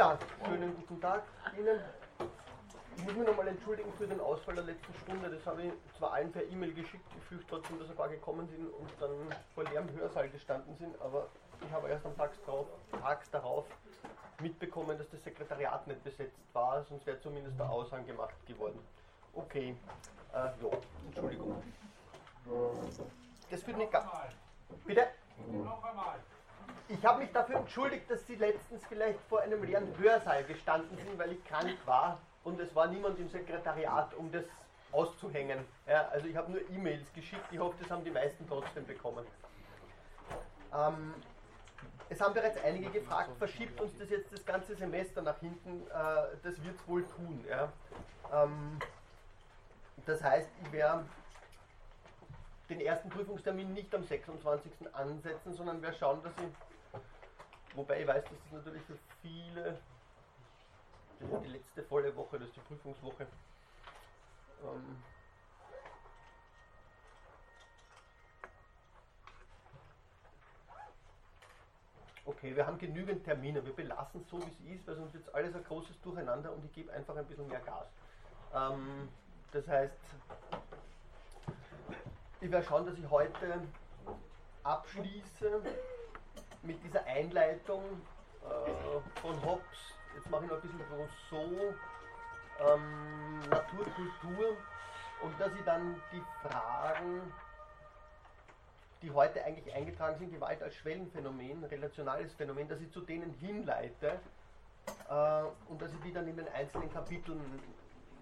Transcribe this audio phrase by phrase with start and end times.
[0.00, 1.24] Ja, schönen guten Tag
[1.58, 1.78] Ihnen.
[2.96, 5.28] Ich muss mich nochmal entschuldigen für den Ausfall der letzten Stunde.
[5.28, 8.48] Das habe ich zwar allen per E-Mail geschickt, ich fürchte trotzdem, dass ein paar gekommen
[8.48, 9.10] sind und dann
[9.54, 11.26] vor leerem Hörsaal gestanden sind, aber
[11.66, 12.66] ich habe erst am Tag darauf,
[12.98, 13.66] tags darauf
[14.40, 18.80] mitbekommen, dass das Sekretariat nicht besetzt war, sonst wäre zumindest der Aushang gemacht geworden.
[19.34, 19.76] Okay,
[20.32, 20.78] äh, ja,
[21.08, 21.62] Entschuldigung.
[23.50, 24.10] Das wird nicht ganz.
[24.86, 25.08] Bitte?
[25.62, 26.20] Noch einmal.
[26.92, 31.16] Ich habe mich dafür entschuldigt, dass Sie letztens vielleicht vor einem leeren Hörsaal gestanden sind,
[31.18, 34.44] weil ich krank war und es war niemand im Sekretariat, um das
[34.90, 35.64] auszuhängen.
[35.86, 39.24] Ja, also ich habe nur E-Mails geschickt, ich hoffe, das haben die meisten trotzdem bekommen.
[40.74, 41.14] Ähm,
[42.08, 45.86] es haben bereits einige gefragt, verschiebt uns das jetzt das ganze Semester nach hinten?
[45.90, 45.92] Äh,
[46.42, 47.44] das wird es wohl tun.
[47.48, 47.72] Ja.
[48.32, 48.80] Ähm,
[50.06, 51.04] das heißt, ich werde
[52.68, 54.72] den ersten Prüfungstermin nicht am 26.
[54.92, 56.69] ansetzen, sondern wir schauen, dass ich
[57.74, 59.78] Wobei ich weiß, dass das natürlich für viele,
[61.20, 63.26] das ist die letzte volle Woche, das ist die Prüfungswoche.
[64.62, 65.02] Ähm,
[72.24, 75.32] okay, wir haben genügend Termine, wir belassen es so, wie es ist, weil sonst wird
[75.34, 77.86] alles ein großes Durcheinander und ich gebe einfach ein bisschen mehr Gas.
[78.52, 79.08] Ähm,
[79.52, 79.94] das heißt,
[82.40, 83.62] ich werde schauen, dass ich heute
[84.64, 85.62] abschließe
[86.62, 87.82] mit dieser Einleitung
[88.42, 91.74] äh, von Hobbes, jetzt mache ich noch ein bisschen Rousseau,
[92.60, 93.86] ähm, Natur,
[95.22, 97.32] und dass ich dann die Fragen,
[99.02, 104.20] die heute eigentlich eingetragen sind, Gewalt als Schwellenphänomen, relationales Phänomen, dass ich zu denen hinleite
[105.08, 107.40] äh, und dass ich die dann in den einzelnen Kapiteln,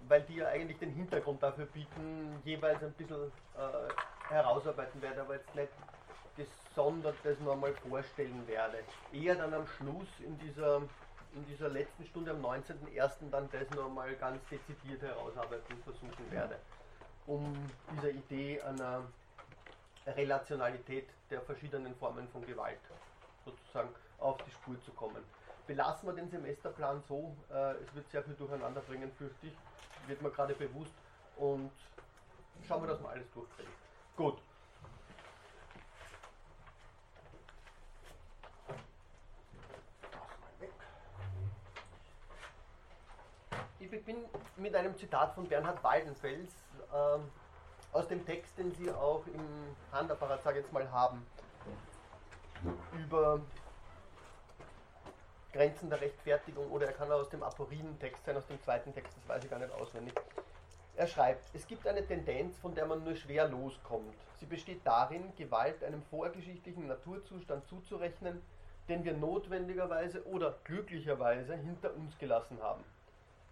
[0.08, 5.34] weil die ja eigentlich den Hintergrund dafür bieten, jeweils ein bisschen äh, herausarbeiten werde, aber
[5.34, 5.68] jetzt nicht
[6.78, 8.78] gesondert das nochmal vorstellen werde.
[9.12, 10.76] Eher dann am Schluss in dieser,
[11.34, 13.30] in dieser letzten Stunde am 19.01.
[13.32, 16.56] dann das nochmal ganz dezidiert herausarbeiten versuchen werde,
[17.26, 17.52] um
[17.92, 19.02] dieser Idee einer
[20.06, 22.78] Relationalität der verschiedenen Formen von Gewalt
[23.44, 23.88] sozusagen
[24.18, 25.24] auf die Spur zu kommen.
[25.66, 29.56] Belassen wir den Semesterplan so, äh, es wird sehr viel durcheinander bringen, fürchte ich,
[30.06, 30.94] wird mir gerade bewusst
[31.38, 31.72] und
[32.68, 33.72] schauen wir, dass wir alles durchkriegen.
[34.16, 34.38] Gut.
[43.90, 44.16] Ich bin
[44.56, 46.52] mit einem Zitat von Bernhard Waldenfels
[46.92, 49.40] äh, aus dem Text, den Sie auch im
[49.92, 51.26] Handapparat, sage ich jetzt mal, haben,
[52.92, 53.40] über
[55.52, 59.16] Grenzen der Rechtfertigung oder er kann auch aus dem Aporinen-Text sein, aus dem zweiten Text,
[59.16, 60.14] das weiß ich gar nicht auswendig.
[60.96, 64.14] Er schreibt, es gibt eine Tendenz, von der man nur schwer loskommt.
[64.38, 68.42] Sie besteht darin, Gewalt einem vorgeschichtlichen Naturzustand zuzurechnen,
[68.88, 72.84] den wir notwendigerweise oder glücklicherweise hinter uns gelassen haben.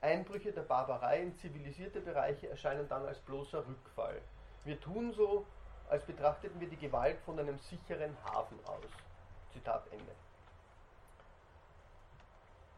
[0.07, 4.23] Einbrüche der Barbarei in zivilisierte Bereiche erscheinen dann als bloßer Rückfall.
[4.65, 5.45] Wir tun so,
[5.91, 8.85] als betrachteten wir die Gewalt von einem sicheren Hafen aus.
[9.53, 10.13] Zitat Ende.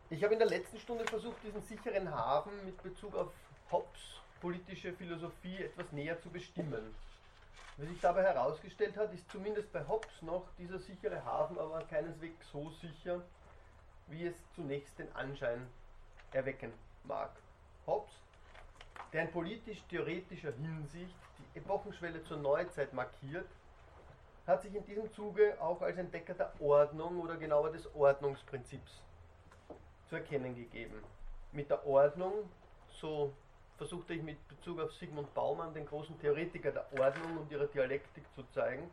[0.08, 3.30] Ich habe in der letzten Stunde versucht, diesen sicheren Hafen mit Bezug auf
[3.70, 6.94] Hobbes politische Philosophie etwas näher zu bestimmen.
[7.76, 12.50] Was sich dabei herausgestellt hat, ist zumindest bei Hobbes noch dieser sichere Hafen aber keineswegs
[12.50, 13.20] so sicher,
[14.06, 15.66] wie es zunächst den Anschein
[16.32, 16.72] erwecken
[17.04, 17.30] mag.
[17.86, 18.12] Hobbes,
[19.12, 23.48] der in politisch-theoretischer Hinsicht die Epochenschwelle zur Neuzeit markiert,
[24.46, 29.02] hat sich in diesem Zuge auch als Entdecker der Ordnung oder genauer des Ordnungsprinzips
[30.08, 31.02] zu erkennen gegeben.
[31.52, 32.32] Mit der Ordnung,
[32.88, 33.32] so
[33.76, 38.24] versuchte ich mit Bezug auf Sigmund Baumann, den großen Theoretiker der Ordnung und ihrer Dialektik
[38.34, 38.90] zu zeigen,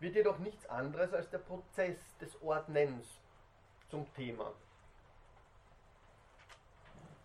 [0.00, 3.20] wird jedoch nichts anderes als der Prozess des Ordnens
[3.90, 4.52] zum Thema.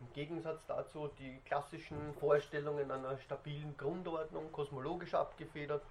[0.04, 5.82] Im Gegensatz dazu die klassischen Vorstellungen einer stabilen Grundordnung, kosmologisch abgefedert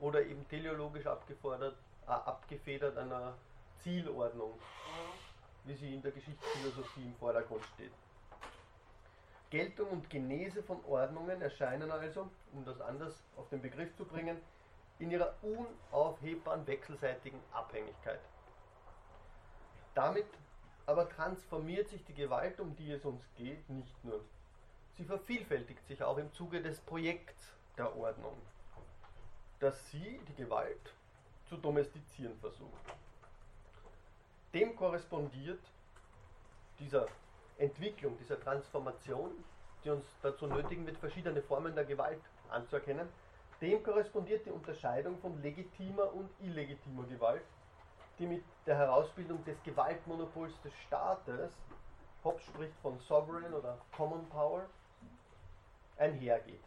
[0.00, 1.76] oder eben teleologisch abgefordert,
[2.06, 3.34] äh, abgefedert einer
[3.78, 4.58] Zielordnung,
[5.64, 7.92] wie sie in der Geschichtsphilosophie im Vordergrund steht.
[9.50, 14.36] Geltung und Genese von Ordnungen erscheinen also, um das anders auf den Begriff zu bringen,
[14.98, 18.20] in ihrer unaufhebbaren wechselseitigen Abhängigkeit.
[19.94, 20.26] Damit
[20.90, 24.24] aber transformiert sich die Gewalt, um die es uns geht, nicht nur.
[24.96, 28.36] Sie vervielfältigt sich auch im Zuge des Projekts der Ordnung,
[29.60, 30.92] das sie, die Gewalt,
[31.48, 32.82] zu domestizieren versucht.
[34.52, 35.60] Dem korrespondiert
[36.80, 37.06] dieser
[37.56, 39.30] Entwicklung, dieser Transformation,
[39.84, 43.08] die uns dazu nötigen wird, verschiedene Formen der Gewalt anzuerkennen,
[43.60, 47.44] dem korrespondiert die Unterscheidung von legitimer und illegitimer Gewalt,
[48.20, 51.50] die mit der Herausbildung des Gewaltmonopols des Staates,
[52.22, 54.66] Hobbes spricht von Sovereign oder Common Power,
[55.96, 56.60] einhergeht.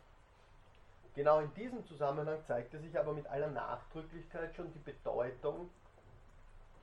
[1.15, 5.69] Genau in diesem Zusammenhang zeigte sich aber mit aller Nachdrücklichkeit schon die Bedeutung,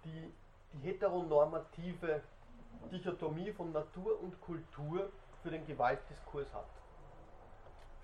[0.04, 0.32] die
[0.72, 2.22] die heteronormative
[2.92, 5.10] Dichotomie von Natur und Kultur
[5.42, 6.68] für den Gewaltdiskurs hat.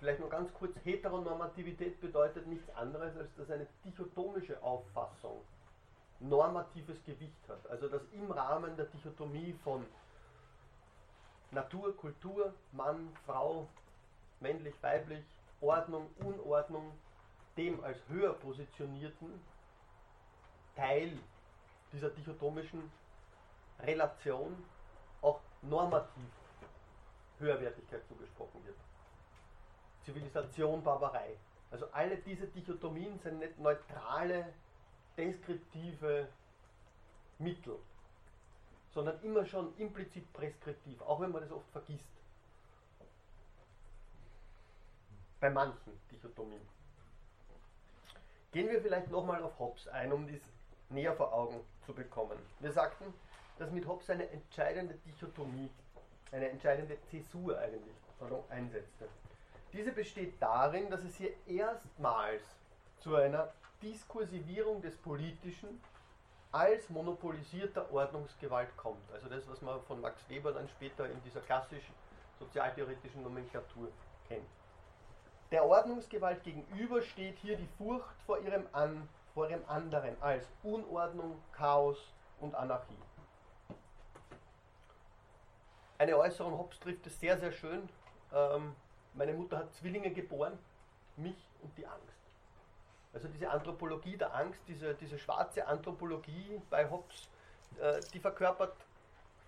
[0.01, 5.41] Vielleicht nur ganz kurz, Heteronormativität bedeutet nichts anderes, als dass eine dichotomische Auffassung
[6.21, 7.67] normatives Gewicht hat.
[7.69, 9.85] Also dass im Rahmen der Dichotomie von
[11.51, 13.69] Natur, Kultur, Mann, Frau,
[14.41, 15.25] männlich, weiblich,
[15.61, 16.93] Ordnung, Unordnung,
[17.57, 19.41] dem als höher positionierten
[20.75, 21.17] Teil
[21.93, 22.91] dieser dichotomischen
[23.81, 24.55] Relation
[25.23, 26.31] auch normativ
[27.39, 28.77] Höherwertigkeit zugesprochen wird.
[30.05, 31.37] Zivilisation, Barbarei.
[31.71, 34.53] Also alle diese Dichotomien sind nicht neutrale,
[35.17, 36.29] deskriptive
[37.39, 37.79] Mittel,
[38.93, 42.05] sondern immer schon implizit preskriptiv, auch wenn man das oft vergisst.
[45.41, 46.61] Bei manchen Dichotomien.
[48.53, 50.41] Gehen wir vielleicht nochmal auf Hobbes ein, um dies
[50.89, 52.39] näher vor Augen zu bekommen.
[52.61, 53.13] Wir sagten,
[53.59, 55.71] dass mit Hobbes eine entscheidende Dichotomie,
[56.33, 57.95] eine entscheidende Zäsur eigentlich
[58.49, 59.09] einsetzte.
[59.73, 62.43] Diese besteht darin, dass es hier erstmals
[63.01, 63.53] zu einer
[63.83, 65.81] Diskursivierung des Politischen
[66.53, 69.11] als monopolisierter Ordnungsgewalt kommt.
[69.13, 71.95] Also das, was man von Max Weber dann später in dieser klassischen
[72.39, 73.89] sozialtheoretischen Nomenklatur
[74.29, 74.47] kennt.
[75.51, 81.41] Der Ordnungsgewalt gegenüber steht hier die Furcht vor ihrem, An, vor ihrem anderen als Unordnung,
[81.53, 81.99] Chaos
[82.41, 82.99] und Anarchie.
[85.99, 87.89] Eine Äußerung Hobbes trifft es sehr, sehr schön.
[88.33, 88.75] Ähm,
[89.15, 90.59] meine Mutter hat Zwillinge geboren,
[91.17, 92.16] mich und die Angst.
[93.17, 97.31] Also diese Anthropologie der Angst, diese, diese schwarze Anthropologie bei Hobbes,
[97.81, 98.77] äh, die verkörpert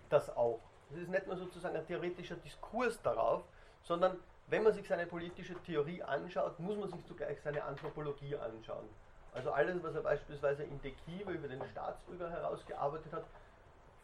[0.09, 0.59] das auch.
[0.89, 3.43] Es ist nicht nur sozusagen ein theoretischer Diskurs darauf,
[3.83, 4.17] sondern
[4.47, 8.89] wenn man sich seine politische Theorie anschaut, muss man sich zugleich seine Anthropologie anschauen.
[9.35, 13.25] Also alles, was er beispielsweise in De Kive über den Staatsbürger herausgearbeitet hat,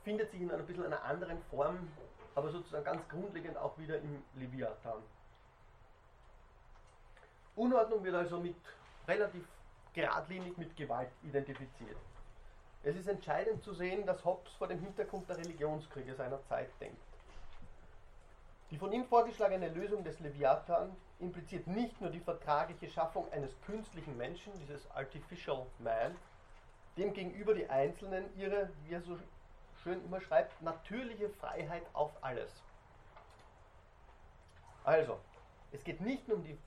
[0.04, 1.88] findet sich in einer bisschen einer anderen Form,
[2.36, 5.02] aber sozusagen ganz grundlegend auch wieder im Leviathan.
[7.56, 8.56] Unordnung wird also mit
[9.08, 9.44] relativ
[9.96, 11.98] geradlinig mit Gewalt identifiziert.
[12.84, 17.02] Es ist entscheidend zu sehen, dass Hobbes vor dem Hintergrund der Religionskriege seiner Zeit denkt.
[18.70, 24.18] Die von ihm vorgeschlagene Lösung des Leviathan impliziert nicht nur die vertragliche Schaffung eines künstlichen
[24.18, 26.16] Menschen, dieses Artificial Man,
[26.98, 29.18] dem gegenüber die Einzelnen ihre, wie er so
[29.82, 32.52] schön immer schreibt, natürliche Freiheit auf alles.
[34.84, 35.20] Also,
[35.72, 36.58] es geht nicht nur um die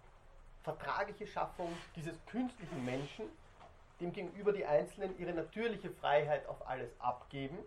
[0.69, 3.25] vertragliche Schaffung dieses künstlichen Menschen,
[4.01, 7.59] dem gegenüber die Einzelnen ihre natürliche Freiheit auf alles abgeben.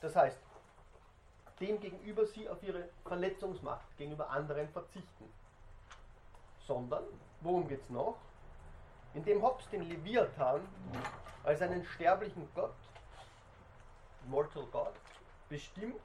[0.00, 0.38] Das heißt,
[1.60, 5.30] dem gegenüber sie auf ihre Verletzungsmacht gegenüber anderen verzichten.
[6.66, 7.04] Sondern,
[7.42, 8.16] worum geht es noch?
[9.12, 10.66] Indem Hobbes den Leviathan
[11.44, 12.74] als einen sterblichen Gott,
[14.26, 14.94] Mortal God,
[15.50, 16.00] bestimmt,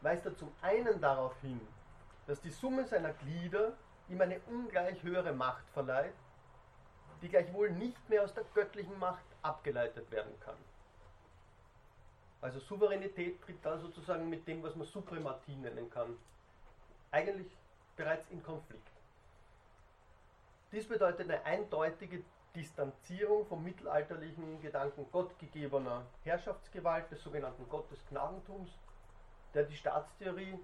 [0.00, 1.60] weist er zum einen darauf hin,
[2.26, 3.74] dass die Summe seiner Glieder
[4.08, 6.14] ihm eine ungleich höhere Macht verleiht,
[7.22, 10.56] die gleichwohl nicht mehr aus der göttlichen Macht abgeleitet werden kann.
[12.40, 16.16] Also Souveränität tritt da sozusagen mit dem, was man Suprematie nennen kann,
[17.10, 17.50] eigentlich
[17.96, 18.86] bereits in Konflikt.
[20.70, 22.22] Dies bedeutet eine eindeutige
[22.54, 28.70] Distanzierung vom mittelalterlichen Gedanken gottgegebener Herrschaftsgewalt, des sogenannten Gottesgnadentums,
[29.54, 30.58] der die Staatstheorie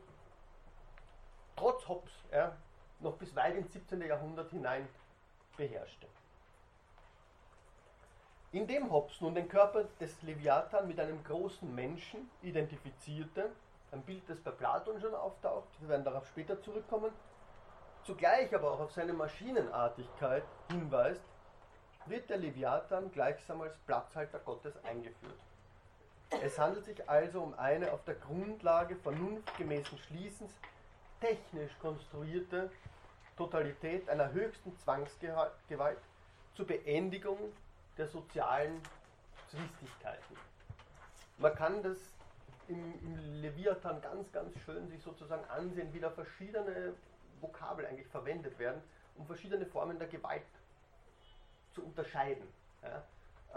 [1.57, 2.57] trotz Hobbes ja,
[3.03, 4.01] noch bis weit ins 17.
[4.03, 4.89] Jahrhundert hinein
[5.57, 6.07] beherrschte.
[8.53, 13.51] Indem Hobbes nun den Körper des Leviathan mit einem großen Menschen identifizierte,
[13.93, 17.13] ein Bild, das bei Platon schon auftaucht, wir werden darauf später zurückkommen,
[18.05, 21.23] zugleich aber auch auf seine Maschinenartigkeit hinweist,
[22.07, 25.39] wird der Leviathan gleichsam als Platzhalter Gottes eingeführt.
[26.43, 30.53] Es handelt sich also um eine auf der Grundlage vernunftgemäßen Schließens
[31.23, 32.69] technisch konstruierte
[33.37, 35.99] Totalität einer höchsten Zwangsgewalt
[36.55, 37.39] zur Beendigung
[37.97, 38.83] der sozialen
[39.49, 40.37] Zwistigkeiten.
[41.39, 41.99] Man kann das
[42.67, 46.95] im, im Leviathan ganz, ganz schön sich sozusagen ansehen, wie da verschiedene
[47.41, 48.83] Vokabel eigentlich verwendet werden,
[49.15, 50.43] um verschiedene Formen der Gewalt
[51.73, 52.47] zu unterscheiden.
[52.83, 53.05] Ja?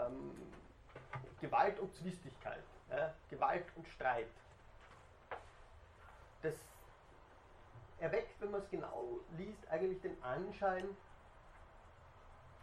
[0.06, 0.30] Ähm,
[1.40, 3.12] Gewalt und Zwistigkeit, ja?
[3.28, 4.28] Gewalt und Streit.
[6.42, 6.54] Das
[7.98, 10.84] erweckt, wenn man es genau liest, eigentlich den Anschein,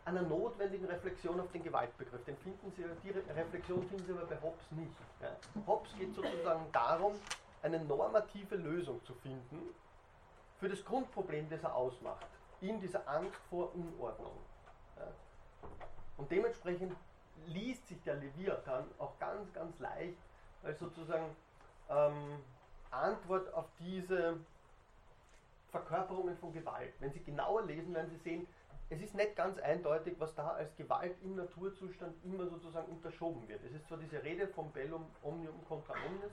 [0.05, 2.23] einer notwendigen Reflexion auf den Gewaltbegriff.
[2.25, 4.91] Den finden Sie, die Reflexion finden Sie aber bei Hobbes nicht.
[5.21, 5.35] Ja.
[5.65, 7.13] Hobbes geht sozusagen darum,
[7.61, 9.73] eine normative Lösung zu finden
[10.59, 12.27] für das Grundproblem, das er ausmacht,
[12.59, 14.37] in dieser Angst vor Unordnung.
[14.97, 15.07] Ja.
[16.17, 16.93] Und dementsprechend
[17.47, 20.17] liest sich der Leviathan auch ganz, ganz leicht
[20.63, 21.35] als sozusagen
[21.89, 22.39] ähm,
[22.91, 24.37] Antwort auf diese
[25.73, 26.93] Verkörperungen von Gewalt.
[26.99, 28.47] Wenn Sie genauer lesen, werden Sie sehen,
[28.91, 33.63] es ist nicht ganz eindeutig, was da als Gewalt im Naturzustand immer sozusagen unterschoben wird.
[33.63, 36.31] Es ist zwar diese Rede vom Bellum Omnium contra Omnes,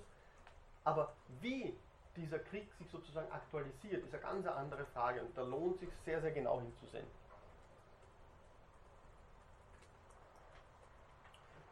[0.84, 1.74] aber wie
[2.16, 6.20] dieser Krieg sich sozusagen aktualisiert, ist eine ganz andere Frage und da lohnt sich sehr,
[6.20, 7.06] sehr genau hinzusehen.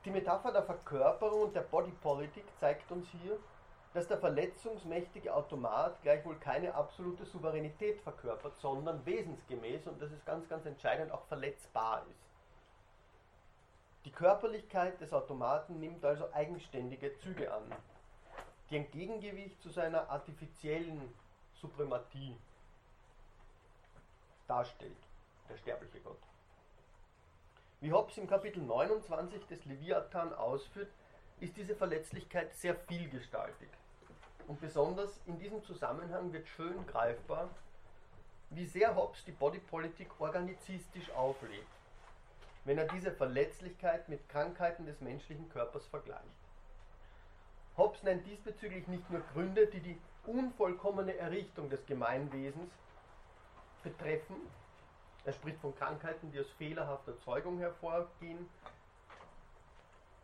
[0.07, 3.39] Die Metapher der Verkörperung und der Bodypolitik zeigt uns hier,
[3.95, 10.49] dass der verletzungsmächtige Automat gleichwohl keine absolute Souveränität verkörpert, sondern wesensgemäß, und das ist ganz,
[10.49, 12.29] ganz entscheidend, auch verletzbar ist.
[14.05, 17.63] Die Körperlichkeit des Automaten nimmt also eigenständige Züge an,
[18.71, 21.13] die ein Gegengewicht zu seiner artifiziellen
[21.55, 22.37] Suprematie
[24.47, 24.97] darstellt,
[25.49, 26.19] der sterbliche Gott.
[27.81, 30.91] Wie Hobbes im Kapitel 29 des Leviathan ausführt,
[31.41, 33.69] ist diese Verletzlichkeit sehr vielgestaltig.
[34.47, 37.49] Und besonders in diesem Zusammenhang wird schön greifbar,
[38.51, 41.67] wie sehr Hobbes die Bodypolitik organizistisch auflädt,
[42.65, 46.23] wenn er diese Verletzlichkeit mit Krankheiten des menschlichen Körpers vergleicht.
[47.77, 52.73] Hobbes nennt diesbezüglich nicht nur Gründe, die die unvollkommene Errichtung des Gemeinwesens
[53.83, 54.37] betreffen,
[55.25, 58.49] er spricht von Krankheiten, die aus fehlerhafter Zeugung hervorgehen,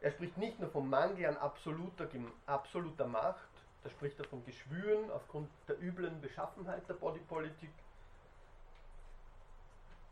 [0.05, 2.07] er spricht nicht nur vom Mangel an absoluter,
[2.45, 3.49] absoluter Macht,
[3.83, 7.71] da spricht er von Geschwüren aufgrund der üblen Beschaffenheit der Bodypolitik.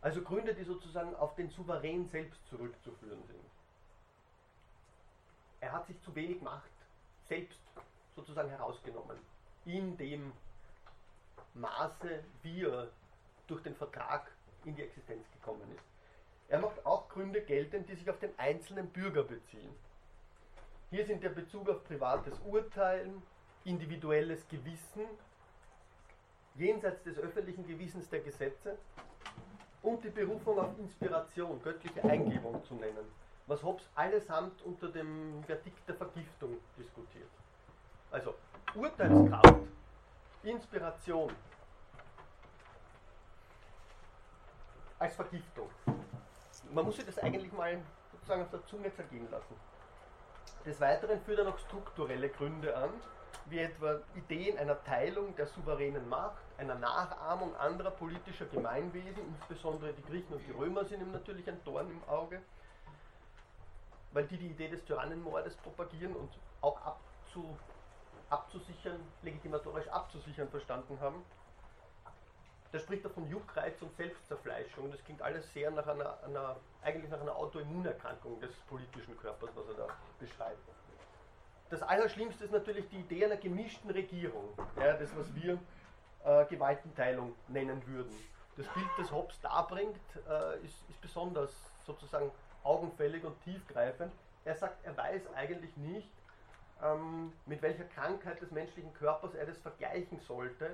[0.01, 3.45] Also Gründe, die sozusagen auf den Souverän selbst zurückzuführen sind.
[5.61, 6.73] Er hat sich zu wenig Macht
[7.29, 7.61] selbst
[8.17, 9.19] sozusagen herausgenommen.
[9.67, 10.33] In dem
[11.53, 12.89] Maße, wie er
[13.47, 14.33] durch den Vertrag
[14.65, 15.92] in die Existenz gekommen ist.
[16.53, 19.75] Er macht auch Gründe geltend, die sich auf den einzelnen Bürger beziehen.
[20.91, 23.23] Hier sind der Bezug auf privates Urteilen,
[23.65, 25.07] individuelles Gewissen,
[26.57, 28.77] jenseits des öffentlichen Gewissens der Gesetze
[29.81, 33.07] und die Berufung auf Inspiration, göttliche Eingebung zu nennen,
[33.47, 37.31] was Hobbes allesamt unter dem Verdikt der Vergiftung diskutiert.
[38.11, 38.35] Also
[38.75, 39.57] Urteilskraft,
[40.43, 41.33] Inspiration
[44.99, 45.71] als Vergiftung
[46.71, 47.81] man muss sich das eigentlich mal
[48.13, 49.55] sozusagen auf der Zunge zergehen lassen.
[50.65, 52.91] Des Weiteren führt er noch strukturelle Gründe an,
[53.47, 60.03] wie etwa Ideen einer Teilung der souveränen Macht, einer Nachahmung anderer politischer Gemeinwesen, insbesondere die
[60.03, 62.41] Griechen und die Römer sind ihm natürlich ein Dorn im Auge,
[64.13, 67.57] weil die die Idee des Tyrannenmordes propagieren und auch abzu,
[68.31, 71.25] abzusichern, legitimatorisch abzusichern verstanden haben.
[72.73, 74.91] Da spricht er von Juckreiz und Selbstzerfleischung.
[74.91, 79.69] Das klingt alles sehr nach einer, einer, eigentlich nach einer Autoimmunerkrankung des politischen Körpers, was
[79.69, 79.87] er da
[80.19, 80.59] beschreibt.
[81.69, 84.49] Das Allerschlimmste ist natürlich die Idee einer gemischten Regierung,
[84.79, 85.59] ja, das was wir
[86.25, 88.15] äh, Gewaltenteilung nennen würden.
[88.57, 89.97] Das Bild, das Hobbes darbringt,
[90.29, 91.51] äh, ist, ist besonders
[91.87, 92.31] sozusagen
[92.63, 94.13] augenfällig und tiefgreifend.
[94.45, 96.11] Er sagt, er weiß eigentlich nicht,
[96.83, 100.67] ähm, mit welcher Krankheit des menschlichen Körpers er das vergleichen sollte,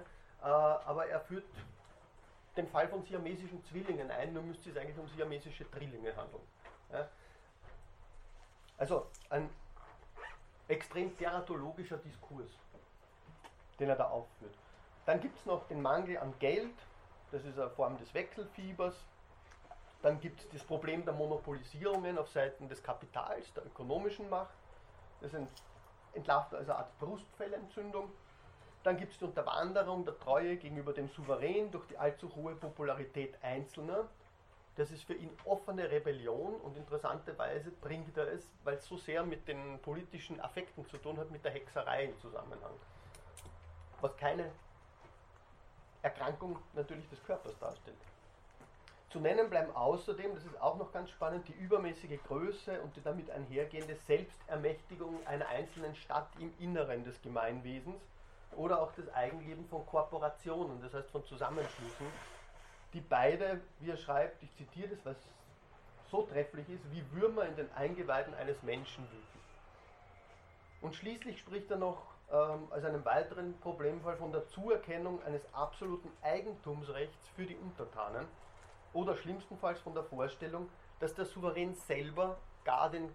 [0.42, 1.44] äh, aber er führt
[2.58, 6.42] den Fall von siamesischen Zwillingen ein, nur müsste es eigentlich um siamesische Drillinge handeln.
[6.92, 7.08] Ja?
[8.76, 9.48] Also ein
[10.66, 12.50] extrem teratologischer Diskurs,
[13.78, 14.54] den er da aufführt.
[15.06, 16.74] Dann gibt es noch den Mangel an Geld,
[17.30, 18.94] das ist eine Form des Wechselfiebers.
[20.02, 24.54] Dann gibt es das Problem der Monopolisierungen auf Seiten des Kapitals, der ökonomischen Macht.
[25.20, 25.32] Das
[26.12, 28.10] entlarvt also eine Art Brustfellentzündung.
[28.84, 33.34] Dann gibt es die Unterwanderung der Treue gegenüber dem Souverän durch die allzu hohe Popularität
[33.42, 34.08] Einzelner.
[34.76, 39.24] Das ist für ihn offene Rebellion und interessanterweise bringt er es, weil es so sehr
[39.24, 42.72] mit den politischen Affekten zu tun hat, mit der Hexerei im Zusammenhang.
[44.00, 44.52] Was keine
[46.02, 47.98] Erkrankung natürlich des Körpers darstellt.
[49.10, 53.02] Zu nennen bleiben außerdem, das ist auch noch ganz spannend, die übermäßige Größe und die
[53.02, 58.00] damit einhergehende Selbstermächtigung einer einzelnen Stadt im Inneren des Gemeinwesens
[58.56, 62.06] oder auch das Eigenleben von Korporationen, das heißt von Zusammenschlüssen,
[62.92, 65.16] die beide, wie er schreibt, ich zitiere das, was
[66.10, 69.38] so trefflich ist, wie Würmer in den Eingeweiden eines Menschen wüten.
[70.80, 72.02] Und schließlich spricht er noch
[72.32, 78.26] ähm, als einen weiteren Problemfall von der Zuerkennung eines absoluten Eigentumsrechts für die Untertanen
[78.92, 80.68] oder schlimmstenfalls von der Vorstellung,
[81.00, 83.14] dass der Souverän selber gar den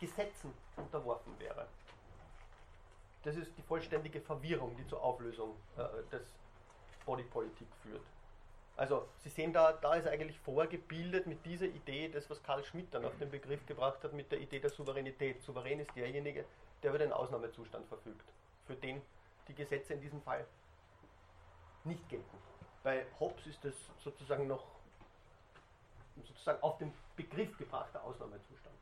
[0.00, 1.66] Gesetzen unterworfen wäre.
[3.22, 6.22] Das ist die vollständige Verwirrung, die zur Auflösung äh, des
[7.04, 8.02] Bodypolitik führt.
[8.76, 12.92] Also Sie sehen da, da ist eigentlich vorgebildet mit dieser Idee, das was Karl Schmidt
[12.92, 15.42] dann auf den Begriff gebracht hat, mit der Idee der Souveränität.
[15.42, 16.44] Souverän ist derjenige,
[16.82, 18.24] der über den Ausnahmezustand verfügt,
[18.66, 19.02] für den
[19.48, 20.46] die Gesetze in diesem Fall
[21.84, 22.38] nicht gelten.
[22.82, 24.64] Bei Hobbes ist das sozusagen noch
[26.26, 28.76] sozusagen auf den Begriff gebrachter Ausnahmezustand.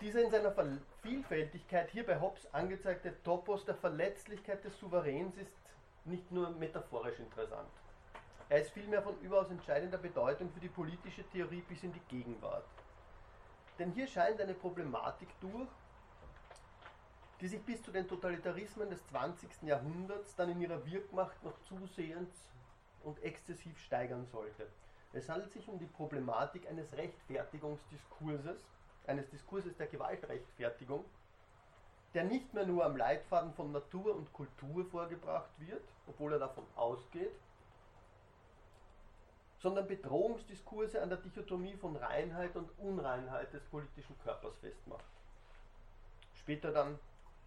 [0.00, 0.54] Dieser in seiner
[1.02, 5.52] Vielfältigkeit hier bei Hobbes angezeigte Topos der Verletzlichkeit des Souveräns ist
[6.04, 7.68] nicht nur metaphorisch interessant.
[8.48, 12.64] Er ist vielmehr von überaus entscheidender Bedeutung für die politische Theorie bis in die Gegenwart.
[13.78, 15.68] Denn hier scheint eine Problematik durch,
[17.40, 19.62] die sich bis zu den Totalitarismen des 20.
[19.62, 22.50] Jahrhunderts dann in ihrer Wirkmacht noch zusehends
[23.02, 24.68] und exzessiv steigern sollte.
[25.12, 28.64] Es handelt sich um die Problematik eines Rechtfertigungsdiskurses,
[29.08, 31.04] eines Diskurses der Gewaltrechtfertigung,
[32.14, 36.64] der nicht mehr nur am Leitfaden von Natur und Kultur vorgebracht wird, obwohl er davon
[36.76, 37.32] ausgeht,
[39.60, 45.04] sondern Bedrohungsdiskurse an der Dichotomie von Reinheit und Unreinheit des politischen Körpers festmacht.
[46.34, 46.98] Später dann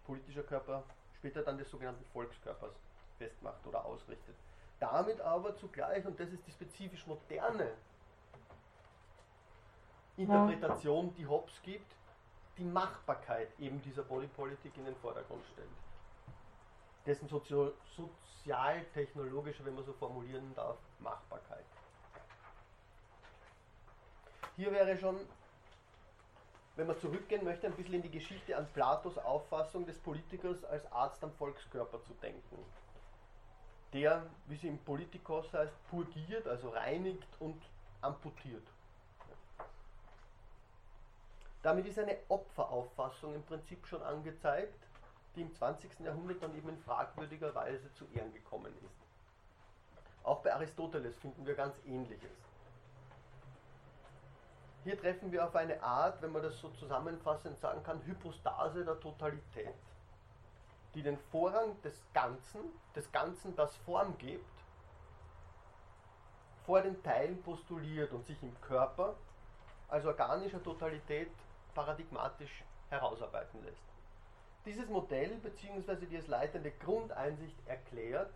[0.04, 0.84] politischer Körper,
[1.16, 2.74] später dann des sogenannten Volkskörpers
[3.18, 4.34] festmacht oder ausrichtet.
[4.78, 7.72] Damit aber zugleich, und das ist die spezifisch moderne
[10.22, 11.92] Interpretation, die Hobbes gibt,
[12.58, 15.68] die Machbarkeit eben dieser Bodypolitik in den Vordergrund stellt.
[17.06, 21.64] Dessen sozio sozial-technologische, wenn man so formulieren darf, Machbarkeit.
[24.56, 25.16] Hier wäre schon,
[26.76, 30.90] wenn man zurückgehen möchte, ein bisschen in die Geschichte an Platos Auffassung des Politikers als
[30.92, 32.58] Arzt am Volkskörper zu denken.
[33.92, 37.60] Der, wie sie im Politikos heißt, purgiert, also reinigt und
[38.00, 38.66] amputiert.
[41.62, 44.74] Damit ist eine Opferauffassung im Prinzip schon angezeigt,
[45.36, 46.00] die im 20.
[46.00, 49.06] Jahrhundert dann eben in fragwürdiger Weise zu Ehren gekommen ist.
[50.24, 52.30] Auch bei Aristoteles finden wir ganz Ähnliches.
[54.84, 58.98] Hier treffen wir auf eine Art, wenn man das so zusammenfassend sagen kann, Hypostase der
[58.98, 59.74] Totalität,
[60.94, 62.60] die den Vorrang des Ganzen,
[62.96, 64.44] des Ganzen, das Form gibt,
[66.66, 69.14] vor den Teilen postuliert und sich im Körper
[69.88, 71.30] als organischer Totalität
[71.74, 73.82] paradigmatisch herausarbeiten lässt.
[74.64, 76.06] Dieses Modell bzw.
[76.06, 78.32] die es leitende Grundeinsicht erklärt,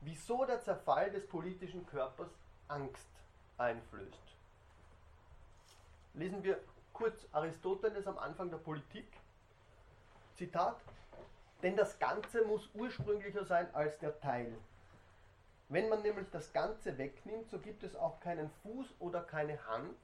[0.00, 2.30] wieso der Zerfall des politischen Körpers
[2.68, 3.08] Angst
[3.58, 4.36] einflößt.
[6.14, 6.60] Lesen wir
[6.92, 9.06] kurz Aristoteles am Anfang der Politik.
[10.36, 10.76] Zitat,
[11.62, 14.56] denn das Ganze muss ursprünglicher sein als der Teil.
[15.68, 19.96] Wenn man nämlich das Ganze wegnimmt, so gibt es auch keinen Fuß oder keine Hand,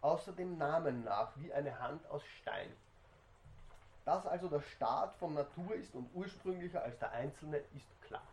[0.00, 2.72] außer dem Namen nach, wie eine Hand aus Stein.
[4.04, 8.26] Dass also der Staat von Natur ist und ursprünglicher als der Einzelne, ist klar.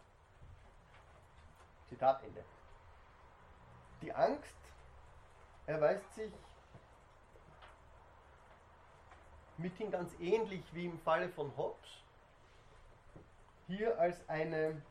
[1.90, 2.44] Zitat Ende.
[4.02, 4.56] Die Angst
[5.66, 6.32] erweist sich
[9.58, 11.90] mithin ganz ähnlich wie im Falle von Hobbes,
[13.68, 14.82] hier als eine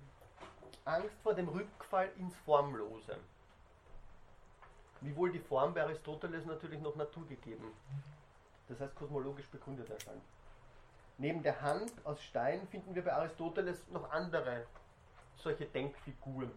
[0.84, 3.18] Angst vor dem Rückfall ins Formlose
[5.00, 7.66] wiewohl die Form bei Aristoteles natürlich noch naturgegeben,
[8.68, 10.22] das heißt kosmologisch begründet erscheint.
[11.18, 14.66] Neben der Hand aus Stein finden wir bei Aristoteles noch andere
[15.36, 16.50] solche Denkfiguren.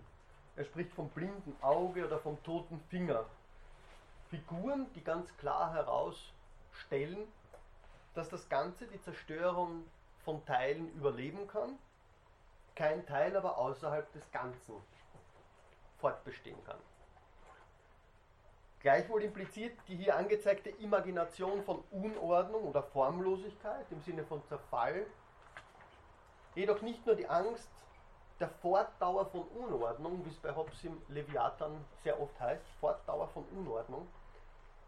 [0.55, 3.25] Er spricht vom blinden Auge oder vom toten Finger.
[4.29, 7.27] Figuren, die ganz klar herausstellen,
[8.13, 9.85] dass das Ganze die Zerstörung
[10.25, 11.77] von Teilen überleben kann,
[12.75, 14.73] kein Teil aber außerhalb des Ganzen
[15.99, 16.79] fortbestehen kann.
[18.81, 25.05] Gleichwohl impliziert die hier angezeigte Imagination von Unordnung oder Formlosigkeit im Sinne von Zerfall
[26.55, 27.69] jedoch nicht nur die Angst
[28.39, 33.43] der Fortdauer von Unordnung, wie es bei Hobbes im Leviathan sehr oft heißt, Fortdauer von
[33.55, 34.07] Unordnung,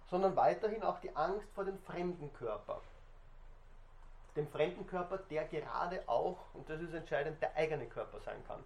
[0.10, 2.82] sondern weiterhin auch die Angst vor dem fremden Körper.
[4.38, 8.63] Dem fremden Körper, der gerade auch, und das ist entscheidend, der eigene Körper sein kann.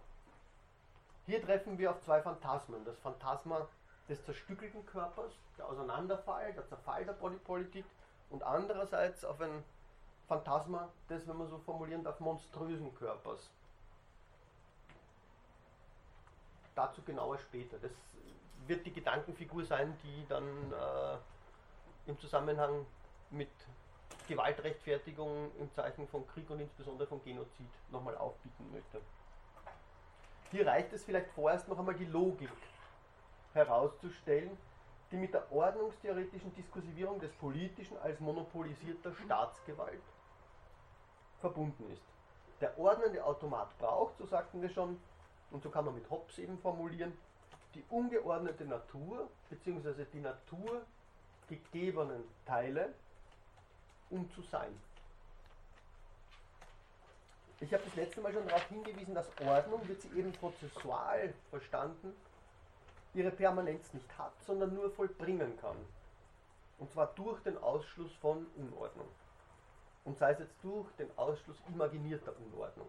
[1.25, 2.85] Hier treffen wir auf zwei Phantasmen.
[2.85, 3.67] Das Phantasma
[4.09, 7.85] des zerstückelten Körpers, der Auseinanderfall, der Zerfall der Bodypolitik
[8.29, 9.63] und andererseits auf ein
[10.27, 13.49] Phantasma des, wenn man so formulieren darf, monströsen Körpers.
[16.75, 17.77] Dazu genauer später.
[17.79, 17.91] Das
[18.67, 22.85] wird die Gedankenfigur sein, die dann äh, im Zusammenhang
[23.29, 23.49] mit
[24.27, 28.99] Gewaltrechtfertigung im Zeichen von Krieg und insbesondere von Genozid nochmal aufbieten möchte.
[30.51, 32.49] Hier reicht es vielleicht vorerst noch einmal die Logik
[33.55, 34.55] herauszustellen,
[35.11, 40.01] die mit der ordnungstheoretischen Diskursivierung des Politischen als monopolisierter Staatsgewalt
[41.39, 42.03] verbunden ist.
[42.61, 44.99] Der ordnende Automat braucht, so sagten wir schon,
[45.51, 47.17] und so kann man mit Hobbes eben formulieren,
[47.73, 50.05] die ungeordnete Natur bzw.
[50.13, 50.81] die Natur
[51.47, 52.93] gegebenen Teile,
[54.09, 54.75] um zu sein.
[57.59, 62.13] Ich habe das letzte Mal schon darauf hingewiesen, dass Ordnung, wird sie eben prozessual verstanden,
[63.15, 65.78] ihre Permanenz nicht hat, sondern nur vollbringen kann.
[66.78, 69.08] Und zwar durch den Ausschluss von Unordnung.
[70.04, 72.88] Und sei es jetzt durch den Ausschluss imaginierter Unordnung.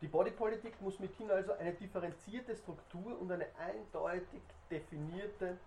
[0.00, 5.58] Die Bodypolitik muss mithin also eine differenzierte Struktur und eine eindeutig definierte,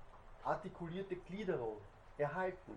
[0.44, 1.78] artikulierte Gliederung
[2.18, 2.76] erhalten,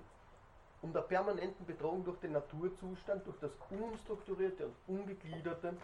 [0.83, 5.75] um der permanenten Bedrohung durch den Naturzustand, durch das Unstrukturierte und Ungegliederte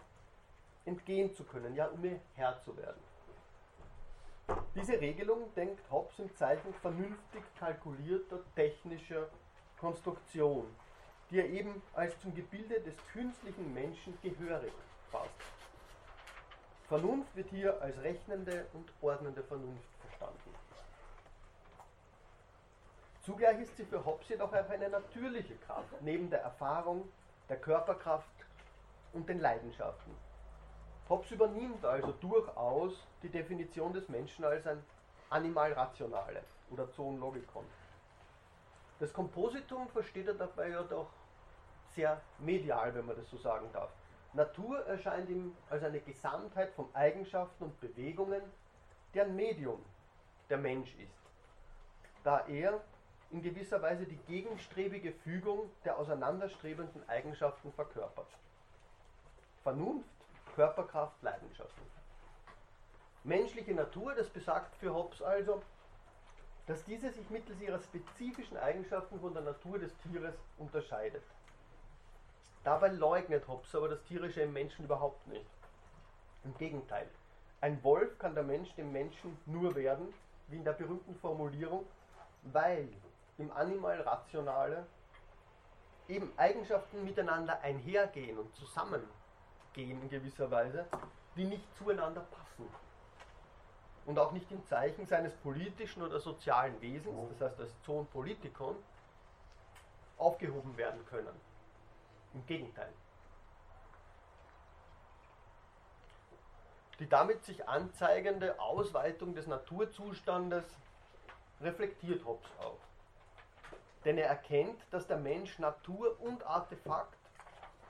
[0.85, 3.10] entgehen zu können, ja, um ihr Herr zu werden.
[4.75, 9.29] Diese Regelung denkt Hobbes im Zeichen vernünftig kalkulierter technischer
[9.79, 10.67] Konstruktion,
[11.31, 14.73] die er eben als zum Gebilde des künstlichen Menschen gehörig
[15.11, 15.31] fasst.
[16.89, 20.55] Vernunft wird hier als rechnende und ordnende Vernunft verstanden.
[23.23, 27.09] Zugleich ist sie für Hobbes jedoch auch eine natürliche Kraft, neben der Erfahrung,
[27.49, 28.27] der Körperkraft
[29.13, 30.30] und den Leidenschaften.
[31.11, 34.81] Hobbes übernimmt also durchaus die Definition des Menschen als ein
[35.29, 37.65] Animal Rationale oder Zoologikon.
[39.01, 41.09] Das Kompositum versteht er dabei ja doch
[41.89, 43.91] sehr medial, wenn man das so sagen darf.
[44.35, 48.43] Natur erscheint ihm als eine Gesamtheit von Eigenschaften und Bewegungen,
[49.13, 49.85] deren Medium
[50.49, 51.19] der Mensch ist,
[52.23, 52.81] da er
[53.33, 58.29] in gewisser Weise die gegenstrebige Fügung der auseinanderstrebenden Eigenschaften verkörpert.
[59.65, 60.20] Vernunft,
[60.55, 61.83] Körperkraft, Leidenschaften.
[63.25, 65.63] Menschliche Natur, das besagt für Hobbes also,
[66.67, 71.23] dass diese sich mittels ihrer spezifischen Eigenschaften von der Natur des Tieres unterscheidet.
[72.65, 75.51] Dabei leugnet Hobbes aber das Tierische im Menschen überhaupt nicht.
[76.45, 77.09] Im Gegenteil.
[77.61, 80.15] Ein Wolf kann der Mensch dem Menschen nur werden,
[80.49, 81.85] wie in der berühmten Formulierung,
[82.45, 82.89] weil
[83.39, 84.87] im Animal Rationale
[86.09, 88.55] eben Eigenschaften miteinander einhergehen und
[89.71, 90.87] zusammengehen in gewisser Weise,
[91.37, 92.69] die nicht zueinander passen.
[94.07, 98.77] Und auch nicht im Zeichen seines politischen oder sozialen Wesens, das heißt als Zoon Politikon,
[100.19, 101.41] aufgehoben werden können.
[102.35, 102.93] Im Gegenteil.
[106.99, 110.65] Die damit sich anzeigende Ausweitung des Naturzustandes
[111.61, 112.79] reflektiert Hobbes auch.
[114.05, 117.17] Denn er erkennt, dass der Mensch Natur und Artefakt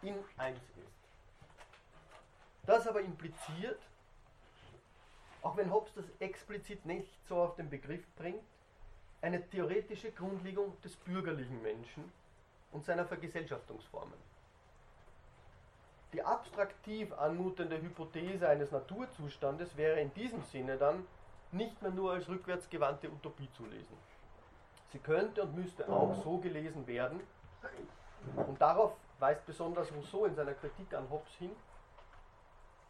[0.03, 1.00] in eins ist.
[2.67, 3.81] Das aber impliziert,
[5.43, 8.43] auch wenn Hobbes das explizit nicht so auf den Begriff bringt,
[9.23, 12.11] eine theoretische Grundlegung des bürgerlichen Menschen
[12.73, 14.19] und seiner Vergesellschaftungsformen.
[16.13, 21.07] Die abstraktiv anmutende Hypothese eines Naturzustandes wäre in diesem Sinne dann
[21.53, 23.97] nicht mehr nur als rückwärtsgewandte Utopie zu lesen.
[24.93, 27.21] Sie könnte und müsste auch so gelesen werden,
[28.37, 31.51] und darauf weist besonders Rousseau in seiner Kritik an Hobbes hin,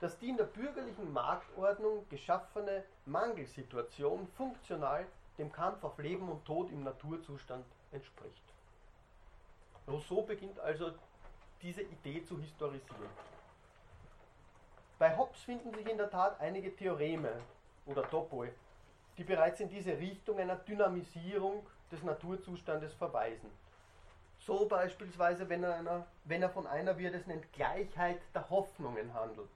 [0.00, 5.06] dass die in der bürgerlichen Marktordnung geschaffene Mangelsituation funktional
[5.38, 8.42] dem Kampf auf Leben und Tod im Naturzustand entspricht.
[9.86, 10.92] Rousseau beginnt also
[11.62, 13.10] diese Idee zu historisieren.
[14.98, 17.32] Bei Hobbes finden sich in der Tat einige Theoreme
[17.86, 18.50] oder Topoi,
[19.18, 23.50] die bereits in diese Richtung einer Dynamisierung des Naturzustandes verweisen.
[24.38, 28.48] So beispielsweise, wenn er, einer, wenn er von einer, wie er das nennt, Gleichheit der
[28.48, 29.50] Hoffnungen handelt,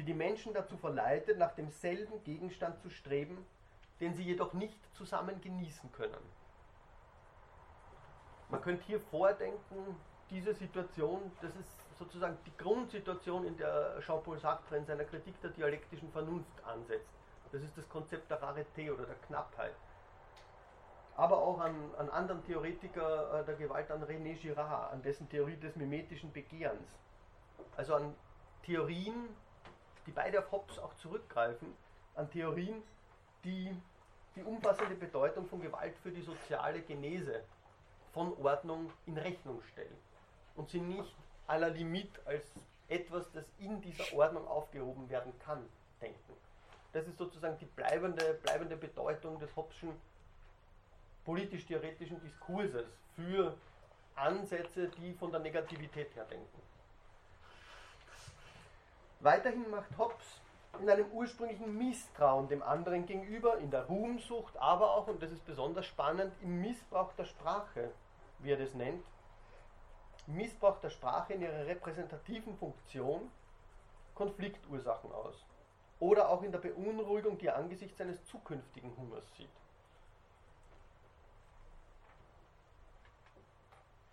[0.00, 3.44] die die Menschen dazu verleitet, nach demselben Gegenstand zu streben,
[4.00, 6.24] den sie jedoch nicht zusammen genießen können.
[8.48, 14.78] Man könnte hier vordenken, diese Situation, das ist sozusagen die Grundsituation, in der Jean-Paul Sartre
[14.78, 17.12] in seiner Kritik der dialektischen Vernunft ansetzt.
[17.52, 19.74] Das ist das Konzept der Rareté oder der Knappheit.
[21.14, 25.56] Aber auch an, an anderen Theoretiker äh, der Gewalt, an René Girard, an dessen Theorie
[25.56, 26.88] des mimetischen Begehrens.
[27.76, 28.14] Also an
[28.62, 29.28] Theorien,
[30.10, 31.72] die beide auf Hobbes auch zurückgreifen,
[32.16, 32.82] an Theorien,
[33.44, 33.70] die
[34.34, 37.44] die umfassende Bedeutung von Gewalt für die soziale Genese
[38.12, 39.96] von Ordnung in Rechnung stellen
[40.56, 41.14] und sie nicht
[41.46, 42.44] à la limite als
[42.88, 45.64] etwas, das in dieser Ordnung aufgehoben werden kann,
[46.00, 46.34] denken.
[46.92, 49.90] Das ist sozusagen die bleibende, bleibende Bedeutung des Hobbschen
[51.24, 53.54] politisch-theoretischen Diskurses für
[54.16, 56.69] Ansätze, die von der Negativität her denken.
[59.20, 60.40] Weiterhin macht Hobbes
[60.80, 65.44] in einem ursprünglichen Misstrauen dem anderen gegenüber, in der Ruhmsucht, aber auch, und das ist
[65.44, 67.90] besonders spannend, im Missbrauch der Sprache,
[68.38, 69.04] wie er das nennt,
[70.26, 73.30] Missbrauch der Sprache in ihrer repräsentativen Funktion
[74.14, 75.44] Konfliktursachen aus.
[75.98, 79.50] Oder auch in der Beunruhigung, die er angesichts eines zukünftigen Hungers sieht.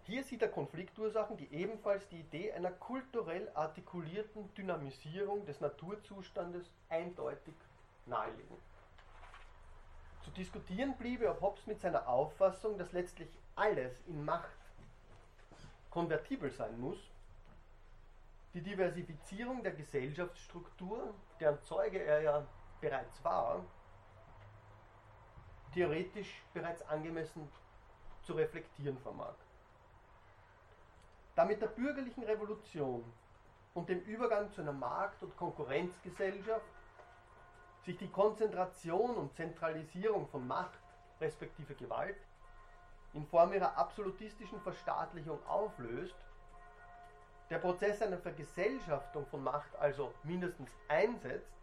[0.08, 7.54] Hier sieht er Konfliktursachen, die ebenfalls die Idee einer kulturell artikulierten Dynamisierung des Naturzustandes eindeutig
[8.06, 8.56] nahelegen.
[10.24, 14.58] Zu diskutieren bliebe, ob Hobbes mit seiner Auffassung, dass letztlich alles in Macht
[15.90, 17.00] konvertibel sein muss,
[18.54, 22.48] die Diversifizierung der Gesellschaftsstruktur, deren Zeuge er ja
[22.80, 23.62] bereits war,
[25.74, 27.46] theoretisch bereits angemessen
[28.24, 29.36] zu reflektieren vermag.
[31.38, 33.04] Da mit der bürgerlichen Revolution
[33.76, 36.66] und dem Übergang zu einer Markt- und Konkurrenzgesellschaft
[37.86, 40.80] sich die Konzentration und Zentralisierung von Macht
[41.22, 42.18] respektive Gewalt
[43.14, 46.16] in Form ihrer absolutistischen Verstaatlichung auflöst,
[47.52, 51.54] der Prozess einer Vergesellschaftung von Macht also mindestens einsetzt,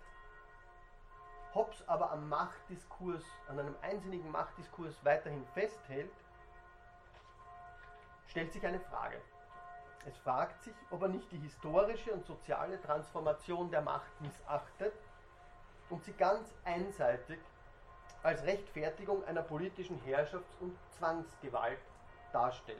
[1.52, 6.12] Hobbes aber am Machtdiskurs, an einem einsinnigen Machtdiskurs weiterhin festhält,
[8.28, 9.20] stellt sich eine Frage.
[10.06, 14.92] Es fragt sich, ob er nicht die historische und soziale Transformation der Macht missachtet
[15.88, 17.38] und sie ganz einseitig
[18.22, 21.78] als Rechtfertigung einer politischen Herrschafts- und Zwangsgewalt
[22.32, 22.78] darstellt.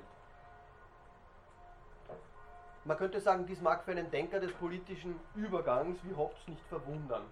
[2.85, 7.25] Man könnte sagen, dies mag für einen Denker des politischen Übergangs wie Hobbes nicht verwundern.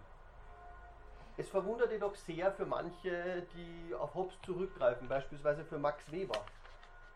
[1.36, 6.38] Es verwundert jedoch sehr für manche, die auf Hobbes zurückgreifen, beispielsweise für Max Weber,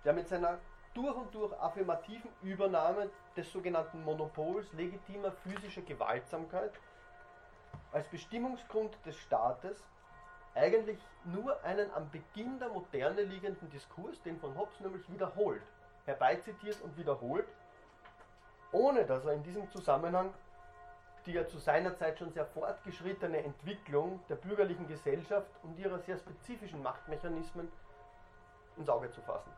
[0.05, 0.59] der mit seiner
[0.97, 6.73] durch und durch affirmativen Übernahme des sogenannten Monopols legitimer physischer Gewaltsamkeit
[7.93, 9.85] als Bestimmungsgrund des Staates
[10.55, 15.63] eigentlich nur einen am Beginn der Moderne liegenden Diskurs, den von Hobbes nämlich wiederholt,
[16.07, 17.47] herbeizitiert und wiederholt,
[18.73, 20.33] ohne dass er in diesem Zusammenhang
[21.27, 26.17] die ja zu seiner Zeit schon sehr fortgeschrittene Entwicklung der bürgerlichen Gesellschaft und ihrer sehr
[26.17, 27.69] spezifischen Machtmechanismen
[28.77, 29.51] ins Auge zu fassen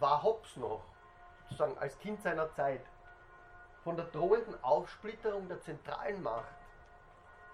[0.00, 0.82] war Hobbes noch,
[1.44, 2.80] sozusagen als Kind seiner Zeit,
[3.84, 6.54] von der drohenden Aufsplitterung der zentralen Macht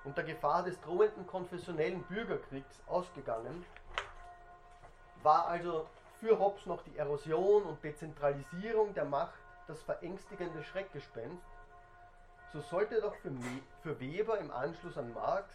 [0.04, 3.64] und der Gefahr des drohenden konfessionellen Bürgerkriegs ausgegangen,
[5.22, 5.87] war also
[6.20, 11.42] für Hobbes noch die Erosion und Dezentralisierung der Macht das verängstigende Schreckgespenst,
[12.52, 13.32] so sollte doch für,
[13.82, 15.54] für Weber im Anschluss an Marx,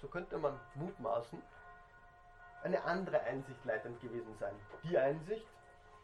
[0.00, 1.42] so könnte man mutmaßen,
[2.62, 4.54] eine andere Einsicht leitend gewesen sein.
[4.84, 5.46] Die Einsicht,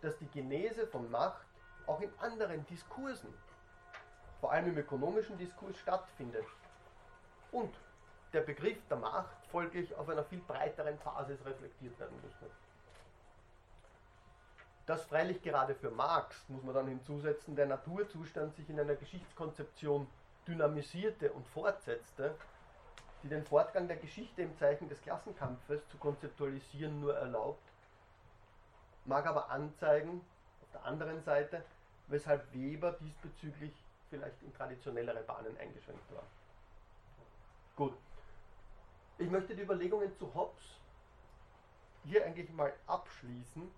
[0.03, 1.47] dass die Genese von Macht
[1.87, 3.33] auch in anderen Diskursen,
[4.41, 6.45] vor allem im ökonomischen Diskurs, stattfindet.
[7.51, 7.75] Und
[8.33, 12.47] der Begriff der Macht folglich auf einer viel breiteren Basis reflektiert werden müsste.
[14.87, 20.07] Dass freilich gerade für Marx, muss man dann hinzusetzen, der Naturzustand sich in einer Geschichtskonzeption
[20.47, 22.35] dynamisierte und fortsetzte,
[23.23, 27.63] die den Fortgang der Geschichte im Zeichen des Klassenkampfes zu konzeptualisieren nur erlaubt,
[29.09, 30.21] mag aber anzeigen,
[30.62, 31.64] auf der anderen Seite,
[32.09, 33.73] weshalb Weber diesbezüglich
[34.11, 36.23] vielleicht in traditionellere Bahnen eingeschränkt war.
[37.77, 37.94] Gut.
[39.18, 40.79] Ich möchte die Überlegungen zu Hobbes
[42.05, 43.71] hier eigentlich mal abschließen,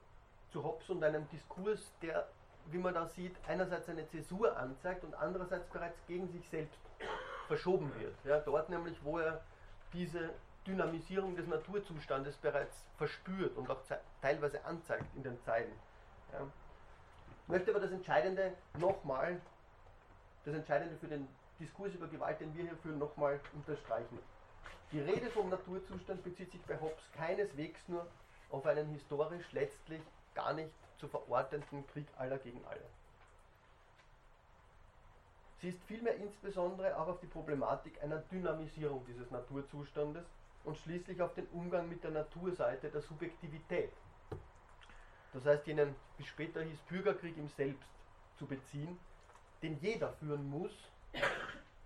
[0.53, 2.29] zu Hobbes und einem Diskurs, der,
[2.67, 6.79] wie man da sieht, einerseits eine Zäsur anzeigt und andererseits bereits gegen sich selbst
[7.47, 8.15] verschoben wird.
[8.25, 9.41] Ja, dort nämlich, wo er
[9.93, 10.31] diese
[10.67, 13.81] Dynamisierung des Naturzustandes bereits verspürt und auch
[14.21, 15.73] teilweise anzeigt in den Zeilen.
[16.33, 16.47] Ja.
[17.43, 19.41] Ich möchte aber das Entscheidende nochmal,
[20.45, 21.27] das Entscheidende für den
[21.59, 24.19] Diskurs über Gewalt, den wir hier führen, nochmal unterstreichen.
[24.93, 28.07] Die Rede vom Naturzustand bezieht sich bei Hobbes keineswegs nur
[28.51, 30.03] auf einen historisch letztlich
[30.35, 32.83] gar nicht zu verortenden Krieg aller gegen alle.
[35.61, 40.25] Sie ist vielmehr insbesondere auch auf die Problematik einer Dynamisierung dieses Naturzustandes
[40.65, 43.93] und schließlich auf den Umgang mit der Naturseite der Subjektivität.
[45.33, 47.89] Das heißt, jenen, wie später hieß, Bürgerkrieg im Selbst
[48.39, 48.99] zu beziehen,
[49.63, 50.73] den jeder führen muss,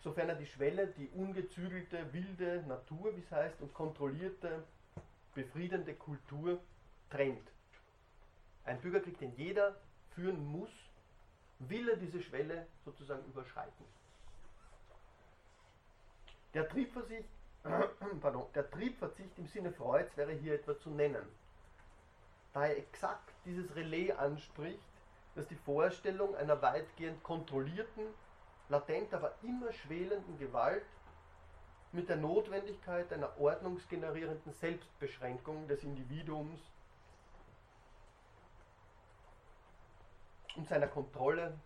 [0.02, 4.64] sofern er die Schwelle, die ungezügelte, wilde Natur, wie es heißt, und kontrollierte,
[5.34, 6.60] befriedende Kultur
[7.10, 7.48] trennt.
[8.64, 9.76] Ein Bürgerkrieg, den jeder
[10.14, 10.70] führen muss,
[11.58, 13.84] will er diese Schwelle sozusagen überschreiten.
[16.54, 17.28] Der Triebversicht
[18.20, 21.24] pardon, der Triebverzicht im Sinne Freuds wäre hier etwa zu nennen.
[22.52, 24.78] Da er exakt dieses Relais anspricht,
[25.34, 28.06] dass die Vorstellung einer weitgehend kontrollierten,
[28.68, 30.84] latent, aber immer schwelenden Gewalt
[31.92, 36.60] mit der Notwendigkeit einer ordnungsgenerierenden Selbstbeschränkung des Individuums
[40.56, 41.58] und seiner Kontrolle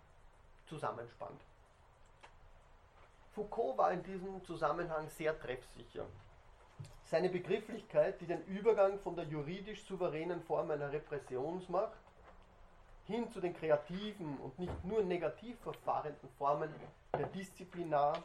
[0.66, 1.40] zusammenspannt.
[3.38, 6.04] Foucault war in diesem Zusammenhang sehr treffsicher.
[7.04, 11.96] Seine Begrifflichkeit, die den Übergang von der juridisch souveränen Form einer Repressionsmacht
[13.06, 16.68] hin zu den kreativen und nicht nur negativ verfahrenden Formen
[17.16, 18.20] der Disziplinar-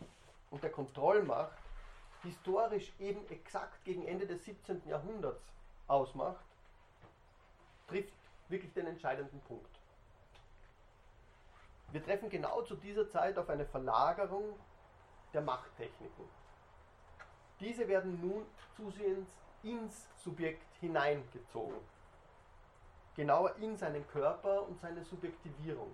[0.50, 1.60] und der Kontrollmacht
[2.24, 4.82] historisch eben exakt gegen Ende des 17.
[4.88, 5.44] Jahrhunderts
[5.88, 6.44] ausmacht,
[7.88, 8.14] trifft
[8.50, 9.80] wirklich den entscheidenden Punkt.
[11.92, 14.56] Wir treffen genau zu dieser Zeit auf eine Verlagerung
[15.34, 16.26] der Machttechniken.
[17.60, 19.32] Diese werden nun zusehends
[19.64, 21.80] ins Subjekt hineingezogen.
[23.16, 25.92] Genauer in seinen Körper und seine Subjektivierung.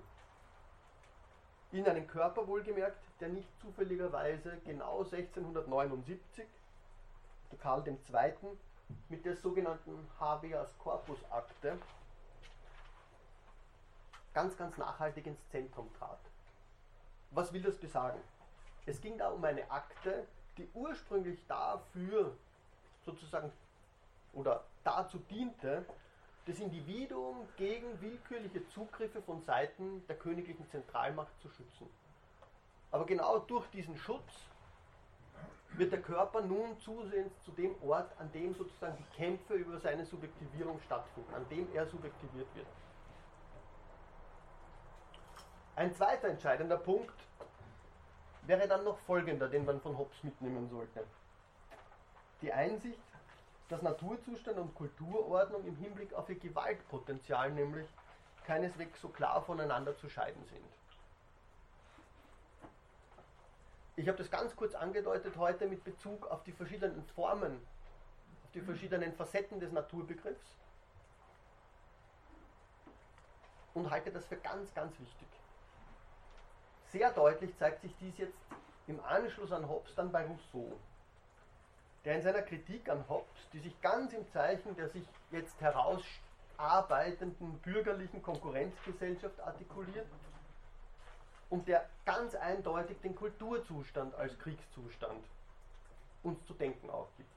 [1.71, 6.45] In einen Körper wohlgemerkt, der nicht zufälligerweise genau 1679
[7.59, 7.97] Karl II.
[9.09, 11.77] mit der sogenannten Habeas Corpus Akte
[14.33, 16.19] ganz, ganz nachhaltig ins Zentrum trat.
[17.31, 18.19] Was will das besagen?
[18.89, 20.25] Es ging da um eine Akte,
[20.57, 22.35] die ursprünglich dafür
[23.05, 23.51] sozusagen
[24.33, 25.85] oder dazu diente,
[26.47, 31.87] das Individuum gegen willkürliche Zugriffe von Seiten der königlichen Zentralmacht zu schützen.
[32.89, 34.49] Aber genau durch diesen Schutz
[35.73, 40.03] wird der Körper nun zusehends zu dem Ort, an dem sozusagen die Kämpfe über seine
[40.03, 42.67] Subjektivierung stattfinden, an dem er subjektiviert wird.
[45.75, 47.13] Ein zweiter entscheidender Punkt
[48.49, 51.05] wäre dann noch folgender, den man von Hobbes mitnehmen sollte.
[52.41, 52.99] Die Einsicht,
[53.69, 57.87] dass Naturzustand und Kulturordnung im Hinblick auf ihr Gewaltpotenzial nämlich
[58.47, 60.65] keineswegs so klar voneinander zu scheiden sind.
[63.97, 67.53] Ich habe das ganz kurz angedeutet heute mit Bezug auf die verschiedenen Formen,
[68.45, 70.55] auf die verschiedenen Facetten des Naturbegriffs
[73.75, 75.38] und halte das für ganz, ganz wichtig.
[76.91, 78.37] Sehr deutlich zeigt sich dies jetzt
[78.87, 80.75] im Anschluss an Hobbes dann bei Rousseau,
[82.03, 87.59] der in seiner Kritik an Hobbes, die sich ganz im Zeichen der sich jetzt herausarbeitenden
[87.59, 90.07] bürgerlichen Konkurrenzgesellschaft artikuliert
[91.51, 95.23] und der ganz eindeutig den Kulturzustand als Kriegszustand
[96.23, 97.29] uns zu denken aufgibt.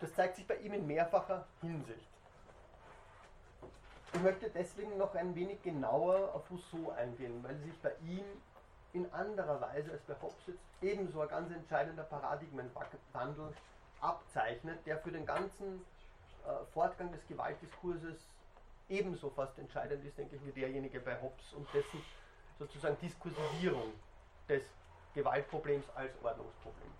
[0.00, 2.15] Das zeigt sich bei ihm in mehrfacher Hinsicht.
[4.16, 8.24] Ich möchte deswegen noch ein wenig genauer auf Rousseau eingehen, weil sich bei ihm
[8.94, 13.52] in anderer Weise als bei Hobbes jetzt ebenso ein ganz entscheidender Paradigmenwandel
[14.00, 15.84] abzeichnet, der für den ganzen
[16.46, 18.16] äh, Fortgang des Gewaltdiskurses
[18.88, 22.02] ebenso fast entscheidend ist, denke ich, wie derjenige bei Hobbes und dessen
[22.58, 23.92] sozusagen Diskursivierung
[24.48, 24.62] des
[25.14, 26.90] Gewaltproblems als Ordnungsproblem.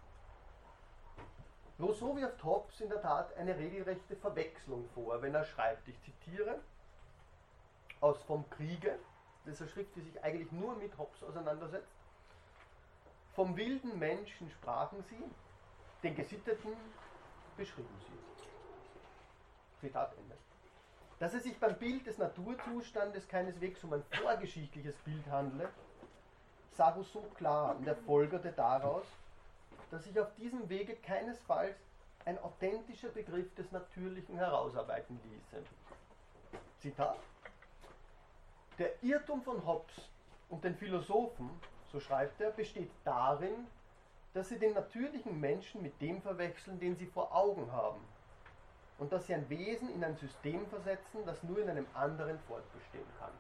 [1.81, 6.61] Rousseau wirft Hobbes in der Tat eine regelrechte Verwechslung vor, wenn er schreibt, ich zitiere,
[8.01, 8.99] aus Vom Kriege,
[9.45, 11.93] das ist eine Schrift, die sich eigentlich nur mit Hobbes auseinandersetzt.
[13.35, 15.23] Vom wilden Menschen sprachen sie,
[16.03, 16.73] den Gesitteten
[17.57, 19.87] beschrieben sie.
[19.87, 20.37] Zitat Ende.
[21.19, 25.69] Dass es sich beim Bild des Naturzustandes keineswegs um ein vorgeschichtliches Bild handle,
[26.73, 29.05] sah Rousseau klar und er folgerte daraus,
[29.91, 31.77] dass sich auf diesem Wege keinesfalls
[32.25, 35.63] ein authentischer Begriff des Natürlichen herausarbeiten ließe.
[36.81, 37.19] Zitat
[38.79, 39.95] der Irrtum von Hobbes
[40.49, 41.49] und den Philosophen,
[41.91, 43.67] so schreibt er, besteht darin,
[44.35, 48.01] dass sie den natürlichen Menschen mit dem verwechseln, den sie vor Augen haben.
[48.99, 53.07] Und dass sie ein Wesen in ein System versetzen, das nur in einem anderen fortbestehen
[53.19, 53.33] kann.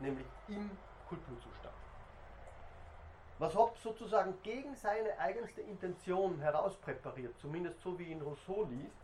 [0.00, 0.70] Nämlich im
[1.08, 1.74] Kulturzustand.
[3.38, 8.96] Was Hobbes sozusagen gegen seine eigenste Intention herauspräpariert, zumindest so wie ihn Rousseau liest,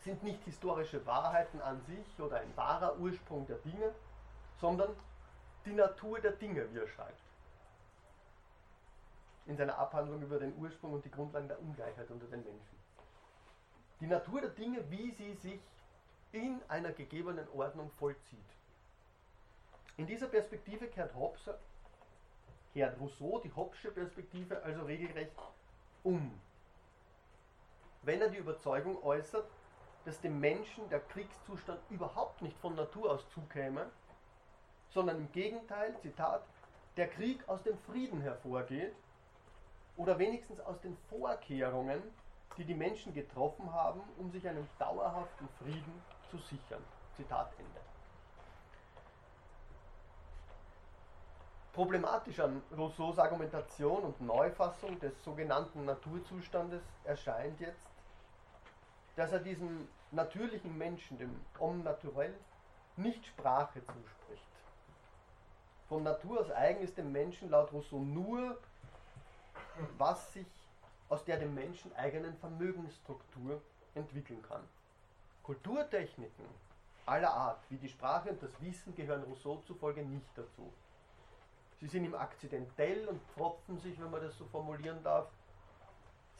[0.00, 3.94] sind nicht historische Wahrheiten an sich oder ein wahrer Ursprung der Dinge,
[4.64, 4.96] sondern
[5.66, 7.20] die Natur der Dinge, wie er schreibt.
[9.44, 12.78] In seiner Abhandlung über den Ursprung und die Grundlagen der Ungleichheit unter den Menschen.
[14.00, 15.60] Die Natur der Dinge, wie sie sich
[16.32, 18.50] in einer gegebenen Ordnung vollzieht.
[19.98, 21.50] In dieser Perspektive kehrt Hobbes,
[22.72, 25.36] kehrt Rousseau die Hobbesche Perspektive also regelrecht
[26.04, 26.40] um.
[28.00, 29.44] Wenn er die Überzeugung äußert,
[30.06, 33.90] dass dem Menschen der Kriegszustand überhaupt nicht von Natur aus zukäme,
[34.94, 36.42] sondern im Gegenteil, Zitat,
[36.96, 38.94] der Krieg aus dem Frieden hervorgeht
[39.96, 42.00] oder wenigstens aus den Vorkehrungen,
[42.56, 46.82] die die Menschen getroffen haben, um sich einen dauerhaften Frieden zu sichern.
[47.16, 47.80] Zitat Ende.
[51.72, 57.88] Problematisch an Rousseaus Argumentation und Neufassung des sogenannten Naturzustandes erscheint jetzt,
[59.16, 62.32] dass er diesem natürlichen Menschen, dem Homme naturel,
[62.96, 64.53] nicht Sprache zuspricht.
[65.94, 68.58] Von Natur aus eigen ist dem Menschen laut Rousseau nur,
[69.96, 70.48] was sich
[71.08, 73.62] aus der dem Menschen eigenen Vermögensstruktur
[73.94, 74.64] entwickeln kann.
[75.44, 76.46] Kulturtechniken
[77.06, 80.72] aller Art, wie die Sprache und das Wissen, gehören Rousseau zufolge nicht dazu.
[81.78, 85.28] Sie sind ihm akzidentell und pfropfen sich, wenn man das so formulieren darf,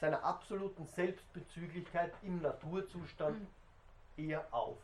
[0.01, 4.29] seiner absoluten Selbstbezüglichkeit im Naturzustand mhm.
[4.29, 4.75] eher auf.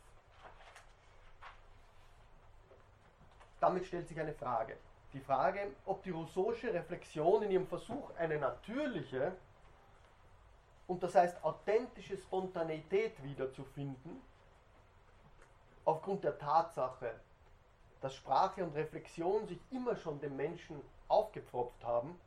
[3.62, 4.76] Damit stellt sich eine Frage.
[5.12, 9.36] Die Frage, ob die Rousseausche Reflexion in ihrem Versuch, eine natürliche
[10.88, 14.20] und das heißt authentische Spontaneität wiederzufinden,
[15.84, 17.14] aufgrund der Tatsache,
[18.00, 22.18] dass Sprache und Reflexion sich immer schon dem Menschen aufgepfropft haben,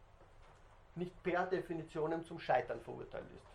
[0.96, 3.48] nicht per Definition zum Scheitern verurteilt ist.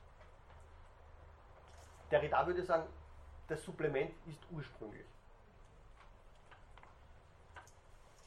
[2.11, 2.87] Derrida würde sagen,
[3.49, 5.07] das Supplement ist ursprünglich.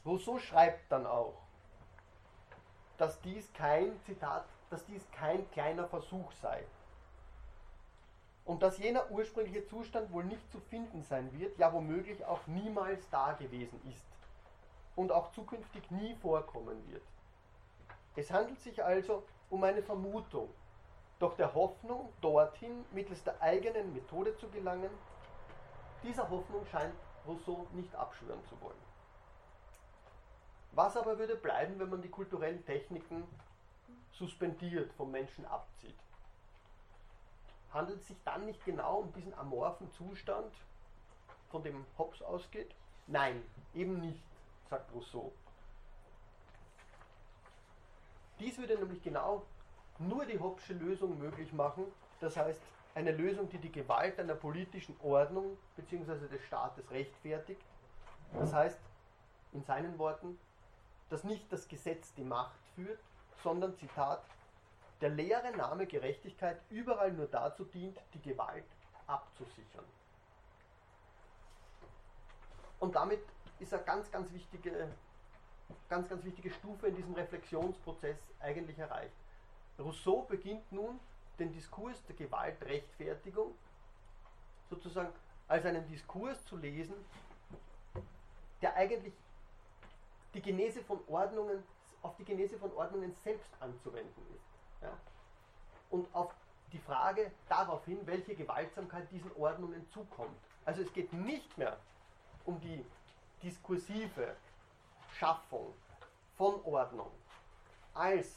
[0.04, 1.34] Rousseau schreibt dann auch,
[2.98, 6.64] dass dies kein Zitat, dass dies kein kleiner Versuch sei,
[8.44, 13.08] und dass jener ursprüngliche Zustand wohl nicht zu finden sein wird, ja womöglich auch niemals
[13.10, 14.04] da gewesen ist
[14.96, 17.02] und auch zukünftig nie vorkommen wird.
[18.16, 20.50] Es handelt sich also um eine Vermutung,
[21.18, 24.90] doch der Hoffnung, dorthin mittels der eigenen Methode zu gelangen,
[26.02, 26.94] dieser Hoffnung scheint
[27.26, 28.93] Rousseau nicht abschwören zu wollen.
[30.74, 33.24] Was aber würde bleiben, wenn man die kulturellen Techniken
[34.12, 35.94] suspendiert, vom Menschen abzieht?
[37.74, 40.54] handelt es sich dann nicht genau um diesen amorphen Zustand,
[41.50, 42.74] von dem Hobbes ausgeht?
[43.08, 43.42] Nein,
[43.74, 44.22] eben nicht,
[44.70, 45.32] sagt Rousseau.
[48.38, 49.44] Dies würde nämlich genau
[49.98, 51.84] nur die Hobbesche Lösung möglich machen,
[52.20, 52.60] das heißt
[52.94, 56.28] eine Lösung, die die Gewalt einer politischen Ordnung bzw.
[56.28, 57.62] des Staates rechtfertigt,
[58.32, 58.78] das heißt
[59.52, 60.38] in seinen Worten,
[61.10, 62.98] dass nicht das Gesetz die Macht führt,
[63.42, 64.22] sondern, Zitat,
[65.00, 68.64] der leere Name Gerechtigkeit überall nur dazu dient, die Gewalt
[69.06, 69.84] abzusichern.
[72.80, 73.20] Und damit
[73.58, 74.88] ist eine ganz, ganz wichtige,
[75.88, 79.14] ganz, ganz wichtige Stufe in diesem Reflexionsprozess eigentlich erreicht.
[79.78, 81.00] Rousseau beginnt nun
[81.38, 83.54] den Diskurs der Gewaltrechtfertigung
[84.70, 85.12] sozusagen
[85.48, 86.94] als einen Diskurs zu lesen,
[88.62, 89.12] der eigentlich
[90.34, 91.62] die Genese von Ordnungen,
[92.02, 94.82] auf die Genese von Ordnungen selbst anzuwenden ist.
[94.82, 94.92] Ja?
[95.90, 96.34] Und auf
[96.72, 100.36] die Frage darauf hin, welche Gewaltsamkeit diesen Ordnungen zukommt.
[100.64, 101.78] Also es geht nicht mehr
[102.44, 102.84] um die
[103.42, 104.34] diskursive
[105.12, 105.72] Schaffung
[106.36, 107.10] von Ordnung
[107.94, 108.36] als,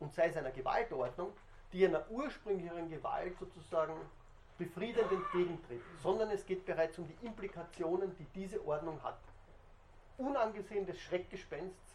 [0.00, 1.32] und sei es einer Gewaltordnung,
[1.72, 3.94] die einer ursprünglicheren Gewalt sozusagen
[4.56, 9.18] befriedend entgegentritt, sondern es geht bereits um die Implikationen, die diese Ordnung hat.
[10.18, 11.94] Unangesehen des Schreckgespensts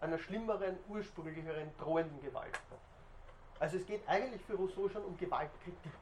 [0.00, 2.58] einer schlimmeren, ursprünglicheren, drohenden Gewalt.
[3.58, 5.92] Also es geht eigentlich für Rousseau schon um Gewaltkritik.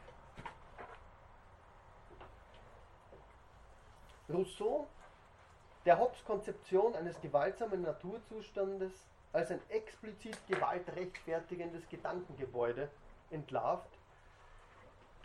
[4.29, 4.87] Rousseau,
[5.85, 8.93] der Hobbes Konzeption eines gewaltsamen Naturzustandes
[9.33, 12.91] als ein explizit gewaltrechtfertigendes Gedankengebäude
[13.31, 13.91] entlarvt,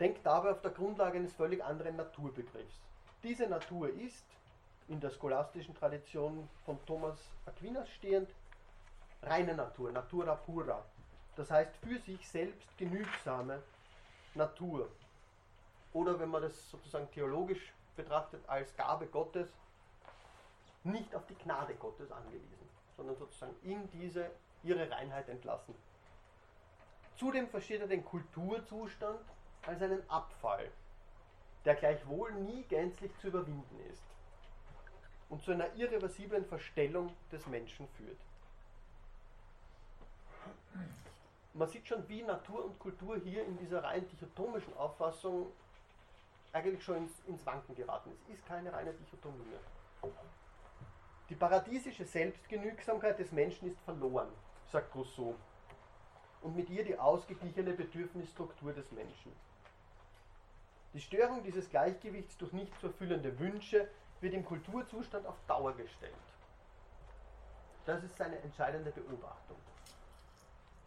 [0.00, 2.80] denkt dabei auf der Grundlage eines völlig anderen Naturbegriffs.
[3.22, 4.24] Diese Natur ist,
[4.88, 8.28] in der scholastischen Tradition von Thomas Aquinas stehend,
[9.22, 10.82] reine Natur, Natura pura.
[11.36, 13.62] Das heißt für sich selbst genügsame
[14.34, 14.88] Natur.
[15.92, 19.48] Oder wenn man das sozusagen theologisch betrachtet als Gabe Gottes,
[20.84, 24.30] nicht auf die Gnade Gottes angewiesen, sondern sozusagen in diese
[24.62, 25.74] ihre Reinheit entlassen.
[27.16, 29.20] Zudem versteht er den Kulturzustand
[29.66, 30.70] als einen Abfall,
[31.64, 34.02] der gleichwohl nie gänzlich zu überwinden ist
[35.28, 38.18] und zu einer irreversiblen Verstellung des Menschen führt.
[41.54, 45.48] Man sieht schon, wie Natur und Kultur hier in dieser rein dichotomischen Auffassung
[46.52, 48.22] eigentlich schon ins, ins Wanken geraten ist.
[48.28, 50.12] Es ist keine reine Dichotomie mehr.
[51.28, 54.28] Die paradiesische Selbstgenügsamkeit des Menschen ist verloren,
[54.70, 55.34] sagt Rousseau.
[56.40, 59.32] Und mit ihr die ausgeglichene Bedürfnisstruktur des Menschen.
[60.94, 63.88] Die Störung dieses Gleichgewichts durch nicht zu erfüllende Wünsche
[64.20, 66.12] wird im Kulturzustand auf Dauer gestellt.
[67.86, 69.56] Das ist seine entscheidende Beobachtung.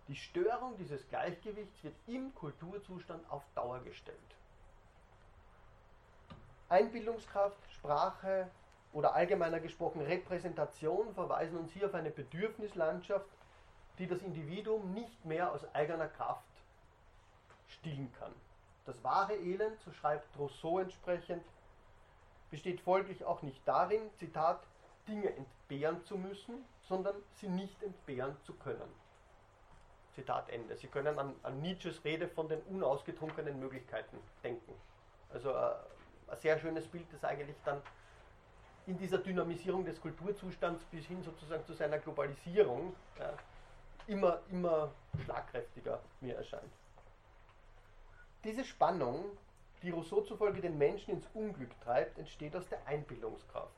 [0.07, 4.17] Die Störung dieses Gleichgewichts wird im Kulturzustand auf Dauer gestellt.
[6.69, 8.49] Einbildungskraft, Sprache,
[8.93, 13.29] oder allgemeiner gesprochen Repräsentation verweisen uns hier auf eine Bedürfnislandschaft,
[13.99, 16.43] die das Individuum nicht mehr aus eigener Kraft
[17.67, 18.33] stillen kann.
[18.85, 21.43] Das wahre Elend, so schreibt Rousseau entsprechend,
[22.51, 24.61] besteht folglich auch nicht darin, Zitat,
[25.07, 28.89] Dinge entbehren zu müssen, sondern sie nicht entbehren zu können.
[30.13, 30.75] Zitat Ende.
[30.75, 34.73] Sie können an, an Nietzsches Rede von den unausgetrunkenen Möglichkeiten denken.
[35.29, 35.73] Also äh,
[36.27, 37.81] ein sehr schönes Bild, das eigentlich dann
[38.87, 43.33] in dieser Dynamisierung des Kulturzustands bis hin sozusagen zu seiner Globalisierung ja,
[44.07, 44.91] immer, immer
[45.23, 46.71] schlagkräftiger mir erscheint.
[48.43, 49.37] Diese Spannung,
[49.81, 53.73] die Rousseau zufolge den Menschen ins Unglück treibt, entsteht aus der Einbildungskraft.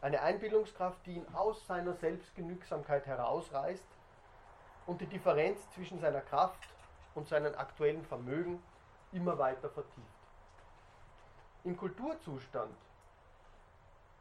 [0.00, 3.84] Eine Einbildungskraft, die ihn aus seiner Selbstgenügsamkeit herausreißt
[4.86, 6.68] und die Differenz zwischen seiner Kraft
[7.14, 8.62] und seinem aktuellen Vermögen
[9.12, 10.06] immer weiter vertieft.
[11.64, 12.76] Im Kulturzustand,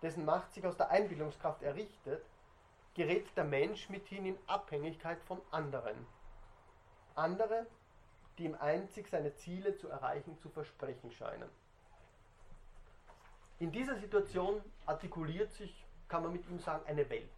[0.01, 2.23] dessen Macht sich aus der Einbildungskraft errichtet,
[2.93, 6.05] gerät der Mensch mithin in Abhängigkeit von anderen.
[7.15, 7.65] Andere,
[8.37, 11.49] die ihm einzig seine Ziele zu erreichen zu versprechen scheinen.
[13.59, 17.29] In dieser Situation artikuliert sich, kann man mit ihm sagen, eine Welt.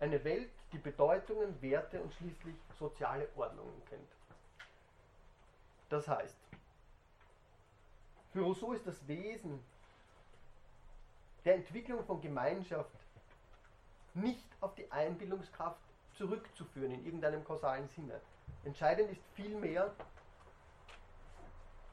[0.00, 4.10] Eine Welt, die Bedeutungen, Werte und schließlich soziale Ordnungen kennt.
[5.88, 6.36] Das heißt,
[8.32, 9.62] für Rousseau ist das Wesen
[11.44, 12.90] der Entwicklung von Gemeinschaft
[14.14, 15.80] nicht auf die Einbildungskraft
[16.14, 18.20] zurückzuführen in irgendeinem kausalen Sinne.
[18.64, 19.92] Entscheidend ist vielmehr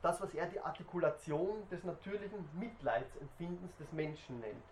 [0.02, 4.64] das, was er die Artikulation des natürlichen Mitleidsempfindens des Menschen nennt,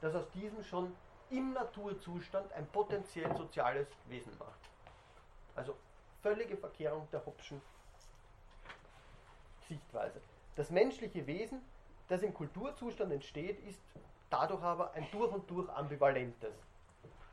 [0.00, 0.94] das aus diesem schon
[1.30, 4.60] im Naturzustand ein potenziell soziales Wesen macht.
[5.54, 5.76] Also
[6.22, 7.60] völlige Verkehrung der Hobbschen
[9.68, 10.20] Sichtweise.
[10.56, 11.60] Das menschliche Wesen,
[12.08, 13.80] das im Kulturzustand entsteht, ist
[14.30, 16.54] dadurch aber ein durch und durch ambivalentes.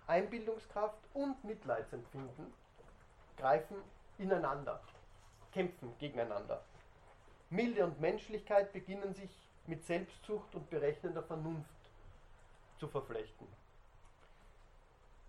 [0.07, 2.53] Einbildungskraft und Mitleidsempfinden
[3.37, 3.75] greifen
[4.17, 4.81] ineinander,
[5.51, 6.63] kämpfen gegeneinander.
[7.49, 9.29] Milde und Menschlichkeit beginnen sich
[9.67, 11.69] mit Selbstzucht und berechnender Vernunft
[12.79, 13.47] zu verflechten.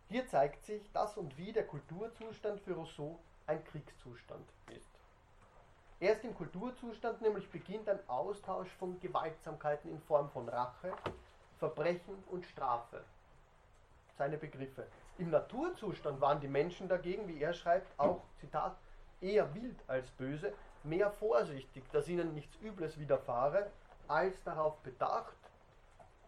[0.08, 4.90] Hier zeigt sich, dass und wie der Kulturzustand für Rousseau ein Kriegszustand ist.
[6.00, 10.92] Erst im Kulturzustand nämlich beginnt ein Austausch von Gewaltsamkeiten in Form von Rache,
[11.58, 13.04] Verbrechen und Strafe.
[14.18, 14.86] Seine Begriffe.
[15.22, 18.76] Im Naturzustand waren die Menschen dagegen, wie er schreibt, auch, Zitat,
[19.20, 20.52] eher wild als böse,
[20.82, 23.70] mehr vorsichtig, dass ihnen nichts Übles widerfahre,
[24.08, 25.36] als darauf bedacht,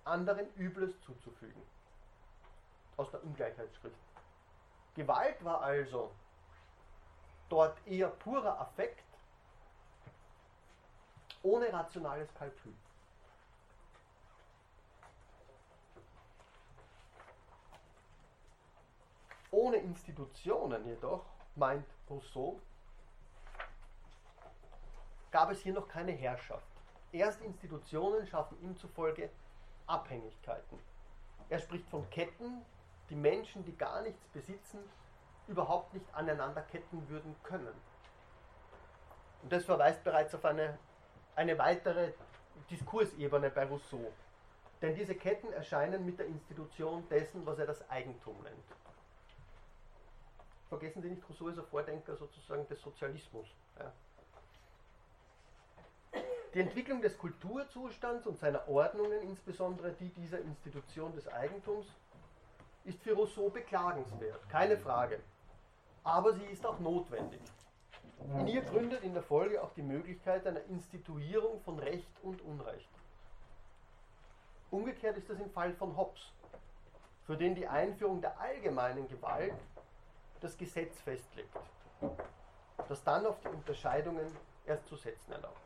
[0.04, 1.60] anderen Übles zuzufügen.
[2.96, 3.98] Aus der Ungleichheitsschrift.
[4.94, 6.12] Gewalt war also
[7.48, 9.02] dort eher purer Affekt,
[11.42, 12.76] ohne rationales Kalkül.
[19.54, 21.24] Ohne Institutionen jedoch,
[21.54, 22.60] meint Rousseau,
[25.30, 26.66] gab es hier noch keine Herrschaft.
[27.12, 29.30] Erst Institutionen schaffen ihm zufolge
[29.86, 30.76] Abhängigkeiten.
[31.50, 32.64] Er spricht von Ketten,
[33.10, 34.80] die Menschen, die gar nichts besitzen,
[35.46, 37.74] überhaupt nicht aneinander ketten würden können.
[39.44, 40.76] Und das verweist bereits auf eine,
[41.36, 42.12] eine weitere
[42.70, 44.12] Diskursebene bei Rousseau.
[44.82, 48.83] Denn diese Ketten erscheinen mit der Institution dessen, was er das Eigentum nennt.
[50.68, 53.46] Vergessen Sie nicht, Rousseau ist ein Vordenker sozusagen des Sozialismus.
[53.78, 53.92] Ja.
[56.54, 61.86] Die Entwicklung des Kulturzustands und seiner Ordnungen, insbesondere die dieser Institution des Eigentums,
[62.84, 65.20] ist für Rousseau beklagenswert, keine Frage.
[66.04, 67.40] Aber sie ist auch notwendig.
[68.38, 72.88] In ihr gründet in der Folge auch die Möglichkeit einer Instituierung von Recht und Unrecht.
[74.70, 76.32] Umgekehrt ist das im Fall von Hobbes,
[77.26, 79.54] für den die Einführung der allgemeinen Gewalt
[80.44, 81.56] das Gesetz festlegt,
[82.86, 84.26] das dann auf die Unterscheidungen
[84.66, 85.56] erst zu setzen erlaubt.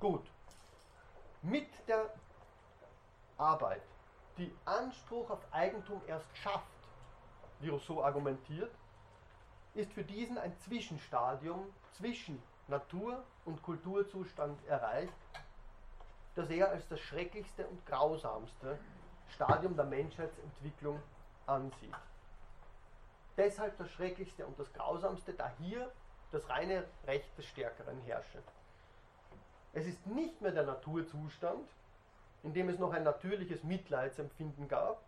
[0.00, 0.26] Gut.
[1.42, 2.10] Mit der
[3.38, 3.82] Arbeit,
[4.36, 6.66] die Anspruch auf Eigentum erst schafft,
[7.60, 8.74] wie Rousseau argumentiert,
[9.74, 15.12] ist für diesen ein Zwischenstadium zwischen Natur- und Kulturzustand erreicht,
[16.34, 18.76] das er als das schrecklichste und grausamste
[19.28, 21.00] Stadium der Menschheitsentwicklung
[21.46, 21.94] ansieht.
[23.36, 25.90] Deshalb das schrecklichste und das grausamste, da hier
[26.32, 28.42] das reine Recht des Stärkeren herrsche.
[29.72, 31.68] Es ist nicht mehr der Naturzustand,
[32.42, 35.02] in dem es noch ein natürliches Mitleidsempfinden gab,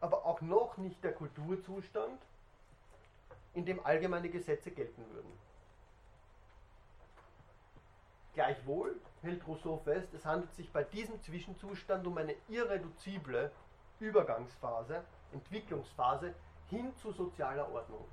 [0.00, 2.20] aber auch noch nicht der Kulturzustand,
[3.54, 5.32] in dem allgemeine Gesetze gelten würden.
[8.34, 13.52] Gleichwohl hält Rousseau fest, es handelt sich bei diesem Zwischenzustand um eine irreduzible
[14.00, 16.34] Übergangsphase, Entwicklungsphase
[16.72, 18.04] hin zu sozialer Ordnung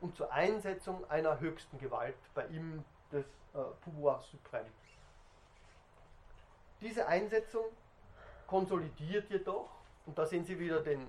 [0.00, 4.70] und zur Einsetzung einer höchsten Gewalt, bei ihm des äh, Pouvoir suprême.
[6.80, 7.66] Diese Einsetzung
[8.46, 9.68] konsolidiert jedoch,
[10.06, 11.06] und da sehen Sie wieder den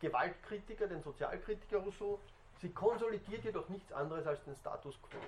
[0.00, 2.18] Gewaltkritiker, den Sozialkritiker Rousseau,
[2.60, 5.18] sie konsolidiert jedoch nichts anderes als den Status quo.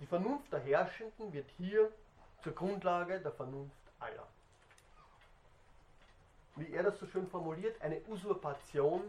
[0.00, 1.90] Die Vernunft der Herrschenden wird hier
[2.42, 4.28] zur Grundlage der Vernunft aller.
[6.56, 9.02] Wie er das so schön formuliert, eine Usurpation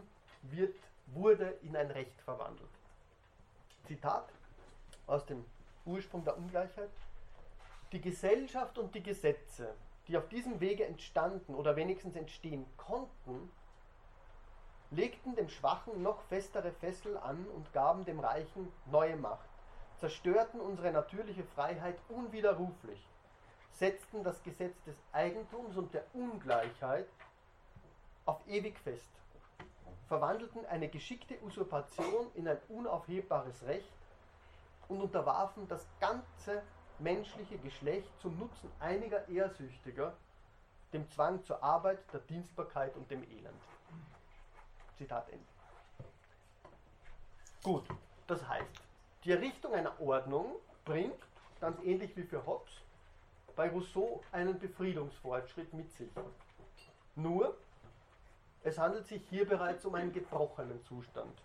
[0.44, 0.76] wird,
[1.08, 2.70] wurde in ein Recht verwandelt.
[3.86, 4.28] Zitat
[5.08, 5.46] aus dem
[5.86, 6.90] Ursprung der Ungleichheit.
[7.94, 9.74] Die Gesellschaft und die Gesetze,
[10.10, 13.50] die auf diesem Wege entstanden oder wenigstens entstehen konnten,
[14.92, 19.48] legten dem Schwachen noch festere Fessel an und gaben dem Reichen neue Macht,
[20.00, 23.08] zerstörten unsere natürliche Freiheit unwiderruflich,
[23.72, 27.08] setzten das Gesetz des Eigentums und der Ungleichheit
[28.28, 29.10] auf ewig fest,
[30.08, 33.92] verwandelten eine geschickte Usurpation in ein unaufhebbares Recht
[34.88, 36.62] und unterwarfen das ganze
[37.00, 40.14] menschliche Geschlecht zum Nutzen einiger Ehrsüchtiger
[40.94, 43.62] dem Zwang zur Arbeit, der Dienstbarkeit und dem Elend.
[44.98, 45.46] Zitat Ende.
[47.64, 47.84] Gut,
[48.28, 48.82] das heißt,
[49.24, 50.56] die Errichtung einer Ordnung
[50.86, 51.20] bringt,
[51.60, 52.72] ganz ähnlich wie für Hobbes,
[53.56, 56.10] bei Rousseau einen Befriedungsfortschritt mit sich.
[57.16, 57.58] Nur,
[58.64, 61.42] es handelt sich hier bereits um einen gebrochenen Zustand,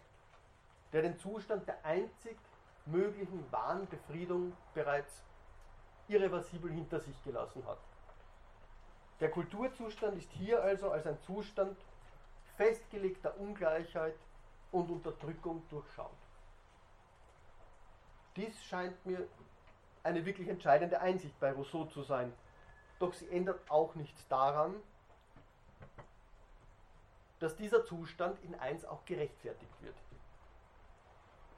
[0.93, 2.37] der den Zustand der einzig
[2.87, 5.23] möglichen wahren Befriedung bereits
[6.09, 7.79] irreversibel hinter sich gelassen hat.
[9.21, 11.79] Der Kulturzustand ist hier also als ein Zustand
[12.57, 14.17] festgelegter Ungleichheit
[14.73, 16.11] und Unterdrückung durchschaut.
[18.37, 19.29] Dies scheint mir
[20.03, 22.33] eine wirklich entscheidende Einsicht bei Rousseau zu sein.
[22.99, 24.75] Doch sie ändert auch nichts daran,
[27.43, 29.97] dass dieser Zustand in eins auch gerechtfertigt wird.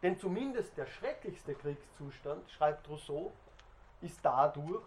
[0.03, 3.33] Denn zumindest der schrecklichste Kriegszustand, schreibt Rousseau,
[4.01, 4.83] ist dadurch,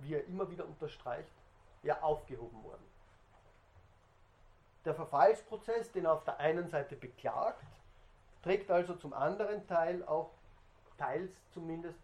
[0.00, 1.30] wie er immer wieder unterstreicht,
[1.84, 2.84] ja aufgehoben worden.
[4.84, 7.64] Der Verfallsprozess, den er auf der einen Seite beklagt,
[8.42, 10.32] trägt also zum anderen Teil auch
[10.98, 12.00] teils zumindest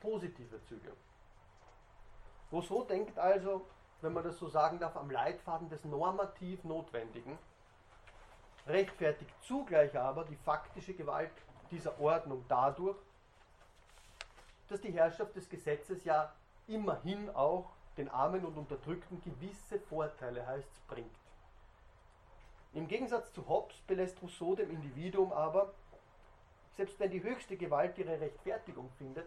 [0.00, 0.92] positive Züge.
[2.50, 3.66] Rousseau denkt also,
[4.00, 7.38] wenn man das so sagen darf, am Leitfaden des normativ Notwendigen,
[8.66, 11.32] rechtfertigt zugleich aber die faktische Gewalt
[11.70, 12.96] dieser Ordnung dadurch,
[14.68, 16.32] dass die Herrschaft des Gesetzes ja
[16.66, 21.16] immerhin auch den Armen und Unterdrückten gewisse Vorteile, heißt bringt.
[22.74, 25.72] Im Gegensatz zu Hobbes belässt Rousseau dem Individuum aber,
[26.76, 29.26] selbst wenn die höchste Gewalt ihre Rechtfertigung findet,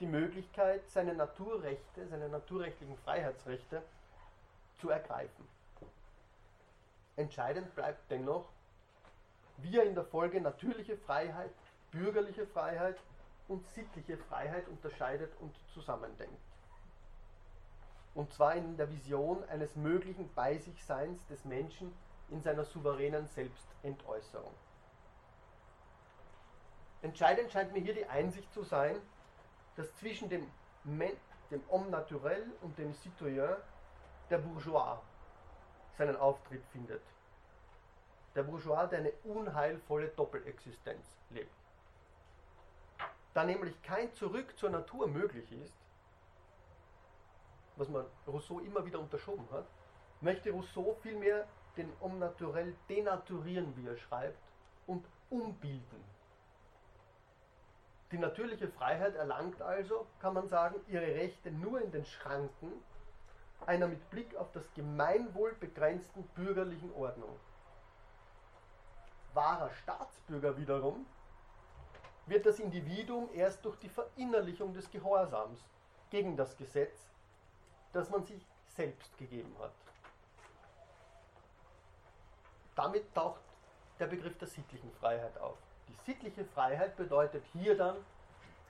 [0.00, 3.82] die Möglichkeit, seine Naturrechte, seine naturrechtlichen Freiheitsrechte
[4.80, 5.48] zu ergreifen.
[7.16, 8.48] Entscheidend bleibt dennoch,
[9.58, 11.54] wie er in der Folge natürliche Freiheit,
[11.92, 12.96] bürgerliche Freiheit
[13.46, 16.40] und sittliche Freiheit unterscheidet und zusammendenkt.
[18.14, 21.92] Und zwar in der Vision eines möglichen Beisichseins des Menschen
[22.30, 24.52] in seiner souveränen Selbstentäußerung.
[27.02, 28.96] Entscheidend scheint mir hier die Einsicht zu sein,
[29.76, 30.50] dass zwischen dem,
[30.84, 33.56] dem Homme naturel und dem Citoyen
[34.30, 34.98] der Bourgeois
[35.96, 37.02] seinen Auftritt findet.
[38.34, 41.54] Der Bourgeois, der eine unheilvolle Doppelexistenz lebt.
[43.32, 45.74] Da nämlich kein Zurück zur Natur möglich ist,
[47.76, 49.66] was man Rousseau immer wieder unterschoben hat,
[50.20, 51.46] möchte Rousseau vielmehr
[51.76, 54.38] den Homme naturel denaturieren, wie er schreibt,
[54.86, 56.13] und umbilden.
[58.14, 62.72] Die natürliche Freiheit erlangt also, kann man sagen, ihre Rechte nur in den Schranken
[63.66, 67.36] einer mit Blick auf das Gemeinwohl begrenzten bürgerlichen Ordnung.
[69.32, 71.04] Wahrer Staatsbürger wiederum
[72.26, 75.58] wird das Individuum erst durch die Verinnerlichung des Gehorsams
[76.10, 77.10] gegen das Gesetz,
[77.92, 79.74] das man sich selbst gegeben hat.
[82.76, 83.42] Damit taucht
[83.98, 85.58] der Begriff der sittlichen Freiheit auf.
[85.94, 87.96] Die sittliche Freiheit bedeutet hier dann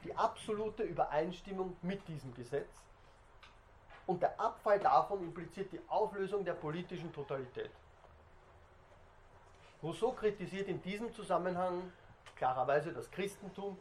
[0.04, 2.68] die absolute Übereinstimmung mit diesem Gesetz
[4.06, 7.70] und der Abfall davon impliziert die Auflösung der politischen Totalität.
[9.82, 11.90] Rousseau kritisiert in diesem Zusammenhang
[12.36, 13.78] klarerweise das Christentum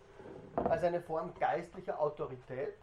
[0.56, 2.76] als eine Form geistlicher Autorität,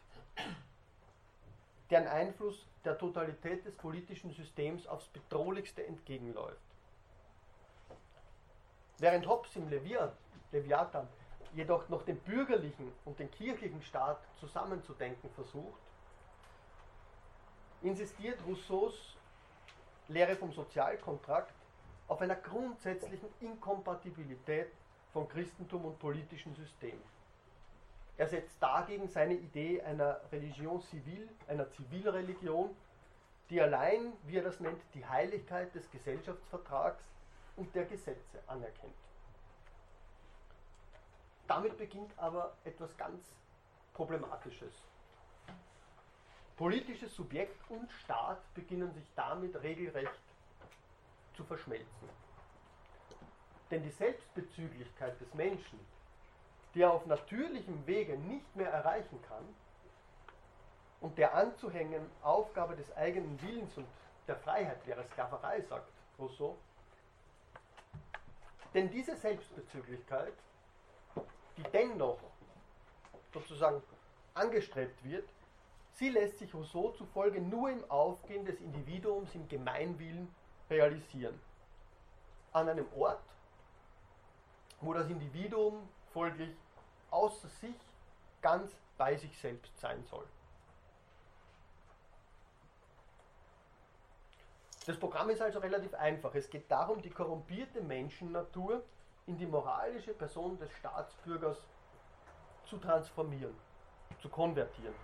[1.88, 6.69] deren Einfluss der Totalität des politischen Systems aufs bedrohlichste entgegenläuft.
[9.00, 11.08] Während Hobbes im Leviathan
[11.54, 15.80] jedoch noch den bürgerlichen und den kirchlichen Staat zusammenzudenken versucht,
[17.82, 19.16] insistiert Rousseaus
[20.08, 21.54] Lehre vom Sozialkontrakt
[22.08, 24.70] auf einer grundsätzlichen Inkompatibilität
[25.12, 27.00] von Christentum und politischem System.
[28.18, 32.76] Er setzt dagegen seine Idee einer Religion civil, einer Zivilreligion,
[33.48, 37.02] die allein, wie er das nennt, die Heiligkeit des Gesellschaftsvertrags
[37.60, 38.94] und der Gesetze anerkennt.
[41.46, 43.22] Damit beginnt aber etwas ganz
[43.92, 44.72] Problematisches.
[46.56, 50.22] Politisches Subjekt und Staat beginnen sich damit regelrecht
[51.36, 52.08] zu verschmelzen.
[53.70, 55.78] Denn die Selbstbezüglichkeit des Menschen,
[56.74, 59.44] die er auf natürlichem Wege nicht mehr erreichen kann,
[61.02, 63.86] und der anzuhängen Aufgabe des eigenen Willens und
[64.26, 66.56] der Freiheit wäre Sklaverei, sagt Rousseau.
[68.74, 70.32] Denn diese Selbstbezüglichkeit,
[71.56, 72.18] die dennoch
[73.32, 73.82] sozusagen
[74.34, 75.28] angestrebt wird,
[75.92, 80.32] sie lässt sich Rousseau zufolge nur im Aufgehen des Individuums im Gemeinwillen
[80.68, 81.38] realisieren.
[82.52, 83.22] An einem Ort,
[84.80, 86.56] wo das Individuum folglich
[87.10, 87.74] außer sich
[88.40, 90.26] ganz bei sich selbst sein soll.
[94.86, 96.34] Das Programm ist also relativ einfach.
[96.34, 98.82] Es geht darum, die korrumpierte Menschennatur
[99.26, 101.58] in die moralische Person des Staatsbürgers
[102.64, 103.54] zu transformieren,
[104.20, 104.94] zu konvertieren.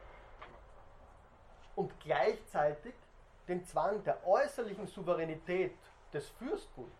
[1.75, 2.95] Und gleichzeitig
[3.49, 5.77] den Zwang der äußerlichen Souveränität
[6.13, 6.91] des Fürsten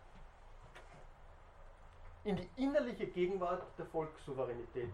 [2.23, 4.91] in die innerliche Gegenwart der Volkssouveränität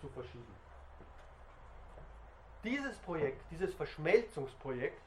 [0.00, 0.54] zu verschieben.
[2.64, 5.00] Dieses Projekt, dieses Verschmelzungsprojekt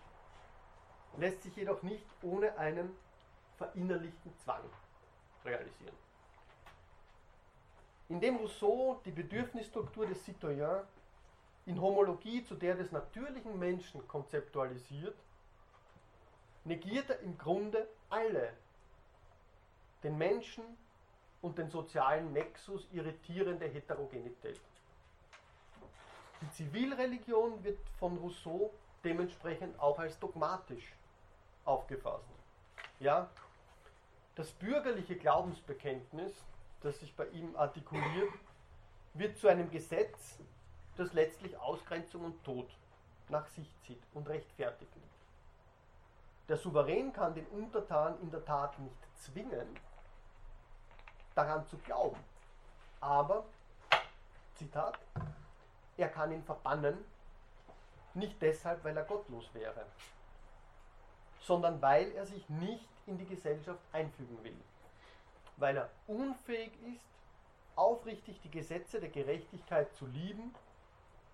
[1.18, 2.96] lässt sich jedoch nicht ohne einen
[3.58, 4.64] verinnerlichten Zwang
[5.44, 5.96] realisieren.
[8.10, 10.84] Indem Rousseau die Bedürfnisstruktur des Citoyen
[11.66, 15.16] in Homologie zu der des natürlichen Menschen konzeptualisiert,
[16.64, 18.54] negiert er im Grunde alle
[20.04, 20.64] den Menschen
[21.42, 24.60] und den sozialen Nexus irritierende Heterogenität.
[26.42, 28.72] Die Zivilreligion wird von Rousseau
[29.04, 30.94] dementsprechend auch als dogmatisch
[31.66, 32.30] aufgefasst.
[33.00, 33.30] Ja,
[34.36, 36.34] das bürgerliche Glaubensbekenntnis,
[36.82, 38.32] das sich bei ihm artikuliert,
[39.14, 40.40] wird zu einem Gesetz,
[40.98, 42.70] das letztlich Ausgrenzung und Tod
[43.30, 44.92] nach sich zieht und rechtfertigt.
[46.48, 49.80] Der Souverän kann den Untertan in der Tat nicht zwingen,
[51.34, 52.20] daran zu glauben.
[53.02, 53.46] Aber,
[54.56, 55.00] Zitat,
[55.98, 57.04] er kann ihn verbannen,
[58.14, 59.86] nicht deshalb, weil er gottlos wäre,
[61.46, 64.58] sondern weil er sich nicht in die Gesellschaft einfügen will,
[65.58, 67.06] weil er unfähig ist,
[67.76, 70.56] aufrichtig die Gesetze der Gerechtigkeit zu lieben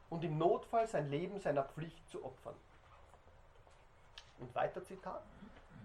[0.10, 2.56] und im Notfall sein Leben seiner Pflicht zu opfern.
[4.40, 5.22] Und weiter Zitat.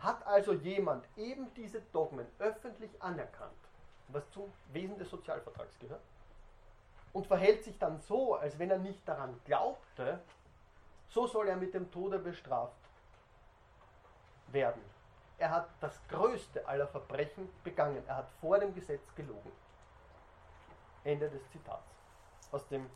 [0.01, 3.53] Hat also jemand eben diese Dogmen öffentlich anerkannt,
[4.09, 6.03] was zum Wesen des Sozialvertrags gehört,
[7.13, 10.21] und verhält sich dann so, als wenn er nicht daran glaubte,
[11.09, 12.86] so soll er mit dem Tode bestraft
[14.49, 14.83] werden.
[15.39, 18.03] Er hat das größte aller Verbrechen begangen.
[18.07, 19.53] Er hat vor dem Gesetz gelogen.
[21.05, 21.85] Ende des Zitats
[22.51, 22.91] aus dem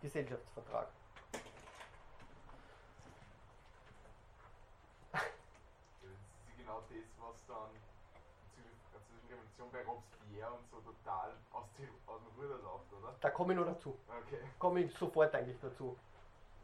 [0.00, 0.88] Gesellschaftsvertrag.
[5.12, 7.70] Das ist genau das, was dann
[8.90, 11.88] zwischen Revolution bei Robespierre und so total aus, dem
[12.36, 13.14] Ruder läuft, oder?
[13.20, 13.96] Da komme ich noch dazu.
[14.08, 14.40] Okay.
[14.58, 15.96] Komme ich sofort eigentlich dazu.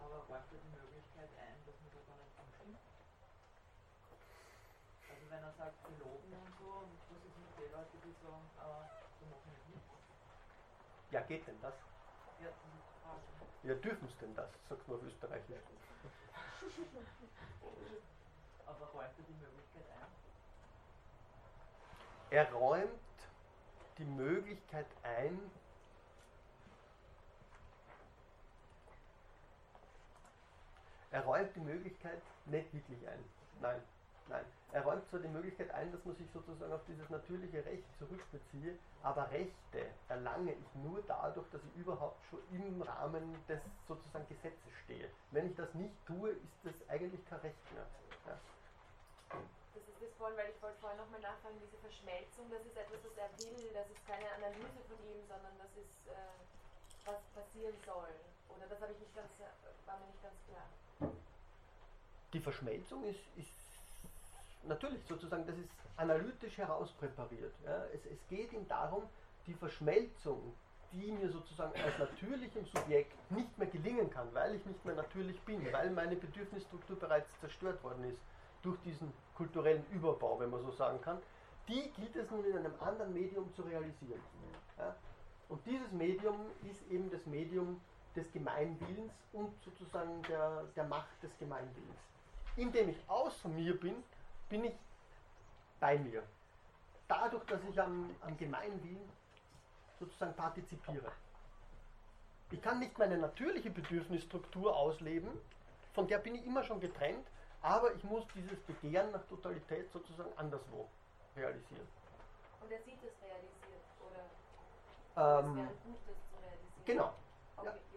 [0.00, 2.78] Aber er die Möglichkeit ein, dass man da gar nicht zustimmt?
[5.58, 8.86] Sagt, wir loben und so, und was ist mit den Leuten, die sagen, äh,
[9.18, 9.90] wir machen das nicht?
[11.10, 11.74] Ja, geht denn das?
[12.40, 13.68] Ja, das die.
[13.68, 14.48] Ja, dürfen es denn das?
[14.68, 15.58] Sagt man auf Österreichisch.
[18.66, 20.06] Aber räumt er die Möglichkeit ein?
[22.30, 23.00] Er räumt
[23.98, 25.50] die Möglichkeit ein,
[31.10, 33.24] er räumt die Möglichkeit nicht wirklich ein.
[33.60, 33.82] Nein,
[34.28, 34.44] nein.
[34.72, 38.78] Er räumt zwar die Möglichkeit ein, dass man sich sozusagen auf dieses natürliche Recht zurückbeziehe,
[39.02, 44.72] aber Rechte erlange ich nur dadurch, dass ich überhaupt schon im Rahmen des sozusagen Gesetzes
[44.84, 45.08] stehe.
[45.30, 47.86] Wenn ich das nicht tue, ist das eigentlich kein Recht mehr.
[48.26, 48.36] Ja.
[49.72, 53.00] Das ist das vorhin, weil ich wollte vorhin nochmal nachfragen, diese Verschmelzung, das ist etwas,
[53.00, 57.76] was er will, das ist keine Analyse von ihm, sondern das ist, äh, was passieren
[57.88, 58.12] soll.
[58.52, 60.68] Oder das habe ich nicht ganz, war mir nicht ganz klar.
[62.32, 63.67] Die Verschmelzung ist, ist
[64.68, 67.54] natürlich sozusagen, das ist analytisch herauspräpariert.
[67.64, 67.84] Ja.
[67.92, 69.04] Es, es geht ihm darum,
[69.46, 70.54] die Verschmelzung,
[70.92, 75.38] die mir sozusagen als natürlichem Subjekt nicht mehr gelingen kann, weil ich nicht mehr natürlich
[75.42, 78.20] bin, weil meine Bedürfnisstruktur bereits zerstört worden ist
[78.62, 81.18] durch diesen kulturellen Überbau, wenn man so sagen kann,
[81.68, 84.20] die gilt es nun in einem anderen Medium zu realisieren.
[84.78, 84.94] Ja?
[85.48, 86.36] Und dieses Medium
[86.68, 87.80] ist eben das Medium
[88.16, 91.98] des Gemeinwillens und sozusagen der, der Macht des Gemeinwillens.
[92.56, 94.02] Indem ich außer mir bin,
[94.48, 94.74] bin ich
[95.80, 96.22] bei mir.
[97.06, 99.08] Dadurch, dass ich am, am Gemeinwillen
[99.98, 101.10] sozusagen partizipiere.
[102.50, 105.30] Ich kann nicht meine natürliche Bedürfnisstruktur ausleben,
[105.94, 107.26] von der bin ich immer schon getrennt,
[107.62, 110.88] aber ich muss dieses Begehren nach Totalität sozusagen anderswo
[111.36, 111.86] realisieren.
[112.62, 115.40] Und er sieht es realisiert, oder?
[115.40, 116.84] Ähm, es wäre gut, das zu realisieren.
[116.84, 117.14] genau.
[117.56, 117.87] Okay, ja.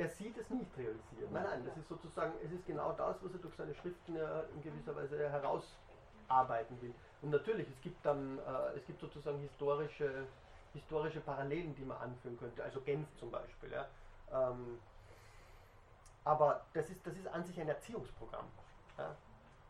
[0.00, 1.30] Er sieht es nicht realisieren.
[1.30, 4.44] Nein, nein, das ist sozusagen, es ist genau das, was er durch seine Schriften ja
[4.54, 6.94] in gewisser Weise herausarbeiten will.
[7.20, 10.26] Und natürlich, es gibt dann, äh, es gibt sozusagen historische,
[10.72, 13.72] historische Parallelen, die man anführen könnte, also Genf zum Beispiel.
[13.72, 13.86] Ja.
[14.32, 14.78] Ähm,
[16.24, 18.46] aber das ist, das ist an sich ein Erziehungsprogramm.
[18.96, 19.14] Ja.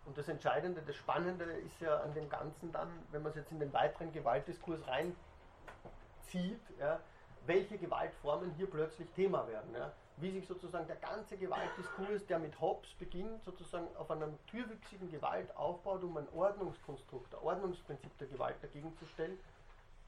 [0.07, 3.51] Und das Entscheidende, das Spannende ist ja an dem Ganzen dann, wenn man es jetzt
[3.51, 7.01] in den weiteren Gewaltdiskurs reinzieht, ja,
[7.47, 9.75] welche Gewaltformen hier plötzlich Thema werden.
[9.75, 9.91] Ja.
[10.21, 15.55] Wie sich sozusagen der ganze Gewaltdiskurs, der mit Hobbes beginnt, sozusagen auf einer türwüchsigen Gewalt
[15.57, 19.39] aufbaut, um ein Ordnungskonstrukt, ein Ordnungsprinzip der Gewalt dagegen zu stellen,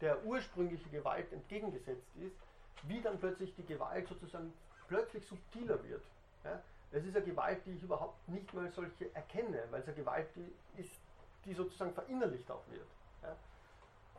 [0.00, 2.36] der ursprüngliche Gewalt entgegengesetzt ist,
[2.82, 4.52] wie dann plötzlich die Gewalt sozusagen
[4.88, 6.02] plötzlich subtiler wird.
[6.44, 6.60] Ja.
[6.90, 10.28] Es ist eine Gewalt, die ich überhaupt nicht mal solche erkenne, weil es eine Gewalt
[10.36, 11.00] die ist,
[11.44, 12.86] die sozusagen verinnerlicht auch wird.
[13.22, 13.36] Ja.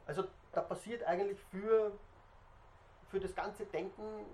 [0.08, 1.92] Also da passiert eigentlich für,
[3.10, 4.26] für das ganze Denken,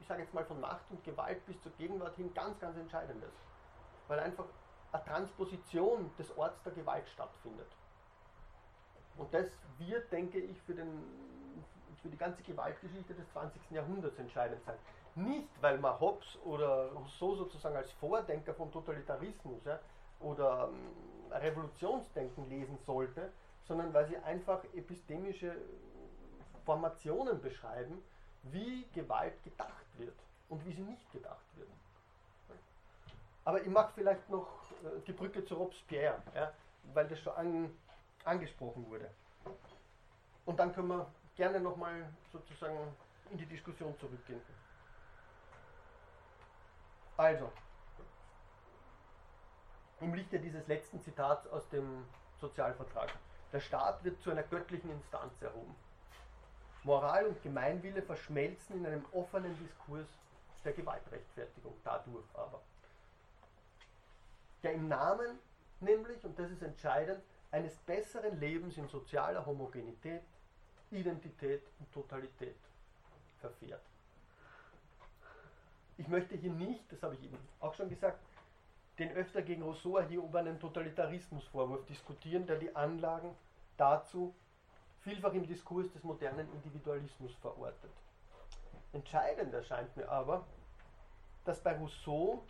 [0.00, 3.32] ich sage jetzt mal von Macht und Gewalt bis zur Gegenwart hin, ganz, ganz Entscheidendes.
[4.08, 4.46] Weil einfach
[4.92, 7.68] eine Transposition des Orts der Gewalt stattfindet.
[9.16, 9.46] Und das
[9.78, 10.88] wird, denke ich, für, den,
[12.02, 13.70] für die ganze Gewaltgeschichte des 20.
[13.70, 14.76] Jahrhunderts entscheidend sein.
[15.14, 19.78] Nicht, weil man Hobbes oder Rousseau sozusagen als Vordenker von Totalitarismus ja,
[20.20, 23.32] oder ähm, Revolutionsdenken lesen sollte,
[23.66, 25.56] sondern weil sie einfach epistemische
[26.64, 28.02] Formationen beschreiben,
[28.44, 31.68] wie Gewalt gedacht wird und wie sie nicht gedacht wird.
[33.44, 34.48] Aber ich mache vielleicht noch
[34.84, 36.52] äh, die Brücke zu Robespierre, ja,
[36.94, 37.76] weil das schon an,
[38.24, 39.10] angesprochen wurde.
[40.44, 42.78] Und dann können wir gerne nochmal sozusagen
[43.30, 44.40] in die Diskussion zurückgehen.
[47.16, 47.50] Also,
[50.00, 52.04] im Lichte dieses letzten Zitats aus dem
[52.40, 53.12] Sozialvertrag.
[53.52, 55.74] Der Staat wird zu einer göttlichen Instanz erhoben.
[56.84, 60.08] Moral und Gemeinwille verschmelzen in einem offenen Diskurs
[60.64, 62.60] der Gewaltrechtfertigung dadurch aber.
[64.62, 65.38] Der im Namen
[65.80, 67.20] nämlich, und das ist entscheidend,
[67.50, 70.22] eines besseren Lebens in sozialer Homogenität,
[70.90, 72.56] Identität und Totalität
[73.40, 73.82] verfährt.
[75.98, 78.18] Ich möchte hier nicht, das habe ich Ihnen auch schon gesagt,
[78.98, 83.34] den öfter gegen Rousseau erhobenen Totalitarismusvorwurf diskutieren, der die Anlagen
[83.76, 84.34] dazu
[85.02, 87.90] vielfach im Diskurs des modernen Individualismus verortet.
[88.92, 90.44] Entscheidend erscheint mir aber,
[91.44, 92.42] dass bei Rousseau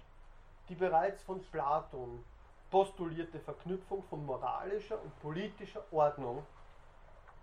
[0.69, 2.25] die bereits von Platon
[2.71, 6.45] postulierte Verknüpfung von moralischer und politischer Ordnung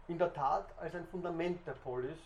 [0.07, 2.17] in der Tat als ein Fundament der Polis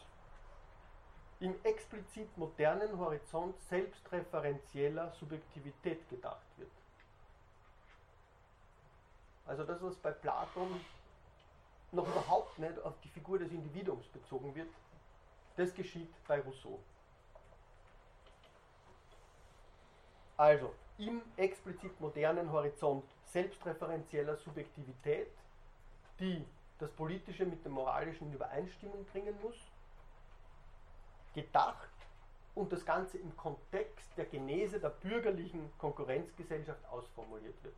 [1.40, 6.70] im explizit modernen Horizont selbstreferenzieller Subjektivität gedacht wird.
[9.48, 10.80] Also das, was bei Platon
[11.92, 14.70] noch überhaupt nicht auf die Figur des Individuums bezogen wird,
[15.58, 16.80] das geschieht bei Rousseau.
[20.38, 25.32] Also im explizit modernen Horizont selbstreferenzieller Subjektivität,
[26.20, 26.46] die
[26.80, 29.58] das Politische mit dem Moralischen in Übereinstimmung bringen muss,
[31.34, 31.90] gedacht
[32.56, 37.76] und das Ganze im Kontext der Genese der bürgerlichen Konkurrenzgesellschaft ausformuliert wird.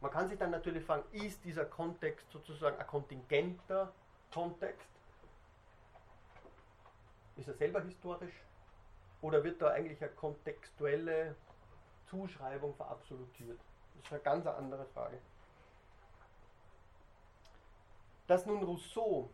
[0.00, 3.92] Man kann sich dann natürlich fragen, ist dieser Kontext sozusagen ein kontingenter
[4.32, 4.88] Kontext?
[7.36, 8.34] Ist er selber historisch?
[9.22, 11.34] Oder wird da eigentlich eine kontextuelle
[12.08, 13.58] Zuschreibung verabsolutiert?
[13.94, 15.18] Das ist eine ganz andere Frage.
[18.26, 19.30] Dass nun Rousseau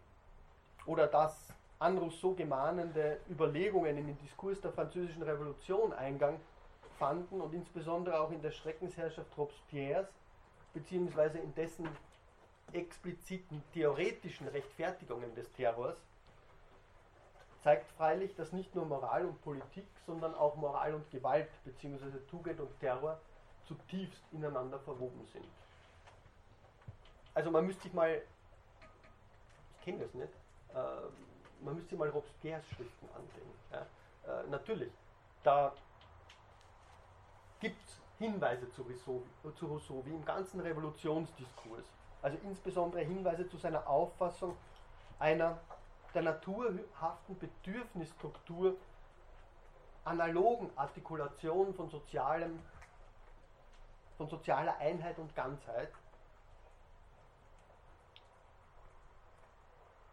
[0.86, 6.38] oder das an Rousseau gemahnende Überlegungen in den Diskurs der Französischen Revolution Eingang
[6.98, 10.06] fanden und insbesondere auch in der Schreckensherrschaft Robespierres
[10.74, 11.88] beziehungsweise in dessen
[12.72, 15.96] expliziten theoretischen Rechtfertigungen des Terrors,
[17.62, 22.58] zeigt freilich, dass nicht nur Moral und Politik, sondern auch Moral und Gewalt beziehungsweise Tugend
[22.60, 23.20] und Terror
[23.64, 25.46] zutiefst ineinander verwoben sind.
[27.34, 28.20] Also man müsste sich mal,
[29.78, 30.32] ich kenne das nicht,
[30.74, 33.50] Äh, man müsste sich mal Robespierres Schriften ansehen.
[33.70, 34.40] Ja?
[34.40, 34.92] Äh, natürlich,
[35.44, 35.72] da
[37.60, 39.22] gibt es Hinweise zu Rousseau,
[39.56, 41.84] zu Rousseau, wie im ganzen Revolutionsdiskurs.
[42.22, 44.56] Also insbesondere Hinweise zu seiner Auffassung
[45.18, 45.58] einer
[46.14, 48.76] der naturhaften Bedürfnisstruktur
[50.04, 52.60] analogen Artikulation von sozialem,
[54.16, 55.92] von sozialer Einheit und Ganzheit.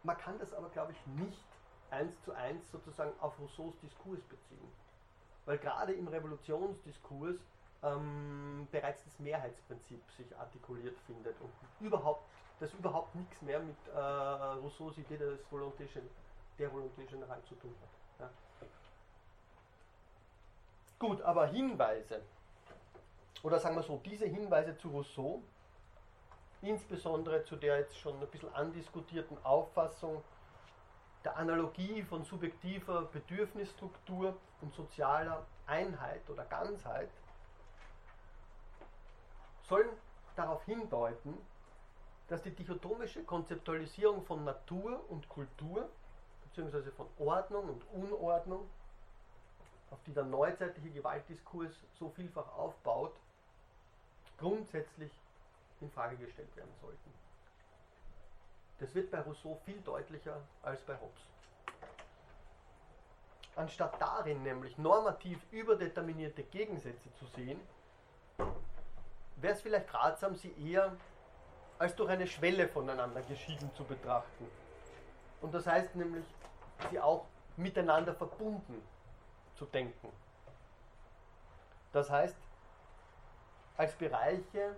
[0.02, 1.44] Man kann das aber, glaube ich, nicht
[1.90, 4.72] eins zu eins sozusagen auf Rousseaus Diskurs beziehen.
[5.44, 7.36] Weil gerade im Revolutionsdiskurs
[7.82, 11.50] ähm, bereits das Mehrheitsprinzip sich artikuliert findet und
[11.80, 12.24] überhaupt,
[12.58, 15.86] das überhaupt nichts mehr mit äh, Rousseaus Idee des Volonté,
[16.58, 18.20] der Volonté Générale zu tun hat.
[18.20, 18.30] Ja.
[20.98, 22.20] Gut, aber Hinweise,
[23.42, 25.42] oder sagen wir so, diese Hinweise zu Rousseau,
[26.60, 30.22] insbesondere zu der jetzt schon ein bisschen andiskutierten Auffassung
[31.24, 37.10] der Analogie von subjektiver Bedürfnisstruktur und sozialer Einheit oder Ganzheit,
[39.70, 39.88] sollen
[40.34, 41.38] darauf hindeuten,
[42.28, 45.88] dass die dichotomische Konzeptualisierung von Natur und Kultur,
[46.44, 48.68] beziehungsweise von Ordnung und Unordnung,
[49.90, 53.14] auf die der neuzeitliche Gewaltdiskurs so vielfach aufbaut,
[54.38, 55.10] grundsätzlich
[55.80, 57.12] in Frage gestellt werden sollten.
[58.80, 61.22] Das wird bei Rousseau viel deutlicher als bei Hobbes.
[63.56, 67.60] Anstatt darin nämlich normativ überdeterminierte Gegensätze zu sehen,
[69.42, 70.92] wäre es vielleicht ratsam, sie eher
[71.78, 74.46] als durch eine Schwelle voneinander geschieden zu betrachten.
[75.40, 76.24] Und das heißt nämlich,
[76.90, 77.24] sie auch
[77.56, 78.82] miteinander verbunden
[79.56, 80.08] zu denken.
[81.92, 82.36] Das heißt,
[83.76, 84.76] als Bereiche,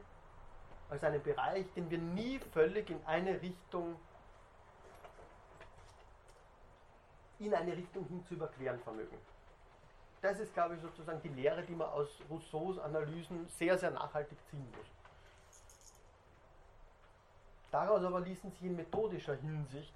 [0.88, 3.96] als einen Bereich, den wir nie völlig in eine Richtung
[7.38, 9.18] in eine Richtung hin zu überqueren vermögen.
[10.22, 14.38] Das ist, glaube ich, sozusagen die Lehre, die man aus Rousseaus Analysen sehr, sehr nachhaltig
[14.48, 14.86] ziehen muss.
[17.72, 19.92] Daraus aber ließen sich in methodischer Hinsicht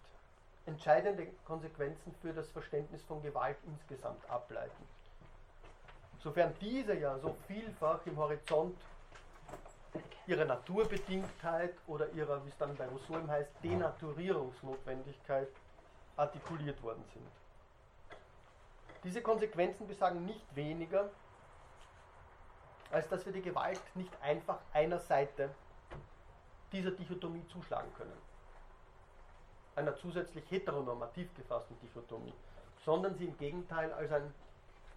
[0.67, 4.85] entscheidende Konsequenzen für das Verständnis von Gewalt insgesamt ableiten.
[6.19, 8.77] Sofern diese ja so vielfach im Horizont
[10.27, 15.49] ihrer Naturbedingtheit oder ihrer, wie es dann bei Rousseau heißt, Denaturierungsnotwendigkeit
[16.17, 17.46] artikuliert worden sind.
[19.07, 21.09] Diese Konsequenzen besagen nicht weniger,
[22.91, 25.55] als dass wir die Gewalt nicht einfach einer Seite
[26.73, 28.19] dieser Dichotomie zuschlagen können,
[29.77, 32.35] einer zusätzlich heteronormativ gefassten Dichotomie,
[32.85, 34.35] sondern sie im Gegenteil als ein,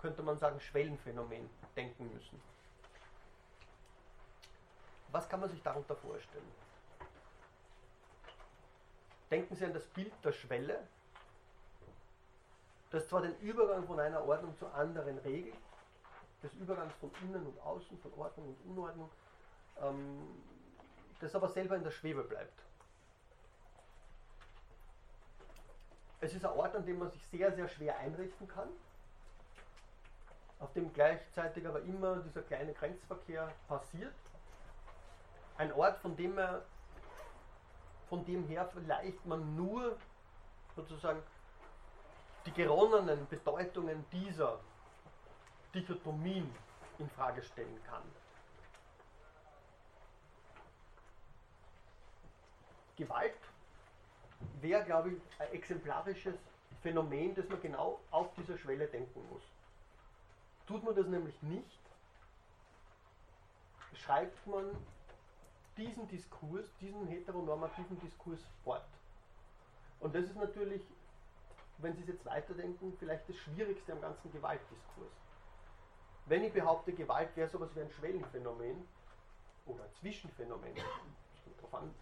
[0.02, 2.42] könnte man sagen, Schwellenphänomen denken müssen.
[5.10, 6.52] Was kann man sich darunter vorstellen?
[9.30, 10.88] Denken Sie an das Bild der Schwelle,
[12.92, 15.56] das zwar den Übergang von einer Ordnung zur anderen regelt,
[16.42, 19.10] des Übergangs von innen und außen, von Ordnung und Unordnung,
[19.82, 20.42] ähm,
[21.20, 22.64] das aber selber in der Schwebe bleibt.
[26.22, 28.70] Es ist ein Ort, an dem man sich sehr, sehr schwer einrichten kann,
[30.60, 34.14] auf dem gleichzeitig aber immer dieser kleine Grenzverkehr passiert.
[35.58, 36.64] Ein Ort, von dem, er,
[38.10, 39.98] von dem her vielleicht man nur
[40.76, 41.22] sozusagen
[42.50, 44.60] die geronnenen Bedeutungen dieser
[45.74, 46.52] Dichotomien
[46.98, 48.02] in Frage stellen kann.
[52.96, 53.38] Gewalt
[54.62, 56.36] wäre, glaube ich, ein exemplarisches
[56.82, 59.44] Phänomen, das man genau auf dieser Schwelle denken muss.
[60.68, 61.80] Tut man das nämlich nicht,
[63.94, 64.66] schreibt man
[65.78, 68.86] diesen Diskurs, diesen heteronormativen Diskurs fort.
[70.00, 70.82] Und das ist natürlich
[71.82, 75.12] wenn Sie es jetzt weiterdenken, vielleicht das Schwierigste am ganzen Gewaltdiskurs.
[76.26, 78.88] Wenn ich behaupte, Gewalt wäre sowas wie ein Schwellenphänomen
[79.66, 80.76] oder ein Zwischenphänomen,
[81.62, 81.96] drauf an.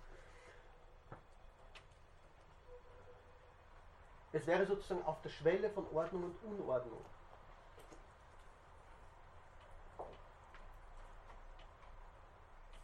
[4.33, 7.03] Es wäre sozusagen auf der Schwelle von Ordnung und Unordnung.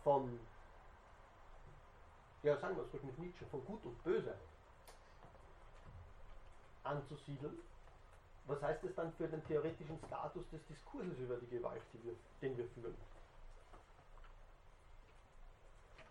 [0.04, 0.40] Von,
[2.44, 4.38] ja sagen wir es ruhig mit Nietzsche, von Gut und Böse
[6.84, 7.58] anzusiedeln.
[8.46, 12.16] Was heißt das dann für den theoretischen Status des Diskurses über die Gewalt, die wir,
[12.42, 12.96] den wir führen?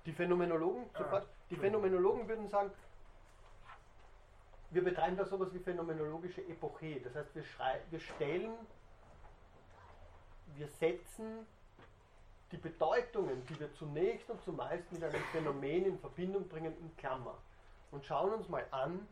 [0.07, 2.73] Die Phänomenologen, ah, sofort, die Phänomenologen würden sagen,
[4.71, 7.01] wir betreiben da sowas wie phänomenologische Epoche.
[7.01, 7.45] Das heißt, wir,
[7.91, 8.53] wir stellen,
[10.57, 11.47] wir setzen
[12.51, 17.37] die Bedeutungen, die wir zunächst und zumeist mit einem Phänomen in Verbindung bringen, in Klammer.
[17.91, 19.07] Und schauen uns mal an,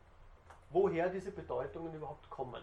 [0.71, 2.63] woher diese Bedeutungen überhaupt kommen.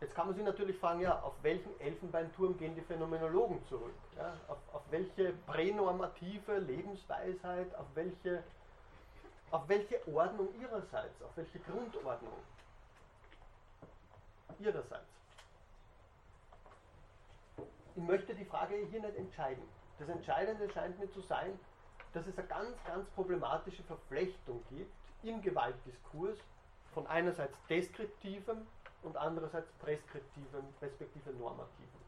[0.00, 3.94] Jetzt kann man sich natürlich fragen, ja, auf welchen Elfenbeinturm gehen die Phänomenologen zurück?
[4.16, 8.42] Ja, auf, auf welche pränormative Lebensweisheit, auf welche,
[9.52, 12.32] auf welche Ordnung ihrerseits, auf welche Grundordnung
[14.58, 15.06] ihrerseits?
[17.94, 19.62] Ich möchte die Frage hier nicht entscheiden.
[20.00, 21.56] Das Entscheidende scheint mir zu sein,
[22.12, 24.92] dass es eine ganz, ganz problematische Verflechtung gibt
[25.22, 26.38] im Gewaltdiskurs
[26.92, 28.66] von einerseits deskriptivem
[29.02, 32.02] und andererseits preskriptivem respektive normativen.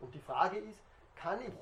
[0.00, 0.78] Und die Frage ist,
[1.16, 1.52] kann ich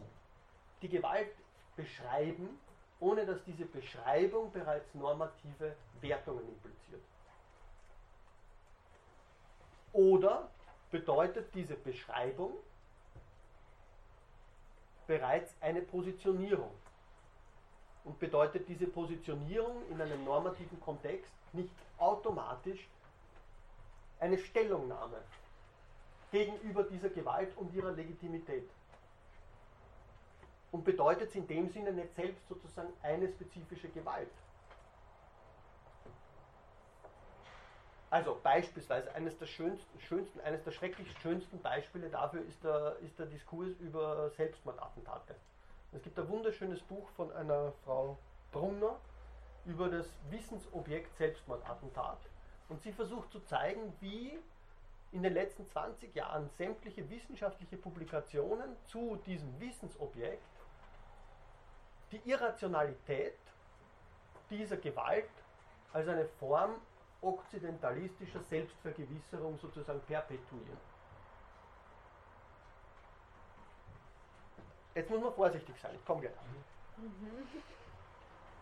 [0.83, 1.31] die Gewalt
[1.77, 2.59] beschreiben,
[3.01, 7.03] ohne dass diese Beschreibung bereits normative Wertungen impliziert?
[9.93, 10.49] Oder
[10.91, 12.53] bedeutet diese Beschreibung
[15.07, 16.71] bereits eine Positionierung?
[18.05, 22.89] Und bedeutet diese Positionierung in einem normativen Kontext nicht automatisch
[24.21, 25.19] eine Stellungnahme
[26.31, 28.69] gegenüber dieser Gewalt und ihrer Legitimität.
[30.71, 34.31] Und bedeutet es in dem Sinne nicht selbst sozusagen eine spezifische Gewalt.
[38.11, 43.19] Also beispielsweise eines der schönsten, schönsten, eines der schrecklich schönsten Beispiele dafür ist der, ist
[43.19, 45.35] der Diskurs über Selbstmordattentate.
[45.93, 48.19] Es gibt ein wunderschönes Buch von einer Frau
[48.53, 48.97] Brunner
[49.65, 52.19] über das Wissensobjekt Selbstmordattentat.
[52.69, 54.39] Und sie versucht zu zeigen, wie
[55.13, 60.43] in den letzten 20 Jahren sämtliche wissenschaftliche Publikationen zu diesem Wissensobjekt
[62.13, 63.39] die Irrationalität
[64.51, 65.31] dieser Gewalt
[65.95, 66.75] als eine Form
[67.23, 70.98] okzidentalistischer Selbstvergewisserung sozusagen perpetuieren.
[74.99, 76.35] Jetzt muss man vorsichtig sein, ich komme gleich.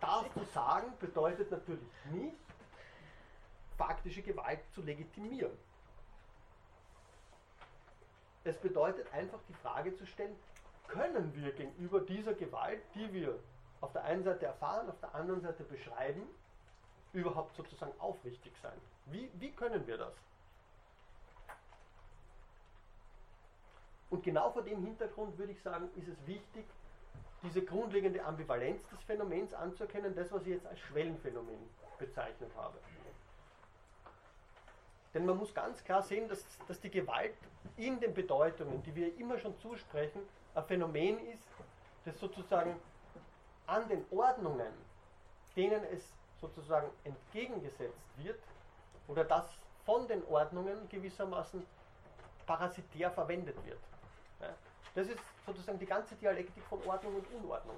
[0.03, 2.37] Das zu sagen bedeutet natürlich nicht,
[3.79, 5.57] faktische Gewalt zu legitimieren.
[8.45, 10.37] Es bedeutet einfach die Frage zu stellen,
[10.89, 13.39] können wir gegenüber dieser Gewalt, die wir
[13.81, 16.29] auf der einen Seite erfahren, auf der anderen Seite beschreiben,
[17.15, 18.79] überhaupt sozusagen aufrichtig sein?
[19.07, 20.13] Wie, wie können wir das?
[24.11, 26.65] Und genau vor dem Hintergrund würde ich sagen, ist es wichtig,
[27.43, 32.79] diese grundlegende Ambivalenz des Phänomens anzuerkennen, das, was ich jetzt als Schwellenphänomen bezeichnet habe.
[35.15, 37.35] Denn man muss ganz klar sehen, dass, dass die Gewalt
[37.77, 40.21] in den Bedeutungen, die wir immer schon zusprechen,
[40.55, 41.49] ein Phänomen ist,
[42.05, 42.77] das sozusagen
[43.67, 44.73] an den Ordnungen,
[45.57, 48.39] denen es sozusagen entgegengesetzt wird,
[49.09, 49.47] oder das
[49.85, 51.65] von den Ordnungen gewissermaßen
[52.47, 53.79] parasitär verwendet wird.
[54.95, 57.77] Das ist sozusagen die ganze Dialektik von Ordnung und Unordnung.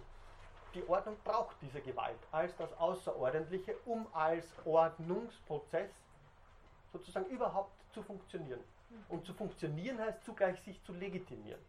[0.75, 5.91] Die Ordnung braucht diese Gewalt als das Außerordentliche, um als Ordnungsprozess
[6.93, 8.61] sozusagen überhaupt zu funktionieren.
[9.09, 11.61] Und zu funktionieren heißt zugleich sich zu legitimieren.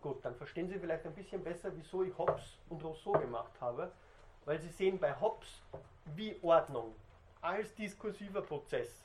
[0.00, 3.92] Gut, dann verstehen Sie vielleicht ein bisschen besser, wieso ich Hobbes und Rousseau gemacht habe,
[4.44, 5.62] weil Sie sehen bei Hobbes,
[6.16, 6.94] wie Ordnung
[7.40, 9.02] als diskursiver Prozess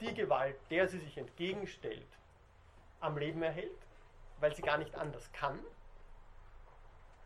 [0.00, 2.06] die Gewalt, der sie sich entgegenstellt,
[3.02, 3.78] am Leben erhält,
[4.40, 5.58] weil sie gar nicht anders kann.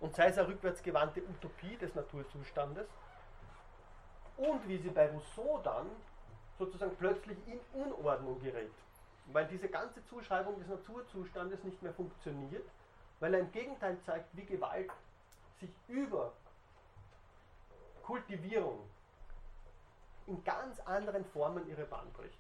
[0.01, 2.87] Und sei es eine rückwärtsgewandte Utopie des Naturzustandes,
[4.37, 5.87] und wie sie bei Rousseau dann
[6.59, 8.73] sozusagen plötzlich in Unordnung gerät.
[9.33, 12.69] Weil diese ganze Zuschreibung des Naturzustandes nicht mehr funktioniert,
[13.21, 14.91] weil er im Gegenteil zeigt, wie Gewalt
[15.59, 16.33] sich über
[18.03, 18.89] Kultivierung
[20.27, 22.39] in ganz anderen Formen ihre Bahn bricht.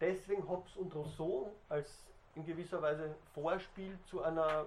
[0.00, 1.88] Deswegen Hobbes und Rousseau als
[2.34, 4.66] in gewisser Weise Vorspiel zu einer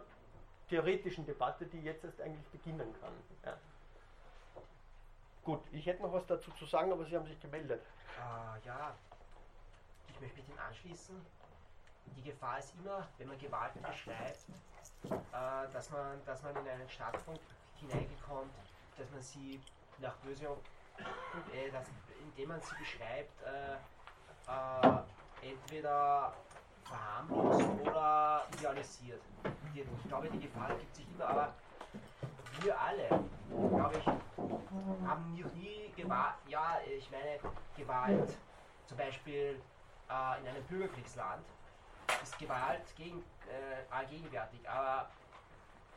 [0.69, 3.13] theoretischen Debatte, die jetzt erst eigentlich beginnen kann.
[3.45, 3.57] Ja.
[5.43, 7.81] Gut, ich hätte noch was dazu zu sagen, aber Sie haben sich gemeldet.
[8.17, 8.95] Äh, ja,
[10.07, 11.15] ich möchte mich dem anschließen.
[12.15, 14.45] Die Gefahr ist immer, wenn man Gewalt beschreibt,
[15.05, 17.41] äh, dass, man, dass man in einen Standpunkt
[17.79, 18.51] hineingekommt,
[18.97, 19.61] dass man sie
[19.99, 20.45] nach böse,
[21.53, 21.87] äh, dass,
[22.21, 23.75] indem man sie beschreibt, äh,
[24.47, 25.03] äh,
[25.41, 26.33] entweder
[26.83, 29.21] verharmlost oder idealisiert.
[29.73, 31.53] Ich glaube, die Gefahr gibt sich immer, aber
[32.61, 33.07] wir alle,
[33.47, 37.39] glaube ich, haben noch nie Gewalt, ja, ich meine,
[37.77, 38.37] Gewalt,
[38.85, 39.61] zum Beispiel
[40.09, 41.45] äh, in einem Bürgerkriegsland,
[42.23, 45.09] ist Gewalt gegen, äh, allgegenwärtig, aber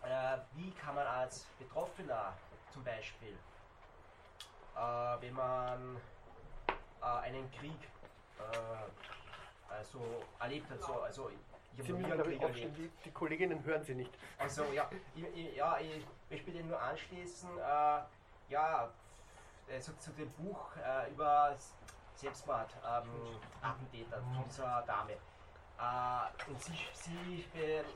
[0.03, 2.35] äh, wie kann man als Betroffener
[2.73, 3.37] zum Beispiel,
[4.77, 4.81] äh,
[5.21, 5.97] wenn man
[7.01, 7.79] äh, einen Krieg
[9.73, 10.01] äh, also
[10.39, 11.31] erlebt hat, so, also
[11.77, 12.73] Ich Sie müssen, glaube ich, aufstehen.
[12.75, 12.99] erlebt.
[12.99, 14.13] Die, die Kolleginnen hören Sie nicht.
[14.39, 17.59] Also ja, ich, ich, ja, ich möchte dem nur anschließen.
[17.59, 18.01] Äh,
[18.49, 18.91] ja,
[19.71, 21.57] also zu dem Buch äh, über
[22.15, 23.11] Selbstmord, ähm,
[23.63, 25.17] Attentäter von dieser Dame.
[25.83, 27.45] Äh, und sie, sie,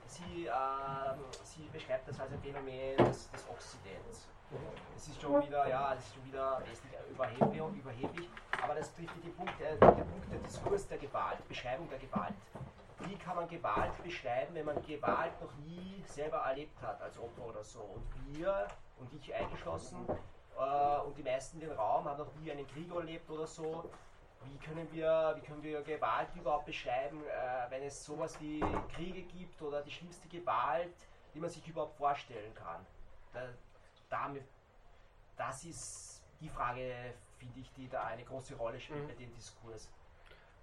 [0.06, 4.28] sie, ähm, sie beschreibt das als ein Phänomen des, des Okzidents.
[4.96, 6.62] Es ist schon wieder, ja, es ist schon wieder
[7.10, 8.28] überheblich, überheblich
[8.62, 12.34] aber das trifft den Punkt, äh, den Punkt der Diskurs der Gewalt, Beschreibung der Gewalt.
[13.00, 17.46] Wie kann man Gewalt beschreiben, wenn man Gewalt noch nie selber erlebt hat, als Opfer
[17.46, 17.80] oder so?
[17.80, 18.66] Und wir,
[18.98, 19.98] und ich eingeschlossen,
[20.58, 23.88] äh, und die meisten in den Raum haben noch nie einen Krieg erlebt oder so.
[24.48, 28.60] Wie können wir, wie können wir Gewalt überhaupt beschreiben, äh, wenn es sowas wie
[28.94, 30.94] Kriege gibt oder die schlimmste Gewalt,
[31.34, 32.84] die man sich überhaupt vorstellen kann?
[33.32, 33.48] Da,
[34.08, 34.44] damit,
[35.36, 39.08] das ist die Frage, finde ich, die da eine große Rolle spielt Mhm.
[39.08, 39.90] bei dem Diskurs.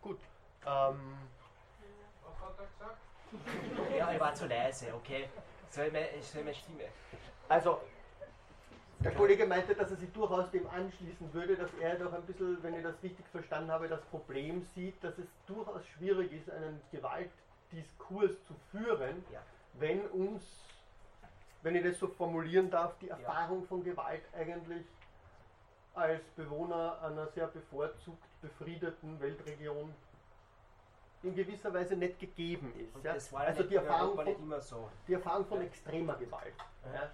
[0.02, 0.20] Gut.
[0.66, 1.18] Ähm,
[2.24, 2.98] Was hat er gesagt?
[3.98, 5.30] Ja, ich war zu leise, okay.
[5.70, 6.84] Soll ich meine, soll ich meine Stimme?
[7.50, 7.82] also,
[9.04, 12.62] der Kollege meinte, dass er sich durchaus dem anschließen würde, dass er doch ein bisschen,
[12.64, 16.80] wenn ich das richtig verstanden habe, das Problem sieht, dass es durchaus schwierig ist, einen
[16.92, 19.40] Gewaltdiskurs zu führen, Ja.
[19.74, 20.44] wenn uns,
[21.64, 24.86] wenn ich das so formulieren darf, die Erfahrung von Gewalt eigentlich
[25.96, 29.94] als Bewohner einer sehr bevorzugt befriedeten Weltregion
[31.22, 32.96] in gewisser Weise nicht gegeben ist.
[33.04, 33.14] Ja.
[33.14, 34.90] das war ja Also die in Erfahrung, von, nicht immer so.
[35.08, 36.54] die Erfahrung von extremer Gewalt.
[36.94, 37.10] Ja.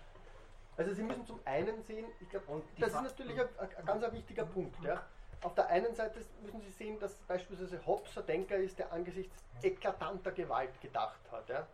[0.79, 4.13] Also Sie müssen zum einen sehen, ich glaube, das ist natürlich ein, ein ganz ein
[4.13, 4.81] wichtiger Punkt.
[4.81, 5.03] Ja.
[5.41, 9.43] Auf der einen Seite müssen Sie sehen, dass beispielsweise Hobbes ein Denker ist, der angesichts
[9.61, 11.49] eklatanter Gewalt gedacht hat.
[11.49, 11.67] Ja.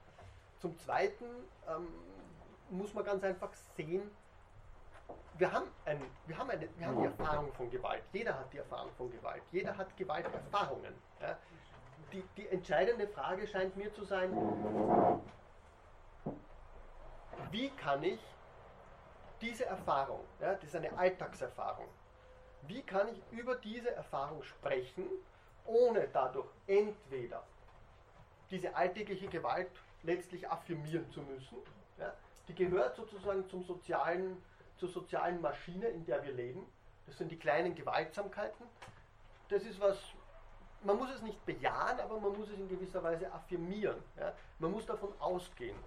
[0.59, 1.25] Zum Zweiten
[1.67, 1.87] ähm,
[2.71, 4.09] muss man ganz einfach sehen,
[5.37, 8.01] wir haben, ein, wir, haben eine, wir haben die Erfahrung von Gewalt.
[8.11, 9.43] Jeder hat die Erfahrung von Gewalt.
[9.51, 10.95] Jeder hat Gewalterfahrungen.
[11.21, 11.37] Ja.
[12.11, 14.35] Die, die entscheidende Frage scheint mir zu sein,
[17.51, 18.19] wie kann ich
[19.41, 21.87] diese Erfahrung, ja, das ist eine Alltagserfahrung,
[22.63, 25.05] wie kann ich über diese Erfahrung sprechen,
[25.65, 27.43] ohne dadurch entweder
[28.49, 29.71] diese alltägliche Gewalt
[30.03, 31.57] letztlich affirmieren zu müssen,
[31.97, 32.13] ja,
[32.47, 34.41] die gehört sozusagen zum sozialen,
[34.77, 36.65] zur sozialen Maschine, in der wir leben,
[37.07, 38.65] das sind die kleinen Gewaltsamkeiten,
[39.49, 39.97] das ist was,
[40.83, 44.33] man muss es nicht bejahen, aber man muss es in gewisser Weise affirmieren, ja.
[44.59, 45.77] man muss davon ausgehen.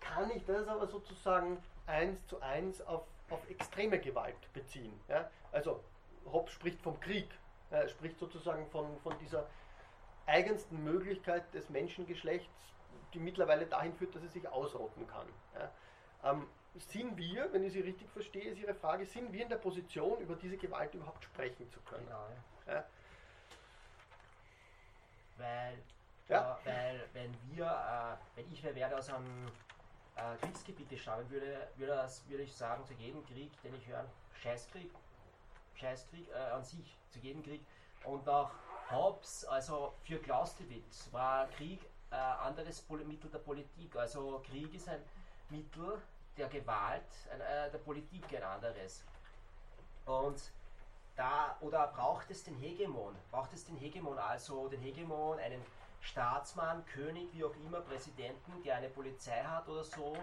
[0.00, 4.98] Kann ich das aber sozusagen eins zu eins auf, auf extreme Gewalt beziehen.
[5.08, 5.30] Ja?
[5.52, 5.82] Also
[6.26, 7.28] Hobbes spricht vom Krieg,
[7.70, 9.46] er spricht sozusagen von, von dieser
[10.26, 12.72] eigensten Möglichkeit des Menschengeschlechts,
[13.12, 15.26] die mittlerweile dahin führt, dass es sich ausrotten kann.
[15.54, 16.30] Ja?
[16.30, 19.56] Ähm, sind wir, wenn ich Sie richtig verstehe, ist Ihre Frage, sind wir in der
[19.56, 22.06] Position, über diese Gewalt überhaupt sprechen zu können?
[22.06, 22.26] Genau,
[22.66, 22.72] ja.
[22.74, 22.84] Ja?
[25.36, 25.78] Weil,
[26.28, 26.58] Ja.
[26.64, 29.46] weil wenn wir, äh, wenn ich wer wäre aus einem
[30.16, 34.04] äh, Kriegsgebiet stammen würde, würde, das, würde ich sagen, zu jedem Krieg, den ich höre,
[34.42, 34.90] Scheißkrieg,
[35.74, 37.64] Scheißkrieg äh, an sich, zu jedem Krieg.
[38.04, 38.50] Und auch
[38.90, 41.80] Hobbes, also für Clausewitz, war Krieg
[42.10, 43.96] äh, anderes Mittel der Politik.
[43.96, 45.02] Also Krieg ist ein
[45.48, 46.00] Mittel
[46.36, 47.02] der Gewalt,
[47.32, 49.04] ein, äh, der Politik ein anderes.
[50.04, 50.40] Und
[51.16, 53.14] da, oder braucht es den Hegemon?
[53.30, 55.62] Braucht es den Hegemon, also den Hegemon, einen
[56.02, 60.16] Staatsmann, König, wie auch immer, Präsidenten, der eine Polizei hat oder so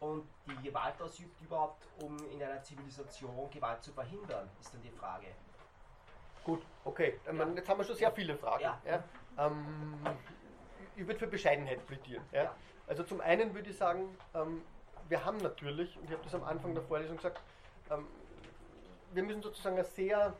[0.00, 4.90] und die Gewalt ausübt überhaupt, um in einer Zivilisation Gewalt zu verhindern, ist dann die
[4.90, 5.26] Frage.
[6.44, 7.18] Gut, okay.
[7.26, 8.62] Ähm, Jetzt haben wir schon sehr viele Fragen.
[8.62, 8.80] Ja.
[8.86, 9.02] Ja.
[9.38, 9.98] Ähm,
[10.94, 12.22] ich würde für Bescheidenheit plädieren.
[12.30, 12.44] Ja.
[12.44, 12.54] Ja.
[12.86, 14.62] Also zum einen würde ich sagen, ähm,
[15.08, 17.40] wir haben natürlich, und ich habe das am Anfang der Vorlesung gesagt,
[17.90, 18.06] ähm,
[19.12, 20.34] wir müssen sozusagen eine sehr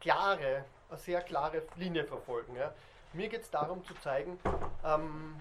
[0.00, 2.56] klare, eine sehr klare Linie verfolgen.
[2.56, 2.72] Ja.
[3.14, 4.40] Mir geht es darum zu zeigen,
[4.84, 5.40] ähm,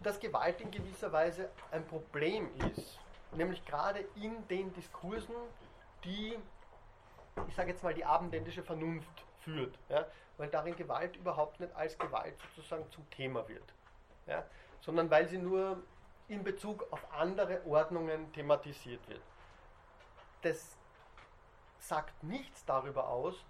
[0.00, 3.00] dass Gewalt in gewisser Weise ein Problem ist,
[3.32, 5.34] nämlich gerade in den Diskursen,
[6.04, 6.38] die,
[7.48, 10.06] ich sage jetzt mal, die abendländische Vernunft führt, ja,
[10.36, 13.74] weil darin Gewalt überhaupt nicht als Gewalt sozusagen zum Thema wird,
[14.28, 14.44] ja,
[14.80, 15.82] sondern weil sie nur
[16.28, 19.22] in Bezug auf andere Ordnungen thematisiert wird.
[20.42, 20.76] Das
[21.80, 23.44] sagt nichts darüber aus,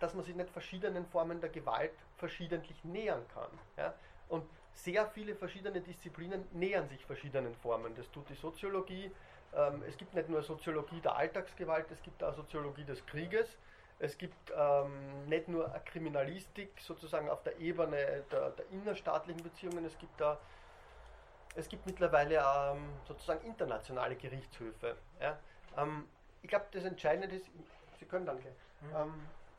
[0.00, 3.50] dass man sich nicht verschiedenen Formen der Gewalt verschiedentlich nähern kann.
[3.76, 3.92] Ja?
[4.28, 7.94] Und sehr viele verschiedene Disziplinen nähern sich verschiedenen Formen.
[7.96, 9.10] Das tut die Soziologie.
[9.54, 13.48] Ähm, es gibt nicht nur Soziologie der Alltagsgewalt, es gibt auch Soziologie des Krieges.
[13.98, 19.84] Es gibt ähm, nicht nur eine Kriminalistik sozusagen auf der Ebene der, der innerstaatlichen Beziehungen,
[19.84, 20.38] es gibt da
[21.56, 24.96] es gibt mittlerweile ähm, sozusagen internationale Gerichtshöfe.
[25.20, 25.38] Ja?
[25.76, 26.04] Ähm,
[26.42, 27.46] ich glaube, das Entscheidende ist,
[27.98, 28.54] Sie können danke,
[28.94, 29.14] ähm,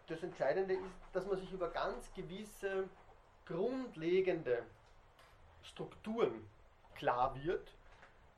[0.08, 2.90] das Entscheidende ist, dass man sich über ganz gewisse
[3.46, 4.64] grundlegende
[5.64, 6.48] Strukturen
[6.96, 7.72] klar wird,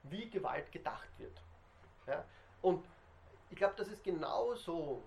[0.03, 1.41] wie Gewalt gedacht wird.
[2.07, 2.23] Ja?
[2.61, 2.85] Und
[3.49, 5.03] ich glaube, dass es genauso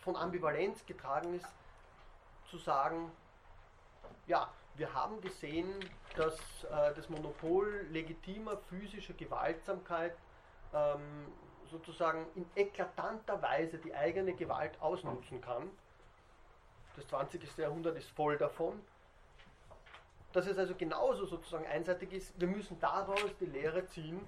[0.00, 1.48] von Ambivalenz getragen ist,
[2.50, 3.10] zu sagen,
[4.26, 5.72] ja, wir haben gesehen,
[6.16, 10.16] dass äh, das Monopol legitimer physischer Gewaltsamkeit
[10.72, 11.26] ähm,
[11.70, 15.70] sozusagen in eklatanter Weise die eigene Gewalt ausnutzen kann.
[16.96, 17.56] Das 20.
[17.56, 18.80] Jahrhundert ist voll davon.
[20.32, 24.20] Dass es also genauso sozusagen einseitig ist, wir müssen daraus die Lehre ziehen,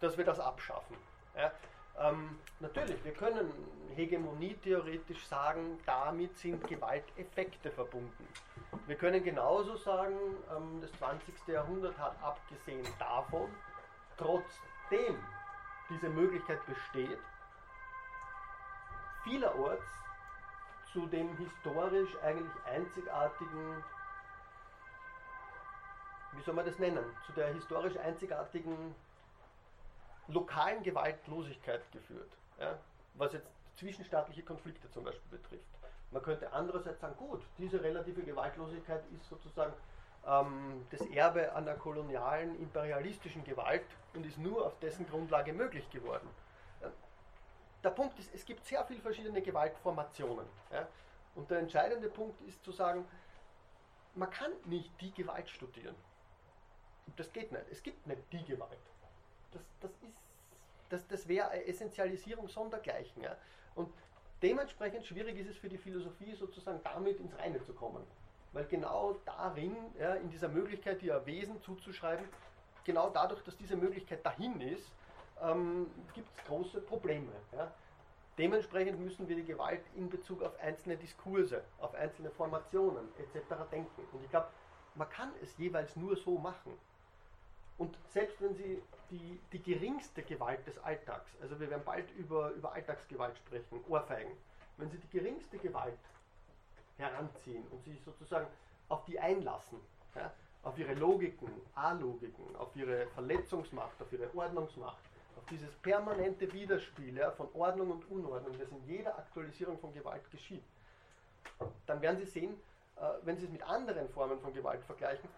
[0.00, 0.96] dass wir das abschaffen.
[1.36, 1.52] Ja,
[1.98, 3.52] ähm, natürlich, wir können
[3.94, 8.26] Hegemonie theoretisch sagen, damit sind Gewalteffekte verbunden.
[8.86, 10.16] Wir können genauso sagen,
[10.56, 11.34] ähm, das 20.
[11.48, 13.50] Jahrhundert hat abgesehen davon,
[14.16, 15.18] trotzdem
[15.90, 17.18] diese Möglichkeit besteht,
[19.24, 19.84] vielerorts
[20.92, 23.84] zu dem historisch eigentlich einzigartigen,
[26.32, 28.94] wie soll man das nennen, zu der historisch einzigartigen
[30.28, 32.78] lokalen Gewaltlosigkeit geführt, ja,
[33.14, 35.64] was jetzt zwischenstaatliche Konflikte zum Beispiel betrifft.
[36.12, 39.72] Man könnte andererseits sagen, gut, diese relative Gewaltlosigkeit ist sozusagen
[40.26, 46.28] ähm, das Erbe einer kolonialen, imperialistischen Gewalt und ist nur auf dessen Grundlage möglich geworden.
[46.80, 46.88] Äh,
[47.82, 50.46] der Punkt ist, es gibt sehr viele verschiedene Gewaltformationen.
[50.72, 50.86] Ja?
[51.34, 53.06] Und der entscheidende Punkt ist zu sagen,
[54.14, 55.94] man kann nicht die Gewalt studieren.
[57.16, 57.64] Das geht nicht.
[57.70, 58.78] Es gibt nicht die Gewalt.
[59.52, 59.90] Das, das,
[60.88, 63.22] das, das wäre Essentialisierung sondergleichen.
[63.22, 63.36] Ja?
[63.74, 63.92] Und
[64.42, 68.04] dementsprechend schwierig ist es für die Philosophie sozusagen damit ins Reine zu kommen.
[68.52, 72.26] Weil genau darin, ja, in dieser Möglichkeit, ihr Wesen zuzuschreiben,
[72.84, 74.90] genau dadurch, dass diese Möglichkeit dahin ist,
[75.40, 77.32] ähm, gibt es große Probleme.
[77.52, 77.72] Ja.
[78.38, 83.54] Dementsprechend müssen wir die Gewalt in Bezug auf einzelne Diskurse, auf einzelne Formationen etc.
[83.70, 84.02] denken.
[84.12, 84.48] Und ich glaube,
[84.94, 86.72] man kann es jeweils nur so machen.
[87.78, 92.50] Und selbst wenn Sie die, die geringste Gewalt des Alltags, also wir werden bald über,
[92.50, 94.32] über Alltagsgewalt sprechen, Ohrfeigen,
[94.76, 95.98] wenn Sie die geringste Gewalt
[97.00, 98.46] heranziehen und sich sozusagen
[98.88, 99.80] auf die einlassen,
[100.14, 100.32] ja,
[100.62, 104.98] auf ihre Logiken, A-Logiken, auf ihre Verletzungsmacht, auf ihre Ordnungsmacht,
[105.36, 110.28] auf dieses permanente Widerspiel ja, von Ordnung und Unordnung, das in jeder Aktualisierung von Gewalt
[110.30, 110.64] geschieht,
[111.86, 112.60] dann werden Sie sehen,
[112.96, 115.28] äh, wenn Sie es mit anderen Formen von Gewalt vergleichen,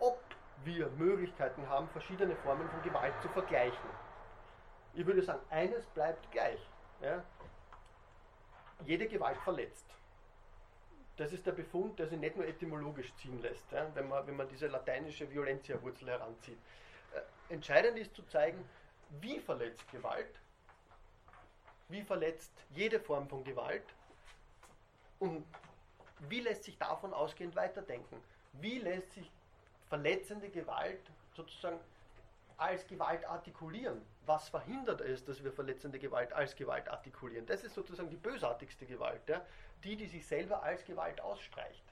[0.00, 0.18] ob
[0.64, 3.90] wir Möglichkeiten haben, verschiedene Formen von Gewalt zu vergleichen.
[4.94, 6.60] Ich würde sagen, eines bleibt gleich.
[7.00, 7.22] Ja?
[8.84, 9.86] Jede Gewalt verletzt.
[11.16, 14.36] Das ist der Befund, der sich nicht nur etymologisch ziehen lässt, ja, wenn, man, wenn
[14.36, 16.58] man diese lateinische Violentia-Wurzel heranzieht.
[17.12, 18.68] Äh, entscheidend ist zu zeigen,
[19.20, 20.40] wie verletzt Gewalt,
[21.88, 23.84] wie verletzt jede Form von Gewalt
[25.20, 25.46] und
[26.28, 28.16] wie lässt sich davon ausgehend weiterdenken.
[28.54, 29.30] Wie lässt sich
[29.88, 31.00] verletzende Gewalt
[31.36, 31.78] sozusagen
[32.56, 34.00] als Gewalt artikulieren.
[34.26, 37.46] Was verhindert es, dass wir verletzende Gewalt als Gewalt artikulieren?
[37.46, 39.42] Das ist sozusagen die bösartigste Gewalt, ja?
[39.82, 41.84] die, die sich selber als Gewalt ausstreicht.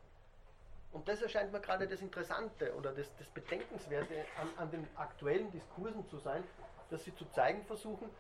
[0.93, 5.51] Und das erscheint mir gerade das Interessante oder das, das Bedenkenswerte an, an den aktuellen
[5.51, 6.43] Diskursen zu sein,
[6.91, 8.11] dass sie zu zeigen versuchen,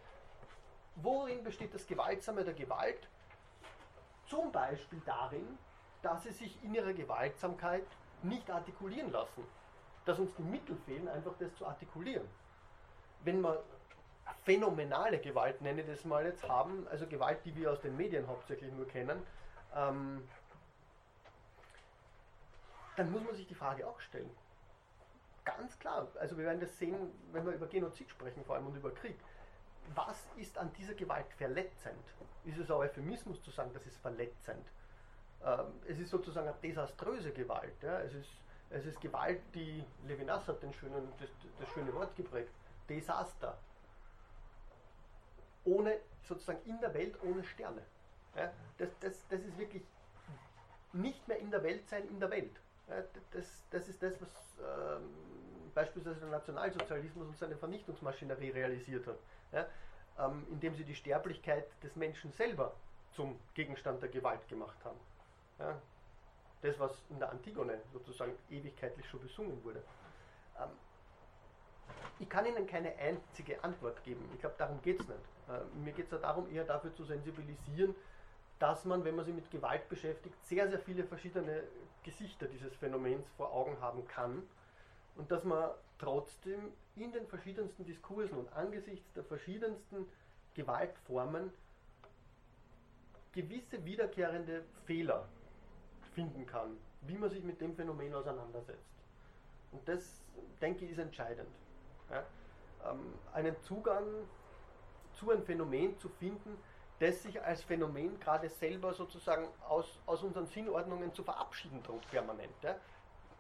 [0.96, 3.08] worin besteht das Gewaltsame der Gewalt?
[4.26, 5.58] Zum Beispiel darin,
[6.02, 7.84] dass sie sich in ihrer Gewaltsamkeit
[8.22, 9.44] nicht artikulieren lassen
[10.04, 12.28] dass uns die Mittel fehlen, einfach das zu artikulieren.
[13.24, 13.62] Wenn wir
[14.44, 18.26] phänomenale Gewalt, nenne ich das mal jetzt, haben, also Gewalt, die wir aus den Medien
[18.26, 19.22] hauptsächlich nur kennen,
[19.74, 20.28] ähm,
[22.96, 24.30] dann muss man sich die Frage auch stellen.
[25.44, 28.76] Ganz klar, also wir werden das sehen, wenn wir über Genozid sprechen, vor allem und
[28.76, 29.18] über Krieg.
[29.94, 32.04] Was ist an dieser Gewalt verletzend?
[32.44, 34.64] Ist es ein Euphemismus zu sagen, das ist verletzend?
[35.44, 37.82] Ähm, es ist sozusagen eine desaströse Gewalt.
[37.82, 38.00] Ja?
[38.00, 38.30] Es ist
[38.74, 41.28] es ist Gewalt, die Levinas hat den schönen, das,
[41.60, 42.52] das schöne Wort geprägt.
[42.88, 43.58] Desaster.
[45.64, 47.82] Ohne, sozusagen in der Welt ohne Sterne.
[48.34, 49.82] Ja, das, das, das ist wirklich
[50.92, 52.60] nicht mehr in der Welt sein, in der Welt.
[52.88, 53.02] Ja,
[53.32, 55.08] das, das ist das, was ähm,
[55.74, 59.18] beispielsweise der Nationalsozialismus und seine Vernichtungsmaschinerie realisiert hat.
[59.52, 59.66] Ja,
[60.18, 62.74] ähm, indem sie die Sterblichkeit des Menschen selber
[63.12, 64.98] zum Gegenstand der Gewalt gemacht haben.
[65.58, 65.80] Ja,
[66.62, 69.82] das, was in der Antigone sozusagen ewigkeitlich schon besungen wurde.
[70.58, 70.70] Ähm,
[72.18, 74.28] ich kann Ihnen keine einzige Antwort geben.
[74.34, 75.20] Ich glaube, darum geht es nicht.
[75.48, 77.94] Äh, mir geht es ja darum, eher dafür zu sensibilisieren,
[78.58, 81.64] dass man, wenn man sich mit Gewalt beschäftigt, sehr, sehr viele verschiedene
[82.04, 84.42] Gesichter dieses Phänomens vor Augen haben kann
[85.16, 90.06] und dass man trotzdem in den verschiedensten Diskursen und angesichts der verschiedensten
[90.54, 91.52] Gewaltformen
[93.32, 95.26] gewisse wiederkehrende Fehler
[96.14, 98.92] finden kann, wie man sich mit dem Phänomen auseinandersetzt.
[99.72, 100.22] Und das,
[100.60, 101.48] denke ich, ist entscheidend.
[102.10, 102.24] Ja?
[102.90, 104.06] Ähm, einen Zugang
[105.22, 106.58] zu einem Phänomen zu finden,
[106.98, 112.52] das sich als Phänomen gerade selber sozusagen aus, aus unseren Sinnordnungen zu verabschieden droht permanent.
[112.62, 112.76] Ja?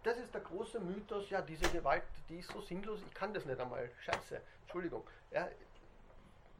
[0.04, 3.44] Das ist der große Mythos, ja, diese Gewalt, die ist so sinnlos, ich kann das
[3.44, 3.90] nicht einmal.
[4.00, 5.04] Scheiße, Entschuldigung.
[5.30, 5.48] Ja,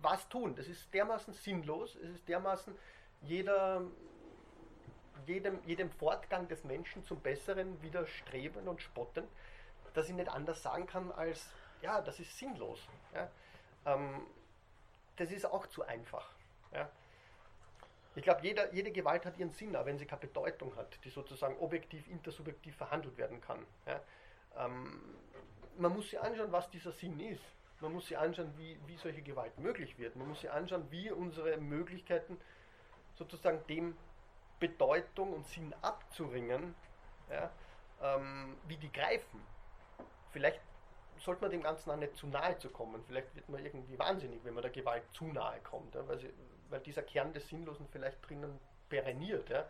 [0.00, 0.54] was tun?
[0.56, 2.74] Das ist dermaßen sinnlos, es ist dermaßen
[3.22, 3.82] jeder,
[5.26, 9.24] jedem, jedem Fortgang des Menschen zum Besseren widerstreben und spotten,
[9.94, 11.48] dass ich nicht anders sagen kann als,
[11.80, 12.80] ja, das ist sinnlos.
[13.14, 13.28] Ja.
[13.86, 14.26] Ähm,
[15.22, 16.28] das ist auch zu einfach.
[16.72, 16.90] Ja.
[18.14, 21.56] Ich glaube, jede Gewalt hat ihren Sinn, auch wenn sie keine Bedeutung hat, die sozusagen
[21.60, 23.64] objektiv, intersubjektiv verhandelt werden kann.
[23.86, 24.00] Ja.
[24.58, 25.00] Ähm,
[25.78, 27.42] man muss sich anschauen, was dieser Sinn ist.
[27.80, 30.16] Man muss sich anschauen, wie, wie solche Gewalt möglich wird.
[30.16, 32.38] Man muss sich anschauen, wie unsere Möglichkeiten
[33.14, 33.96] sozusagen dem
[34.60, 36.74] Bedeutung und Sinn abzuringen,
[37.30, 37.50] ja,
[38.02, 39.40] ähm, wie die greifen.
[40.32, 40.60] Vielleicht
[41.22, 43.02] sollte man dem Ganzen auch nicht zu nahe zu kommen.
[43.06, 46.32] Vielleicht wird man irgendwie wahnsinnig, wenn man der Gewalt zu nahe kommt, ja, weil, sie,
[46.68, 48.58] weil, dieser Kern des Sinnlosen vielleicht drinnen
[48.88, 49.48] perenniert.
[49.48, 49.66] Ja.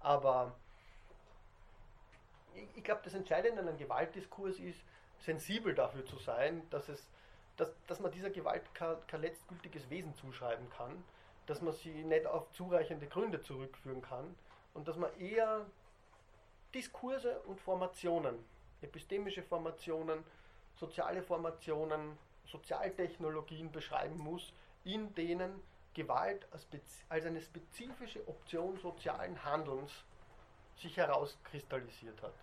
[0.00, 0.54] Aber
[2.54, 4.80] ich, ich glaube, das Entscheidende an einem Gewaltdiskurs ist,
[5.20, 7.06] sensibel dafür zu sein, dass, es,
[7.56, 11.04] dass, dass man dieser Gewalt kein letztgültiges Wesen zuschreiben kann,
[11.46, 14.34] dass man sie nicht auf zureichende Gründe zurückführen kann
[14.72, 15.66] und dass man eher
[16.74, 18.44] Diskurse und Formationen,
[18.82, 20.24] epistemische Formationen,
[20.76, 24.52] soziale Formationen, Sozialtechnologien beschreiben muss,
[24.84, 25.62] in denen
[25.94, 26.46] Gewalt
[27.08, 29.92] als eine spezifische Option sozialen Handelns
[30.76, 32.34] sich herauskristallisiert hat.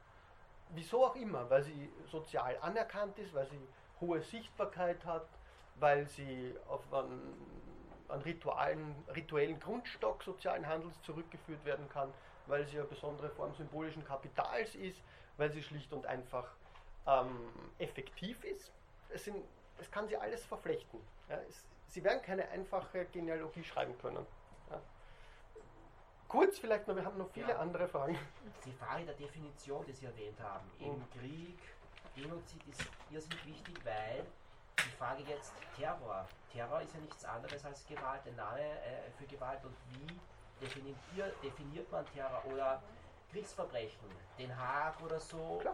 [0.70, 3.68] Wieso auch immer, weil sie sozial anerkannt ist, weil sie
[4.00, 5.28] hohe Sichtbarkeit hat,
[5.76, 7.62] weil sie auf einen
[8.12, 12.14] an ritualen, rituellen Grundstock sozialen Handels zurückgeführt werden kann,
[12.48, 15.02] weil sie eine besondere Form symbolischen Kapitals ist,
[15.38, 16.54] weil sie schlicht und einfach
[17.08, 17.50] ähm,
[17.80, 18.72] effektiv ist.
[19.10, 19.38] Es, sind,
[19.80, 21.00] es kann sie alles verflechten.
[21.30, 24.26] Ja, es, sie werden keine einfache Genealogie schreiben können.
[24.70, 24.82] Ja.
[26.28, 27.58] Kurz vielleicht noch, wir haben noch viele ja.
[27.58, 28.18] andere Fragen.
[28.66, 31.10] Die Frage der Definition, die Sie erwähnt haben, im mhm.
[31.20, 31.60] Krieg,
[32.16, 34.26] Genozid ist irrsinnig wichtig, weil
[34.78, 36.28] die Frage jetzt Terror.
[36.52, 39.64] Terror ist ja nichts anderes als Gewalt, ein Name äh, für Gewalt.
[39.64, 40.20] Und wie
[40.60, 40.98] definiert,
[41.44, 42.82] definiert man Terror oder
[43.32, 44.10] Kriegsverbrechen?
[44.38, 45.62] Den Haag oder so?
[45.64, 45.70] Äh,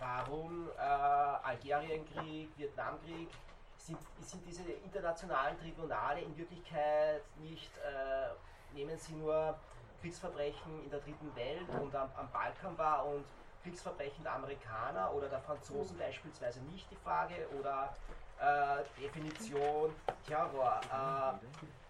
[0.00, 3.28] warum äh, Algerienkrieg, Vietnamkrieg?
[3.76, 9.58] Sind, sind diese internationalen Tribunale in Wirklichkeit nicht, äh, nehmen sie nur
[10.00, 13.24] Kriegsverbrechen in der dritten Welt und am, am Balkan war und
[13.62, 17.94] Kriegsverbrechen der Amerikaner oder der Franzosen beispielsweise nicht die Frage oder
[18.40, 19.94] äh, Definition
[20.26, 21.34] Terror, äh,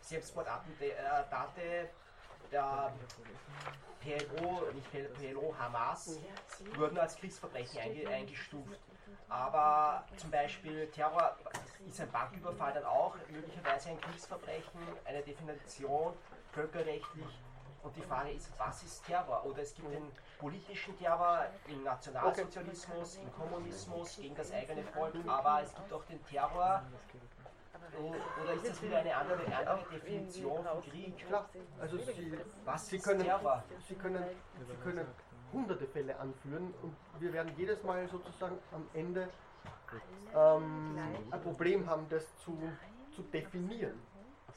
[0.01, 1.91] Selbstmordattentate
[2.55, 2.93] der
[4.01, 6.21] PLO, nicht PLO, Hamas,
[6.77, 8.79] wurden als Kriegsverbrechen einge, eingestuft.
[9.29, 11.37] Aber zum Beispiel Terror
[11.89, 16.15] ist ein Banküberfall dann auch möglicherweise ein Kriegsverbrechen, eine Definition
[16.53, 17.39] völkerrechtlich
[17.83, 19.45] und die Frage ist, was ist Terror?
[19.45, 25.63] Oder es gibt den politischen Terror im Nationalsozialismus, im Kommunismus gegen das eigene Volk, aber
[25.63, 26.83] es gibt auch den Terror.
[27.97, 31.19] Oder ist das wieder eine andere, andere Definition von Krieg?
[31.19, 31.49] Klar,
[31.81, 33.31] also Sie, was Sie können?
[33.81, 34.25] Sie können,
[34.59, 35.07] Sie können
[35.53, 39.29] hunderte Fälle anführen und wir werden jedes Mal sozusagen am Ende
[40.35, 40.99] ähm,
[41.31, 42.59] ein Problem haben, das zu,
[43.15, 44.01] zu definieren.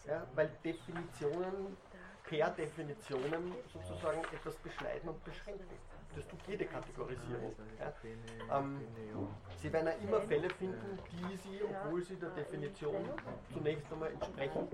[0.05, 1.75] Ja, weil Definitionen
[2.27, 5.65] per Definitionen sozusagen etwas beschneiden und beschränken.
[6.15, 7.55] Das tut jede Kategorisierung.
[7.79, 8.57] Ja.
[8.57, 8.81] Ähm,
[9.61, 13.09] Sie werden ja immer Fälle finden, die Sie, obwohl sie der Definition
[13.53, 14.67] zunächst einmal entsprechen,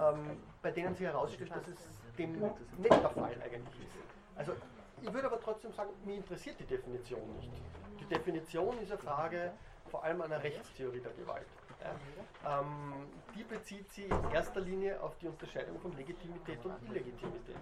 [0.00, 3.96] ähm, bei denen Sie herausstellt, dass es dem nicht der Fall eigentlich ist.
[4.36, 4.52] Also
[5.00, 7.50] ich würde aber trotzdem sagen, mir interessiert die Definition nicht.
[8.00, 9.52] Die Definition ist eine Frage
[9.90, 11.46] vor allem einer Rechtstheorie der Gewalt.
[12.44, 17.56] Ähm, die bezieht sie in erster Linie auf die Unterscheidung von Legitimität und Illegitimität.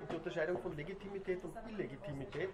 [0.00, 2.50] Und die Unterscheidung von Legitimität und Illegitimität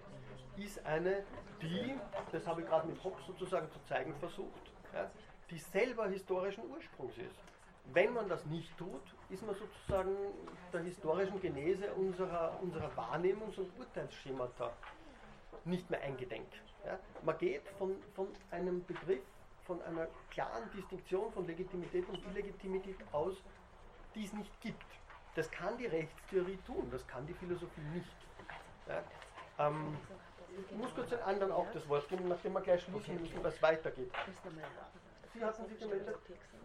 [0.57, 1.23] ist eine,
[1.61, 1.95] die,
[2.31, 5.09] das habe ich gerade mit Hobbes sozusagen zu zeigen versucht, ja,
[5.49, 7.39] die selber historischen Ursprungs ist.
[7.93, 10.15] Wenn man das nicht tut, ist man sozusagen
[10.71, 14.71] der historischen Genese unserer, unserer Wahrnehmungs- und Urteilsschemata
[15.65, 16.47] nicht mehr eingedenk.
[16.85, 16.97] Ja.
[17.23, 19.21] Man geht von, von einem Begriff
[19.71, 23.35] von einer klaren Distinktion von Legitimität und Illegitimität aus,
[24.13, 24.83] die es nicht gibt.
[25.35, 28.17] Das kann die Rechtstheorie tun, das kann die Philosophie nicht.
[28.85, 29.01] Ja?
[29.65, 29.97] Ähm,
[30.69, 33.61] ich muss kurz den anderen auch das Wort geben, nachdem wir gleich schließen müssen, was
[33.61, 34.11] weitergeht.
[35.33, 36.17] Sie hatten sich gemeldet.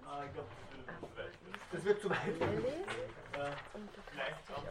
[0.05, 1.39] Ah, das ist vielleicht.
[1.73, 2.19] Das wird zu weit.
[2.27, 3.51] Äh,
[4.11, 4.65] Vielleicht auch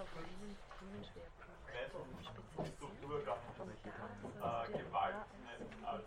[2.02, 2.66] um.
[2.66, 5.16] Strukturgang Und äh, Gewalt
[5.86, 6.04] als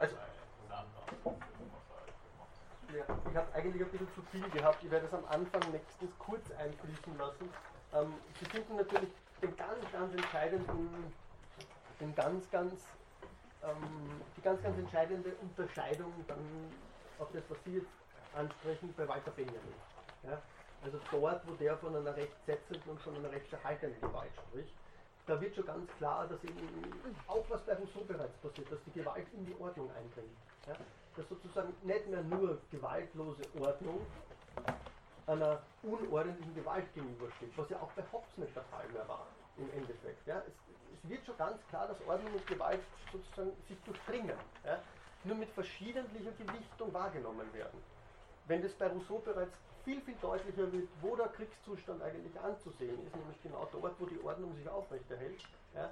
[0.00, 0.16] Also.
[2.94, 4.84] Ja, ich habe eigentlich ein bisschen zu viel gehabt.
[4.84, 7.50] Ich werde es am Anfang nächstens kurz einfließen lassen.
[7.92, 9.10] Ähm, Sie finden natürlich
[9.42, 11.12] den ganz, ganz entscheidenden,
[12.00, 12.86] den ganz, ganz,
[13.62, 16.72] ähm, die ganz, ganz entscheidende Unterscheidung dann
[17.18, 17.92] auf das, was Sie jetzt
[18.34, 19.74] ansprechen, bei Walter Benjamin.
[20.22, 20.42] Ja?
[20.84, 24.74] Also dort, wo der von einer rechtssetzenden und von einer rechtserhaltenden Gewalt spricht,
[25.26, 26.58] da wird schon ganz klar, dass eben
[27.26, 30.36] auch was bei Rousseau bereits passiert, dass die Gewalt in die Ordnung eindringt.
[30.66, 30.74] Ja?
[31.16, 34.04] Dass sozusagen nicht mehr nur gewaltlose Ordnung
[35.26, 39.70] einer unordentlichen Gewalt gegenübersteht, was ja auch bei Hobbes nicht der Fall mehr war, im
[39.72, 40.26] Endeffekt.
[40.26, 40.42] Ja?
[40.46, 40.52] Es,
[41.02, 42.80] es wird schon ganz klar, dass Ordnung und Gewalt
[43.10, 44.36] sozusagen sich durchdringen,
[44.66, 44.78] ja?
[45.24, 47.82] nur mit verschiedentlicher Gewichtung wahrgenommen werden.
[48.46, 53.14] Wenn das bei Rousseau bereits viel, viel deutlicher wird, wo der Kriegszustand eigentlich anzusehen ist,
[53.14, 55.40] nämlich genau dort, wo die Ordnung sich aufrechterhält,
[55.74, 55.90] ja,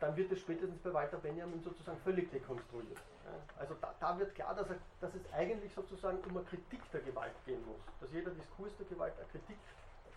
[0.00, 2.98] dann wird es spätestens bei Walter Benjamin sozusagen völlig dekonstruiert.
[3.24, 3.32] Ja.
[3.58, 7.34] Also da, da wird klar, dass, er, dass es eigentlich sozusagen eine Kritik der Gewalt
[7.44, 7.80] gehen muss.
[8.00, 9.58] Dass jeder Diskurs der Gewalt eine Kritik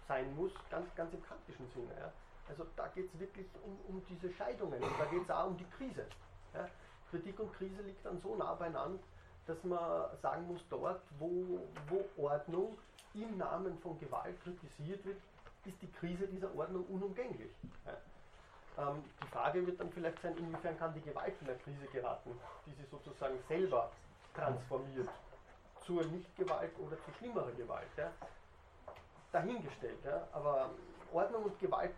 [0.07, 1.93] sein muss, ganz, ganz im kantischen Sinne.
[1.99, 2.11] Ja.
[2.47, 5.57] Also da geht es wirklich um, um diese Scheidungen und da geht es auch um
[5.57, 6.05] die Krise.
[6.53, 6.69] Ja.
[7.09, 8.99] Kritik und Krise liegt dann so nah beieinander,
[9.47, 12.77] dass man sagen muss, dort, wo, wo Ordnung
[13.13, 15.17] im Namen von Gewalt kritisiert wird,
[15.65, 17.51] ist die Krise dieser Ordnung unumgänglich.
[17.85, 18.89] Ja.
[18.89, 22.31] Ähm, die Frage wird dann vielleicht sein, inwiefern kann die Gewalt in eine Krise geraten,
[22.65, 23.91] die sie sozusagen selber
[24.33, 25.09] transformiert
[25.85, 27.89] zur Nichtgewalt oder zu schlimmerer Gewalt.
[27.97, 28.11] Ja.
[29.31, 30.03] Dahingestellt.
[30.05, 30.27] Ja.
[30.31, 30.69] Aber
[31.11, 31.93] Ordnung und Gewalt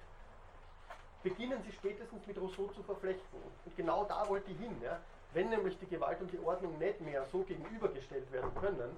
[1.21, 3.39] beginnen sie spätestens mit Rousseau zu verflechten.
[3.65, 4.75] Und genau da wollte ich hin.
[4.81, 4.99] Ja.
[5.33, 8.95] Wenn nämlich die Gewalt und die Ordnung nicht mehr so gegenübergestellt werden können,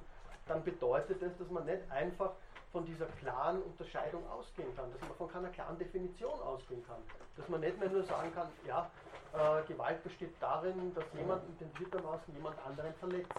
[0.47, 2.31] dann bedeutet das, dass man nicht einfach
[2.71, 7.01] von dieser klaren Unterscheidung ausgehen kann, dass man von keiner klaren Definition ausgehen kann.
[7.37, 8.89] Dass man nicht mehr nur sagen kann, ja,
[9.33, 13.31] äh, Gewalt besteht darin, dass jemand intendiertermaßen jemand anderen verletzt.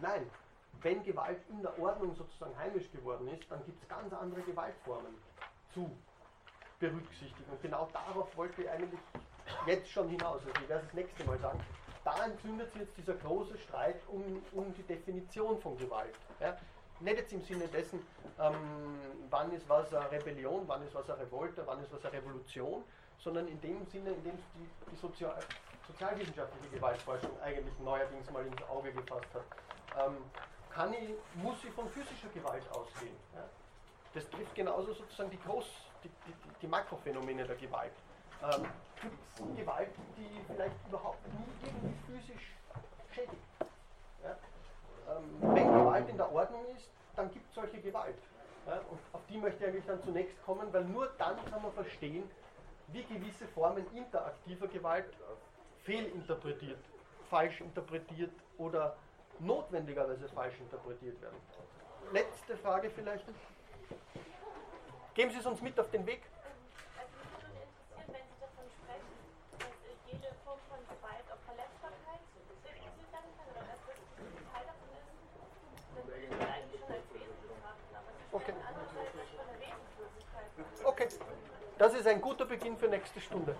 [0.00, 0.28] Nein,
[0.82, 5.14] wenn Gewalt in der Ordnung sozusagen heimisch geworden ist, dann gibt es ganz andere Gewaltformen
[5.72, 5.90] zu
[6.80, 7.50] berücksichtigen.
[7.50, 9.00] Und genau darauf wollte ich eigentlich
[9.66, 10.40] jetzt schon hinaus.
[10.44, 11.60] Also ich werde es das nächste Mal sagen.
[12.06, 16.14] Da entzündet sich jetzt dieser große Streit um, um die Definition von Gewalt.
[16.38, 16.56] Ja?
[17.00, 17.98] Nicht jetzt im Sinne dessen,
[18.38, 18.54] ähm,
[19.28, 22.84] wann ist was eine Rebellion, wann ist was eine Revolte, wann ist was eine Revolution,
[23.18, 25.36] sondern in dem Sinne, in dem die, die Sozial
[25.88, 30.06] sozialwissenschaftliche Gewaltforschung eigentlich neuerdings mal ins Auge gefasst hat.
[30.06, 30.16] Ähm,
[30.70, 31.10] kann ich,
[31.42, 33.16] muss sie von physischer Gewalt ausgehen?
[33.34, 33.42] Ja?
[34.14, 37.92] Das trifft genauso sozusagen die Groß-, die, die, die Makrophänomene der Gewalt.
[38.42, 38.66] Ähm,
[39.02, 42.56] Gibt es Gewalt, die vielleicht überhaupt nie irgendwie physisch
[43.12, 43.42] schädigt?
[44.22, 44.36] Ja?
[45.16, 48.16] Ähm, wenn Gewalt in der Ordnung ist, dann gibt es solche Gewalt.
[48.66, 48.80] Ja?
[48.90, 52.28] Und auf die möchte ich eigentlich dann zunächst kommen, weil nur dann kann man verstehen,
[52.88, 55.06] wie gewisse Formen interaktiver Gewalt
[55.84, 56.78] fehlinterpretiert,
[57.30, 58.96] falsch interpretiert oder
[59.40, 61.36] notwendigerweise falsch interpretiert werden.
[62.12, 63.24] Letzte Frage vielleicht.
[65.14, 66.22] Geben Sie es uns mit auf den Weg.
[66.98, 69.16] Also mich würde interessieren, wenn Sie davon sprechen,
[69.58, 72.76] dass äh, jede Form von Gewalt auf Verletzbarkeit reduziert
[73.10, 75.08] werden kann oder dass das ein Teil davon ist,
[75.96, 77.90] dann würde ich das eigentlich schon als Wesen betrachten.
[77.96, 78.52] Aber Sie Okay.
[78.52, 80.50] sprechen andererseits nicht von der Wesenlosigkeit.
[80.84, 81.08] Okay,
[81.78, 83.54] das ist ein guter Beginn für nächste Stunde.